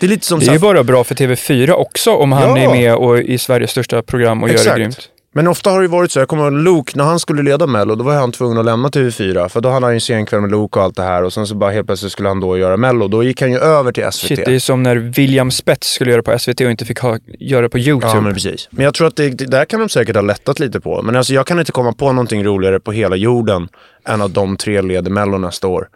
det 0.00 0.06
är 0.06 0.10
lite 0.10 0.26
som 0.26 0.38
Det 0.40 0.46
är 0.46 0.52
ju 0.52 0.58
bara 0.58 0.84
bra 0.84 1.04
för 1.04 1.14
TV4 1.14 1.70
också 1.70 2.12
om 2.12 2.32
han 2.32 2.56
Ja. 2.56 2.58
är 2.58 2.68
med 2.68 2.94
och 2.94 3.18
i 3.18 3.38
Sveriges 3.38 3.70
största 3.70 4.02
program 4.02 4.42
och 4.42 4.48
gör 4.48 4.64
det 4.64 4.80
grymt. 4.80 5.08
Men 5.38 5.46
ofta 5.46 5.70
har 5.70 5.78
det 5.78 5.84
ju 5.84 5.88
varit 5.88 6.12
så, 6.12 6.18
jag 6.18 6.28
kommer 6.28 6.44
ihåg 6.44 6.52
Luke, 6.52 6.92
när 6.96 7.04
han 7.04 7.20
skulle 7.20 7.42
leda 7.42 7.66
Mello, 7.66 7.94
då 7.94 8.04
var 8.04 8.14
han 8.14 8.32
tvungen 8.32 8.58
att 8.58 8.64
lämna 8.64 8.88
TV4. 8.88 9.48
För 9.48 9.60
då 9.60 9.68
hade 9.68 9.86
han 9.86 9.92
ju 9.92 9.94
en 9.94 10.00
sen 10.00 10.26
kväll 10.26 10.40
med 10.40 10.50
Luke 10.50 10.78
och 10.78 10.84
allt 10.84 10.96
det 10.96 11.02
här 11.02 11.22
och 11.22 11.32
sen 11.32 11.46
så 11.46 11.54
bara 11.54 11.70
helt 11.70 11.86
plötsligt 11.86 12.12
skulle 12.12 12.28
han 12.28 12.40
då 12.40 12.58
göra 12.58 12.76
Mello. 12.76 13.08
Då 13.08 13.22
gick 13.22 13.40
han 13.40 13.52
ju 13.52 13.58
över 13.58 13.92
till 13.92 14.12
SVT. 14.12 14.28
Shit, 14.28 14.44
det 14.44 14.54
är 14.54 14.58
som 14.58 14.82
när 14.82 14.96
William 14.96 15.50
Spets 15.50 15.92
skulle 15.92 16.10
göra 16.10 16.22
på 16.22 16.38
SVT 16.38 16.60
och 16.60 16.70
inte 16.70 16.84
fick 16.84 16.98
ha, 16.98 17.18
göra 17.38 17.62
det 17.62 17.68
på 17.68 17.78
YouTube. 17.78 18.12
Ja, 18.14 18.20
men 18.20 18.34
precis. 18.34 18.68
Men 18.70 18.84
jag 18.84 18.94
tror 18.94 19.06
att 19.06 19.16
det, 19.16 19.28
det 19.28 19.44
där 19.44 19.64
kan 19.64 19.80
de 19.80 19.88
säkert 19.88 20.16
ha 20.16 20.22
lättat 20.22 20.58
lite 20.58 20.80
på. 20.80 21.02
Men 21.02 21.16
alltså, 21.16 21.34
jag 21.34 21.46
kan 21.46 21.58
inte 21.60 21.72
komma 21.72 21.92
på 21.92 22.12
någonting 22.12 22.44
roligare 22.44 22.80
på 22.80 22.92
hela 22.92 23.16
jorden 23.16 23.68
än 24.04 24.22
att 24.22 24.34
de 24.34 24.56
tre 24.56 24.82
leder 24.82 25.10
Mello 25.10 25.38
nästa 25.38 25.66
år. 25.66 25.88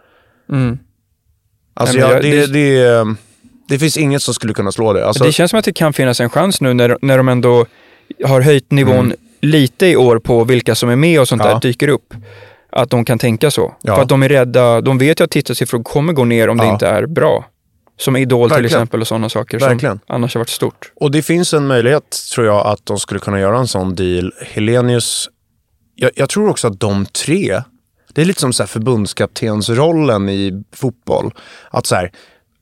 Mm. 0.51 0.77
Alltså, 1.73 1.97
Nej, 1.97 2.05
jag, 2.05 2.13
jag- 2.13 2.21
det, 2.23 2.45
det, 2.47 3.15
det, 3.69 3.79
finns 3.79 3.97
inget 3.97 4.23
som 4.23 4.33
skulle 4.33 4.53
kunna 4.53 4.71
slå 4.71 4.93
det. 4.93 5.07
Alltså, 5.07 5.23
det 5.23 5.31
känns 5.31 5.51
som 5.51 5.59
att 5.59 5.65
det 5.65 5.73
kan 5.73 5.93
finnas 5.93 6.19
en 6.19 6.29
chans 6.29 6.61
nu 6.61 6.73
när, 6.73 6.97
när 7.01 7.17
de 7.17 7.29
ändå 7.29 7.65
har 8.25 8.41
höjt 8.41 8.71
nivån 8.71 9.13
lite 9.45 9.85
i 9.87 9.95
år 9.95 10.19
på 10.19 10.43
vilka 10.43 10.75
som 10.75 10.89
är 10.89 10.95
med 10.95 11.19
och 11.21 11.27
sånt. 11.27 11.41
Ja. 11.45 11.53
där 11.53 11.59
dyker 11.59 11.87
upp. 11.87 12.13
Att 12.71 12.89
de 12.89 13.05
kan 13.05 13.19
tänka 13.19 13.51
så. 13.51 13.73
Ja. 13.81 13.95
För 13.95 14.01
att 14.01 14.09
de 14.09 14.23
är 14.23 14.29
rädda, 14.29 14.81
de 14.81 14.97
vet 14.97 15.19
ju 15.19 15.23
att 15.23 15.31
tittarsiffror 15.31 15.83
kommer 15.83 16.13
gå 16.13 16.25
ner 16.25 16.47
om 16.49 16.57
det 16.57 16.65
Ja. 16.65 16.73
inte 16.73 16.87
är 16.87 17.05
bra. 17.05 17.45
Som 17.99 18.17
Idol 18.17 18.49
till 18.49 18.53
Verkligen. 18.53 18.65
exempel 18.81 19.01
och 19.01 19.07
sådana 19.07 19.29
saker 19.29 19.59
Verkligen. 19.59 19.99
som 20.07 20.15
annars 20.15 20.35
har 20.35 20.39
varit 20.39 20.49
stort. 20.49 20.91
Och 20.95 21.11
det 21.11 21.21
finns 21.21 21.53
en 21.53 21.67
möjlighet, 21.67 22.17
tror 22.35 22.47
jag, 22.47 22.67
att 22.67 22.85
de 22.85 22.99
skulle 22.99 23.19
kunna 23.19 23.39
göra 23.39 23.57
en 23.57 23.67
sån 23.67 23.95
deal. 23.95 24.31
Helenius, 24.51 25.29
jag, 25.95 26.11
jag 26.15 26.29
tror 26.29 26.49
också 26.49 26.67
att 26.67 26.79
de 26.79 27.05
tre, 27.05 27.61
det 28.13 28.21
är 28.21 28.25
lite 28.25 28.41
som 28.41 28.53
så 28.53 28.63
här 28.63 28.67
förbundskaptensrollen 28.67 30.29
i 30.29 30.63
fotboll. 30.75 31.31
Att 31.71 31.85
så 31.85 31.95
här, 31.95 32.11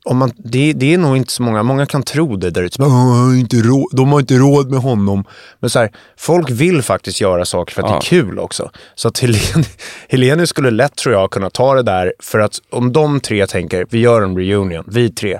om 0.05 0.17
man, 0.17 0.31
det, 0.37 0.73
det 0.73 0.93
är 0.93 0.97
nog 0.97 1.17
inte 1.17 1.31
så 1.31 1.43
många, 1.43 1.63
många 1.63 1.85
kan 1.85 2.03
tro 2.03 2.35
det 2.35 2.49
där 2.49 2.63
ute. 2.63 2.75
Så 2.75 2.81
bara, 2.81 2.89
"Åh, 2.89 3.25
har 3.27 3.35
inte 3.39 3.55
råd, 3.57 3.89
De 3.91 4.11
har 4.11 4.19
inte 4.19 4.33
råd 4.37 4.69
med 4.71 4.79
honom. 4.79 5.23
Men 5.59 5.69
så 5.69 5.79
här, 5.79 5.91
folk 6.17 6.49
vill 6.49 6.81
faktiskt 6.81 7.21
göra 7.21 7.45
saker 7.45 7.73
för 7.73 7.81
att 7.81 7.89
Ja. 7.89 7.93
det 7.93 7.97
är 7.97 8.01
kul 8.21 8.39
också. 8.39 8.71
Så 8.95 9.07
att 9.07 9.19
Helen, 9.19 9.37
Helenius 10.09 10.49
skulle 10.49 10.71
lätt, 10.71 10.95
tror 10.95 11.15
jag, 11.15 11.31
kunna 11.31 11.49
ta 11.49 11.75
det 11.75 11.83
där. 11.83 12.13
För 12.19 12.39
att 12.39 12.59
om 12.69 12.91
de 12.91 13.19
tre 13.19 13.47
tänker, 13.47 13.85
vi 13.89 13.99
gör 13.99 14.21
en 14.21 14.37
reunion, 14.37 14.83
vi 14.87 15.09
tre. 15.09 15.39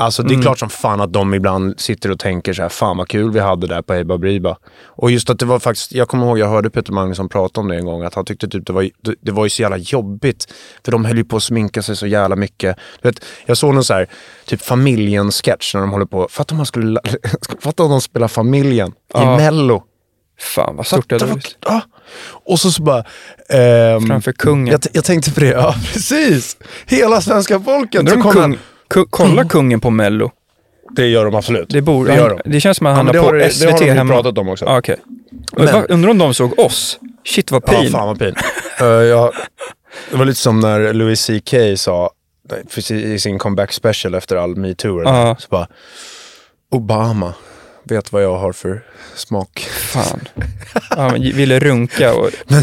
Alltså 0.00 0.22
det 0.22 0.34
är 0.34 0.42
klart 0.42 0.58
som 0.58 0.68
fan 0.70 1.00
att 1.00 1.12
de 1.12 1.34
ibland 1.34 1.80
sitter 1.80 2.10
och 2.10 2.18
tänker 2.18 2.52
så 2.52 2.62
här, 2.62 2.68
fan 2.68 2.96
vad 2.96 3.08
kul 3.08 3.30
vi 3.30 3.40
hade 3.40 3.66
där 3.66 3.82
på 3.82 3.94
Ebba 3.94 4.18
Briba. 4.18 4.56
Och 4.86 5.10
just 5.10 5.30
att 5.30 5.38
det 5.38 5.46
var 5.46 5.58
faktiskt, 5.58 5.92
jag 5.92 6.08
kommer 6.08 6.26
ihåg, 6.26 6.38
jag 6.38 6.48
hörde 6.48 6.70
Peter 6.70 6.92
Magnusson 6.92 7.28
prata 7.28 7.60
om 7.60 7.68
det 7.68 7.76
en 7.76 7.84
gång, 7.84 8.02
att 8.02 8.14
han 8.14 8.24
tyckte 8.24 8.48
typ 8.48 8.66
det 8.66 8.72
var, 8.72 8.90
det, 9.20 9.32
var 9.32 9.44
ju 9.44 9.50
så 9.50 9.62
jävla 9.62 9.76
jobbigt. 9.76 10.52
För 10.84 10.92
de 10.92 11.04
höll 11.04 11.16
ju 11.16 11.24
på 11.24 11.36
att 11.36 11.42
sminka 11.42 11.82
sig 11.82 11.96
så 11.96 12.06
jävla 12.06 12.36
mycket. 12.36 12.76
Du 13.02 13.08
vet, 13.08 13.24
jag 13.46 13.56
såg 13.56 13.74
någon 13.74 13.84
så 13.84 13.94
här, 13.94 14.06
typ 14.46 14.62
familjen-sketch 14.62 15.74
när 15.74 15.80
de 15.80 15.90
håller 15.90 16.06
på, 16.06 16.28
fatta 16.30 16.52
om 16.54 16.56
man 16.56 16.66
skulle, 16.66 17.00
fatta 17.60 17.82
om 17.82 17.90
de 17.90 18.00
spelar 18.00 18.28
familjen 18.28 18.92
Ja. 19.14 19.34
i 19.34 19.36
mello. 19.36 19.82
Fan 20.40 20.76
vad 20.76 20.86
stort 20.86 21.08
det 21.10 21.20
hade 21.20 21.40
ja. 21.66 21.80
Och 22.44 22.60
så 22.60 22.70
så 22.70 22.82
bara... 22.82 23.04
ehm, 23.48 24.06
Framför 24.06 24.32
kungen. 24.32 24.66
jag, 24.72 24.80
jag 24.92 25.04
tänkte 25.04 25.30
på 25.32 25.40
det, 25.40 25.46
ja 25.46 25.74
precis. 25.92 26.56
Hela 26.86 27.20
svenska 27.20 27.60
folket. 27.60 28.00
Undrar 28.00 28.16
om 28.16 28.32
kung, 28.32 28.58
ku- 28.90 29.06
kolla 29.10 29.44
kungen 29.44 29.80
på 29.80 29.90
mello. 29.90 30.30
Det 30.90 31.06
gör 31.06 31.24
de 31.24 31.34
absolut. 31.34 31.68
Det, 31.70 31.82
bor, 31.82 32.06
det 32.06 32.14
gör 32.16 32.30
de. 32.44 32.50
det 32.50 32.60
känns 32.60 32.76
som 32.76 32.86
att 32.86 32.90
Ja, 32.90 32.96
han 32.96 33.06
men 33.06 33.16
har 33.16 33.22
på 33.30 33.36
har 33.38 33.48
SVT 33.48 33.60
det 33.66 33.72
har 33.72 33.78
de 33.80 33.90
hemma. 33.90 34.14
pratat 34.14 34.38
om 34.38 34.48
också. 34.48 34.64
Ah, 34.64 34.78
Okej. 34.78 34.96
Men- 35.56 35.86
Undrar 35.86 36.10
om 36.10 36.18
de 36.18 36.34
såg 36.34 36.58
oss? 36.58 36.98
Shit 37.24 37.50
vad 37.50 37.62
Ja, 37.66 37.72
pin. 37.80 37.90
fan 37.90 38.06
vad 38.06 38.18
pin. 38.18 38.34
Eh, 38.80 38.86
jag, 38.86 39.32
det 40.10 40.16
var 40.16 40.24
lite 40.24 40.40
som 40.40 40.60
när 40.60 40.92
Louis 40.92 41.26
CK 41.26 41.54
sa 41.80 42.10
i 42.90 43.18
sin 43.18 43.38
comeback 43.38 43.72
special 43.72 44.14
efter 44.14 44.36
all 44.36 44.56
metoo. 44.56 45.02
Ja. 45.02 45.36
Så 45.38 45.46
bara, 45.50 45.66
Obama 46.70 47.34
vet 47.84 48.12
vad 48.12 48.22
jag 48.24 48.38
har 48.38 48.52
för 48.52 48.82
smak. 49.14 49.66
Fan. 49.70 50.20
Ja, 50.90 51.08
men 51.12 51.22
ville 51.22 51.58
runka 51.60 52.14
och... 52.14 52.30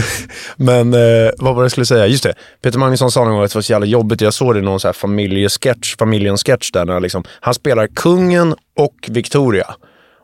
Men 0.56 0.94
eh, 0.94 1.30
vad 1.38 1.54
var 1.54 1.62
det 1.62 1.64
jag 1.64 1.70
skulle 1.70 1.86
säga? 1.86 2.06
Just 2.06 2.22
det, 2.24 2.34
Peter 2.62 2.78
Magnusson 2.78 3.10
sa 3.10 3.24
någon 3.24 3.34
gång 3.34 3.44
att 3.44 3.50
det 3.50 3.56
var 3.56 3.62
så 3.62 3.72
jävla 3.72 3.86
jobbigt. 3.86 4.20
Jag 4.20 4.34
såg 4.34 4.54
det 4.54 4.58
i 4.58 4.62
någon 4.62 4.80
så 4.80 4.88
här 4.88 4.92
familjesketch, 4.92 5.96
familjen-sketch 5.96 6.70
där 6.72 6.84
när 6.84 7.00
liksom, 7.00 7.24
han 7.40 7.54
spelar 7.54 7.86
kungen 7.86 8.54
och 8.78 8.94
Victoria. 9.08 9.74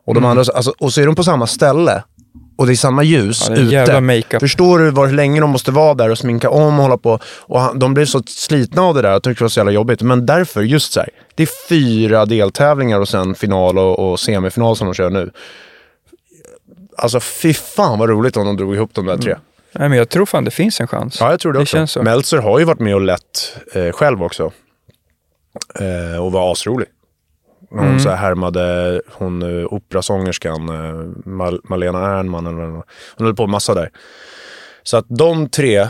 Och, 0.06 0.12
Mm. 0.12 0.22
de 0.22 0.28
andra, 0.28 0.44
alltså, 0.54 0.72
och 0.78 0.92
så 0.92 1.00
är 1.00 1.06
de 1.06 1.14
på 1.14 1.24
samma 1.24 1.46
ställe. 1.46 2.02
Och 2.58 2.66
det 2.66 2.72
är 2.72 2.76
samma 2.76 3.02
ljus 3.02 3.46
Ja, 3.48 3.54
är 3.56 3.60
ute. 3.60 3.70
Förstår 4.40 4.78
du 4.78 4.84
hur 4.84 5.12
länge 5.12 5.40
de 5.40 5.50
måste 5.50 5.70
vara 5.70 5.94
där 5.94 6.10
och 6.10 6.18
sminka 6.18 6.50
om 6.50 6.76
och 6.78 6.82
hålla 6.82 6.96
på? 6.96 7.18
Och 7.40 7.60
han, 7.60 7.78
de 7.78 7.94
blev 7.94 8.06
så 8.06 8.22
slitna 8.26 8.82
av 8.82 8.94
det 8.94 9.02
där. 9.02 9.10
Jag 9.10 9.22
tyckte 9.22 9.40
det 9.40 9.44
var 9.44 9.48
så 9.48 9.60
jävla 9.60 9.72
jobbigt. 9.72 10.02
Men 10.02 10.26
därför, 10.26 10.62
just 10.62 10.92
så 10.92 11.00
här, 11.00 11.08
det 11.34 11.42
är 11.42 11.48
fyra 11.68 12.26
deltävlingar 12.26 13.00
och 13.00 13.08
sen 13.08 13.34
final 13.34 13.78
och, 13.78 13.98
och 14.12 14.20
semifinal 14.20 14.76
som 14.76 14.86
de 14.86 14.94
kör 14.94 15.10
nu. 15.10 15.30
Alltså 16.98 17.20
fy 17.20 17.54
fan 17.54 17.98
vad 17.98 18.08
roligt 18.08 18.36
om 18.36 18.46
de 18.46 18.56
drog 18.56 18.74
ihop 18.74 18.90
de 18.94 19.06
där 19.06 19.16
tre. 19.18 19.36
Nej, 19.74 19.88
men 19.88 19.98
jag 19.98 20.08
tror 20.08 20.26
fan 20.26 20.44
det 20.44 20.50
finns 20.50 20.80
en 20.80 20.86
chans. 20.88 21.16
Ja, 21.20 21.30
jag 21.30 21.40
tror 21.40 21.52
det, 21.52 21.58
Det 21.58 21.62
också. 21.62 21.86
så. 21.86 22.02
Meltzer 22.02 22.38
har 22.38 22.58
ju 22.58 22.64
varit 22.64 22.80
med 22.80 22.94
och 22.94 23.00
lett 23.00 23.56
eh, 23.74 23.92
själv 23.92 24.22
också. 24.22 24.52
Eh, 25.80 26.22
och 26.24 26.32
var 26.32 26.52
asrolig. 26.52 26.88
Hon 27.70 27.78
Mm. 27.86 28.00
så 28.00 28.08
här 28.08 28.16
härmade 28.16 29.02
hon 29.12 29.42
uh, 29.42 29.66
operasångerskan 29.72 30.68
eh, 30.68 31.28
Mal- 31.30 31.60
Malena 31.64 31.98
Ernman. 32.18 32.46
Eller, 32.46 32.56
vad 32.66 32.82
hon 33.16 33.26
höll 33.26 33.36
på 33.36 33.46
massa 33.46 33.74
där. 33.74 33.90
Så 34.82 34.96
att 34.96 35.06
de 35.08 35.48
tre, 35.48 35.88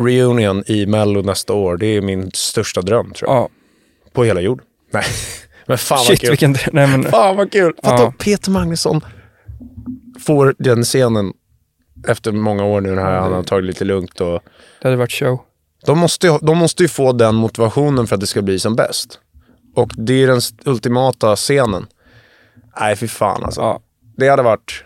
reunion 0.00 0.64
i 0.66 0.86
Mello 0.86 1.22
nästa 1.22 1.52
år, 1.52 1.76
det 1.76 1.86
är 1.86 2.00
min 2.02 2.30
största 2.34 2.80
dröm 2.82 3.12
tror 3.12 3.30
jag. 3.30 3.36
Ja. 3.38 3.48
På 4.12 4.24
hela 4.24 4.40
jorden. 4.40 4.66
Nej, 4.90 5.04
men 5.66 5.78
fan 5.78 5.98
vad 5.98 6.06
Shit 6.06 6.20
kul. 6.20 6.30
vilken... 6.30 6.52
Nej, 6.72 6.86
men, 6.88 7.02
Fan 7.04 7.36
vad 7.36 7.52
kul! 7.52 7.72
Fatta 7.84 8.02
Ja. 8.02 8.12
Peter 8.18 8.50
Magnusson 8.50 9.00
får 10.26 10.54
den 10.58 10.82
scenen 10.84 11.32
efter 12.08 12.32
många 12.32 12.64
år 12.64 12.80
nu 12.80 12.94
när 12.94 13.02
han 13.02 13.32
har 13.32 13.42
tagit 13.42 13.64
lite 13.64 13.84
lugnt 13.84 14.20
och 14.20 14.40
det 14.82 14.88
hade 14.88 14.96
varit 14.96 15.12
show. 15.12 15.40
de 15.86 15.98
måste, 15.98 16.26
ju- 16.26 16.38
de 16.42 16.58
måste 16.58 16.82
ju 16.82 16.88
få 16.88 17.12
den 17.12 17.34
motivationen 17.34 18.06
för 18.06 18.14
att 18.14 18.20
det 18.20 18.26
ska 18.26 18.42
bli 18.42 18.58
som 18.58 18.76
bäst. 18.76 19.18
Och 19.74 19.90
det 19.96 20.22
är 20.22 20.26
den 20.26 20.38
st- 20.38 20.70
ultimata 20.70 21.36
scenen. 21.36 21.86
Nej, 22.80 22.96
fy 22.96 23.08
fan 23.08 23.44
alltså. 23.44 23.60
Ja. 23.60 23.80
Det 24.16 24.28
hade 24.28 24.42
varit 24.42 24.84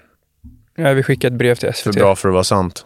Ja, 0.76 0.92
vi 0.92 1.02
skickar 1.02 1.28
ett 1.28 1.34
brev 1.34 1.54
till 1.54 1.68
för 1.68 1.72
SVT. 1.92 1.94
bra 1.94 2.16
för 2.16 2.28
att 2.28 2.32
vara 2.32 2.44
sant. 2.44 2.84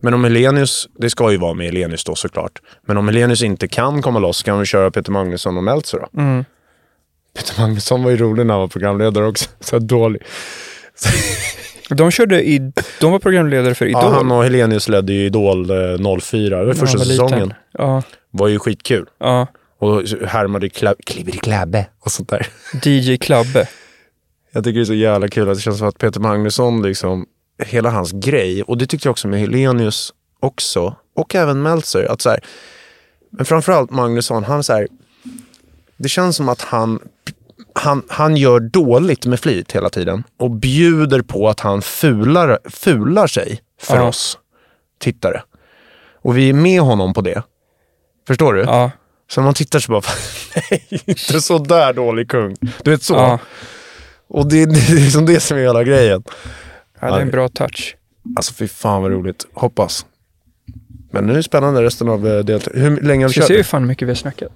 Men 0.00 0.14
om 0.14 0.24
Helenius, 0.24 0.88
det 0.98 1.10
ska 1.10 1.30
ju 1.32 1.36
vara 1.38 1.54
med 1.54 1.66
Helenius 1.66 2.04
då 2.04 2.14
såklart. 2.14 2.62
Men 2.86 2.96
om 2.96 3.08
Helenius 3.08 3.42
inte 3.42 3.68
kan 3.68 4.02
komma 4.02 4.18
loss 4.18 4.42
kan 4.42 4.58
vi 4.58 4.66
köra 4.66 4.90
Peter 4.90 5.12
Magnusson 5.12 5.56
och 5.56 5.64
Meltzer 5.64 5.98
då. 5.98 6.20
Mm. 6.20 6.44
Peter 7.36 7.60
Magnusson 7.62 8.02
var 8.02 8.10
ju 8.10 8.16
rolig 8.16 8.46
när 8.46 8.54
han 8.54 8.60
var 8.60 8.68
programledare 8.68 9.26
också. 9.26 9.50
Så 9.60 9.78
dålig. 9.78 10.22
De 11.88 12.10
körde 12.10 12.48
i... 12.48 12.72
De 13.00 13.12
var 13.12 13.18
programledare 13.18 13.74
för 13.74 13.86
Idol. 13.86 14.02
Ja, 14.02 14.10
han 14.10 14.30
och 14.32 14.44
Helenius 14.44 14.88
ledde 14.88 15.12
ju 15.12 15.26
Idol 15.26 15.70
eh, 15.70 15.76
04. 16.20 16.58
Det 16.58 16.64
var 16.66 16.74
första 16.74 16.98
liten. 16.98 17.28
säsongen. 17.28 17.54
Ja. 17.72 18.02
var 18.30 18.48
ju 18.48 18.58
skitkul. 18.58 19.06
ja. 19.18 19.46
Och 19.80 20.02
härmade 20.26 20.68
kla- 20.68 20.94
Kliver 21.06 21.34
i 21.34 21.38
kläbbe 21.38 21.86
och 22.00 22.12
sånt 22.12 22.28
där. 22.28 22.46
DJ 22.84 23.16
Klabbe. 23.16 23.68
Jag 24.52 24.64
tycker 24.64 24.78
det 24.78 24.82
är 24.82 24.84
så 24.84 24.94
jävla 24.94 25.28
kul 25.28 25.48
att 25.50 25.56
det 25.56 25.60
känns 25.60 25.78
som 25.78 25.88
att 25.88 25.98
Peter 25.98 26.20
Magnusson, 26.20 26.82
liksom, 26.82 27.26
hela 27.64 27.90
hans 27.90 28.12
grej, 28.12 28.62
och 28.62 28.78
det 28.78 28.86
tyckte 28.86 29.08
jag 29.08 29.10
också 29.10 29.28
med 29.28 29.40
Helenius 29.40 30.12
också, 30.40 30.96
och 31.16 31.34
även 31.34 31.62
Meltzer, 31.62 32.04
att 32.04 32.20
så 32.20 32.30
här, 32.30 32.40
men 33.30 33.44
framförallt 33.46 33.90
Magnusson, 33.90 34.44
han 34.44 34.62
så 34.62 34.72
här, 34.72 34.88
det 35.96 36.08
känns 36.08 36.36
som 36.36 36.48
att 36.48 36.60
han, 36.62 36.98
han, 37.78 38.02
han 38.08 38.36
gör 38.36 38.60
dåligt 38.60 39.26
med 39.26 39.40
flit 39.40 39.72
hela 39.72 39.90
tiden 39.90 40.24
och 40.36 40.50
bjuder 40.50 41.22
på 41.22 41.48
att 41.48 41.60
han 41.60 41.82
fular, 41.82 42.58
fular 42.70 43.26
sig 43.26 43.60
för 43.80 43.96
Ja. 43.96 44.02
oss 44.08 44.38
tittare. 45.00 45.42
Och 46.22 46.36
vi 46.38 46.48
är 46.48 46.52
med 46.52 46.80
honom 46.80 47.14
på 47.14 47.20
det. 47.20 47.42
Förstår 48.26 48.52
du? 48.54 48.60
Ja. 48.60 48.90
Så 49.30 49.40
när 49.40 49.44
man 49.44 49.54
tittar 49.54 49.78
så 49.78 49.92
bara, 49.92 50.02
nej, 50.70 51.02
inte 51.06 51.40
så 51.40 51.58
där 51.58 51.92
dålig 51.92 52.28
kung. 52.30 52.56
Du 52.82 52.90
vet 52.90 53.02
så. 53.02 53.14
Ja. 53.14 53.38
Och 54.28 54.48
det, 54.48 54.64
det 54.66 54.78
är 54.90 54.94
liksom 54.94 55.26
det 55.26 55.40
som 55.40 55.56
är 55.58 55.62
hela 55.62 55.84
grejen. 55.84 56.22
ja, 57.00 57.10
det 57.10 57.16
är 57.16 57.20
en 57.20 57.30
bra 57.30 57.48
touch. 57.48 57.96
Alltså 58.36 58.54
fy 58.54 58.68
fan 58.68 59.02
vad 59.02 59.10
roligt. 59.12 59.46
Hoppas. 59.54 60.06
Men 61.10 61.26
nu 61.26 61.32
är 61.32 61.36
det 61.36 61.42
spännande 61.42 61.82
resten 61.82 62.08
av 62.08 62.26
eh, 62.28 62.44
deltagandet. 62.44 62.82
Hur 62.82 63.00
länge 63.00 63.24
har 63.24 63.28
vi 63.28 63.32
Ska 63.34 63.42
se 63.42 63.52
hur 63.54 63.62
kört? 63.62 63.66
fan 63.70 63.86
mycket 63.86 64.08
vi 64.08 64.10
har 64.10 64.16
snackat. 64.16 64.52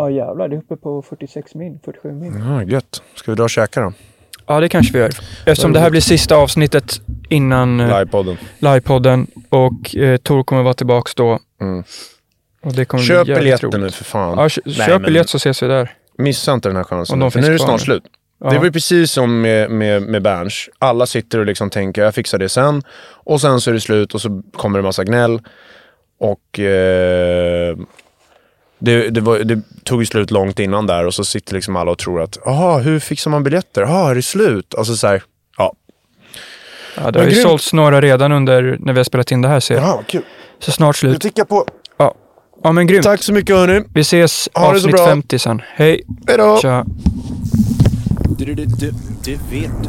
Ja 0.00 0.10
jävlar, 0.10 0.48
det 0.48 0.56
är 0.56 0.58
uppe 0.58 0.76
på 0.76 1.02
46 1.02 1.54
min, 1.54 1.78
47 1.84 2.12
min. 2.12 2.44
Ja, 2.48 2.62
gött. 2.62 3.02
Ska 3.14 3.30
vi 3.32 3.36
dra 3.36 3.42
och 3.44 3.50
käka 3.50 3.80
då? 3.80 3.92
Ja, 4.46 4.60
det 4.60 4.68
kanske 4.68 4.92
vi 4.92 4.98
gör. 4.98 5.10
Eftersom 5.46 5.72
det 5.72 5.80
här 5.80 5.90
blir 5.90 6.00
sista 6.00 6.36
avsnittet 6.36 7.00
innan 7.28 7.80
eh, 7.80 7.98
Livepodden. 7.98 8.36
livepodden 8.58 9.26
och 9.48 9.96
eh, 9.96 10.16
Tor 10.16 10.42
kommer 10.44 10.62
vara 10.62 10.74
tillbaks 10.74 11.14
då. 11.14 11.38
Mm. 11.60 11.84
Och 12.62 12.72
det 12.72 12.84
kommer 12.84 13.04
Köp 13.04 13.24
bli 13.24 13.32
jävligt 13.34 13.44
biljetten 13.44 13.70
roligt. 13.70 13.80
nu 13.82 13.90
för 13.90 14.04
fan. 14.04 14.38
Ja, 14.38 14.48
kö- 14.48 14.60
Nej, 14.64 14.74
köp 14.74 14.88
men 14.88 15.02
biljett 15.02 15.28
så 15.28 15.36
ses 15.36 15.62
vi 15.62 15.66
där. 15.66 15.90
Missa 16.18 16.52
inte 16.52 16.68
den 16.68 16.76
här 16.76 16.84
chansen. 16.84 17.14
Om 17.14 17.20
de 17.20 17.24
nu, 17.26 17.30
för 17.30 17.38
finns 17.38 17.46
nu 17.46 17.52
är 17.54 17.58
det 17.58 17.58
kvar 17.58 17.66
snart 17.66 17.80
slut. 17.80 18.02
Ja. 18.40 18.50
Det 18.50 18.58
var 18.58 18.64
ju 18.64 18.72
precis 18.72 19.12
som 19.12 19.40
med, 19.40 19.70
med, 19.70 20.02
med 20.02 20.22
Berns. 20.22 20.68
Alla 20.78 21.06
sitter 21.06 21.38
och 21.38 21.46
liksom 21.46 21.70
tänker, 21.70 22.02
jag 22.02 22.14
fixar 22.14 22.38
det 22.38 22.48
sen. 22.48 22.82
Och 23.24 23.40
sen 23.40 23.60
så 23.60 23.70
är 23.70 23.74
det 23.74 23.80
slut 23.80 24.14
och 24.14 24.20
så 24.20 24.42
kommer 24.56 24.78
det 24.78 24.82
massa 24.82 25.04
gnäll. 25.04 25.40
Och 26.18 26.58
eh, 26.60 27.76
det, 28.78 29.10
det, 29.10 29.20
var, 29.20 29.38
det 29.38 29.60
tog 29.84 30.02
ju 30.02 30.06
slut 30.06 30.30
långt 30.30 30.58
innan 30.58 30.86
där 30.86 31.06
och 31.06 31.14
så 31.14 31.24
sitter 31.24 31.54
liksom 31.54 31.76
alla 31.76 31.90
och 31.90 31.98
tror 31.98 32.22
att, 32.22 32.38
jaha, 32.44 32.78
hur 32.78 33.00
fixar 33.00 33.30
man 33.30 33.44
biljetter? 33.44 33.82
Jaha, 33.82 34.10
är 34.10 34.14
det 34.14 34.22
slut? 34.22 34.74
Alltså 34.78 34.96
så 34.96 35.06
här, 35.06 35.22
ja. 35.58 35.72
Ja, 36.96 37.10
det 37.10 37.18
har 37.18 37.26
ju 37.26 37.30
grymt. 37.32 37.42
sålts 37.42 37.72
några 37.72 38.00
redan 38.00 38.32
under 38.32 38.76
när 38.80 38.92
vi 38.92 38.98
har 38.98 39.04
spelat 39.04 39.30
in 39.32 39.42
det 39.42 39.48
här 39.48 39.60
ser 39.60 39.74
jag. 39.74 39.84
Jaha, 39.84 40.02
kul. 40.08 40.22
Så 40.58 40.72
snart 40.72 40.96
Du 40.96 40.98
slut. 40.98 41.20
tickar 41.20 41.44
på. 41.44 41.66
Ja, 41.96 42.14
ja 42.62 42.72
men 42.72 42.86
grymt. 42.86 43.04
Tack 43.04 43.22
så 43.22 43.32
mycket 43.32 43.56
hörni. 43.56 43.82
Vi 43.94 44.00
ses 44.00 44.48
Ha 44.54 44.72
det 44.72 44.80
så 44.80 44.86
avsnitt 44.86 44.96
bra. 44.96 45.06
50 45.06 45.38
sen. 45.38 45.62
Hej. 45.74 46.02
Hej 46.28 46.36
då. 46.38 46.58
Tja. 46.62 46.84
Det, 48.38 48.44
det, 48.44 48.54
det, 48.54 48.94
det 49.24 49.38
vet 49.50 49.70
du. 49.82 49.88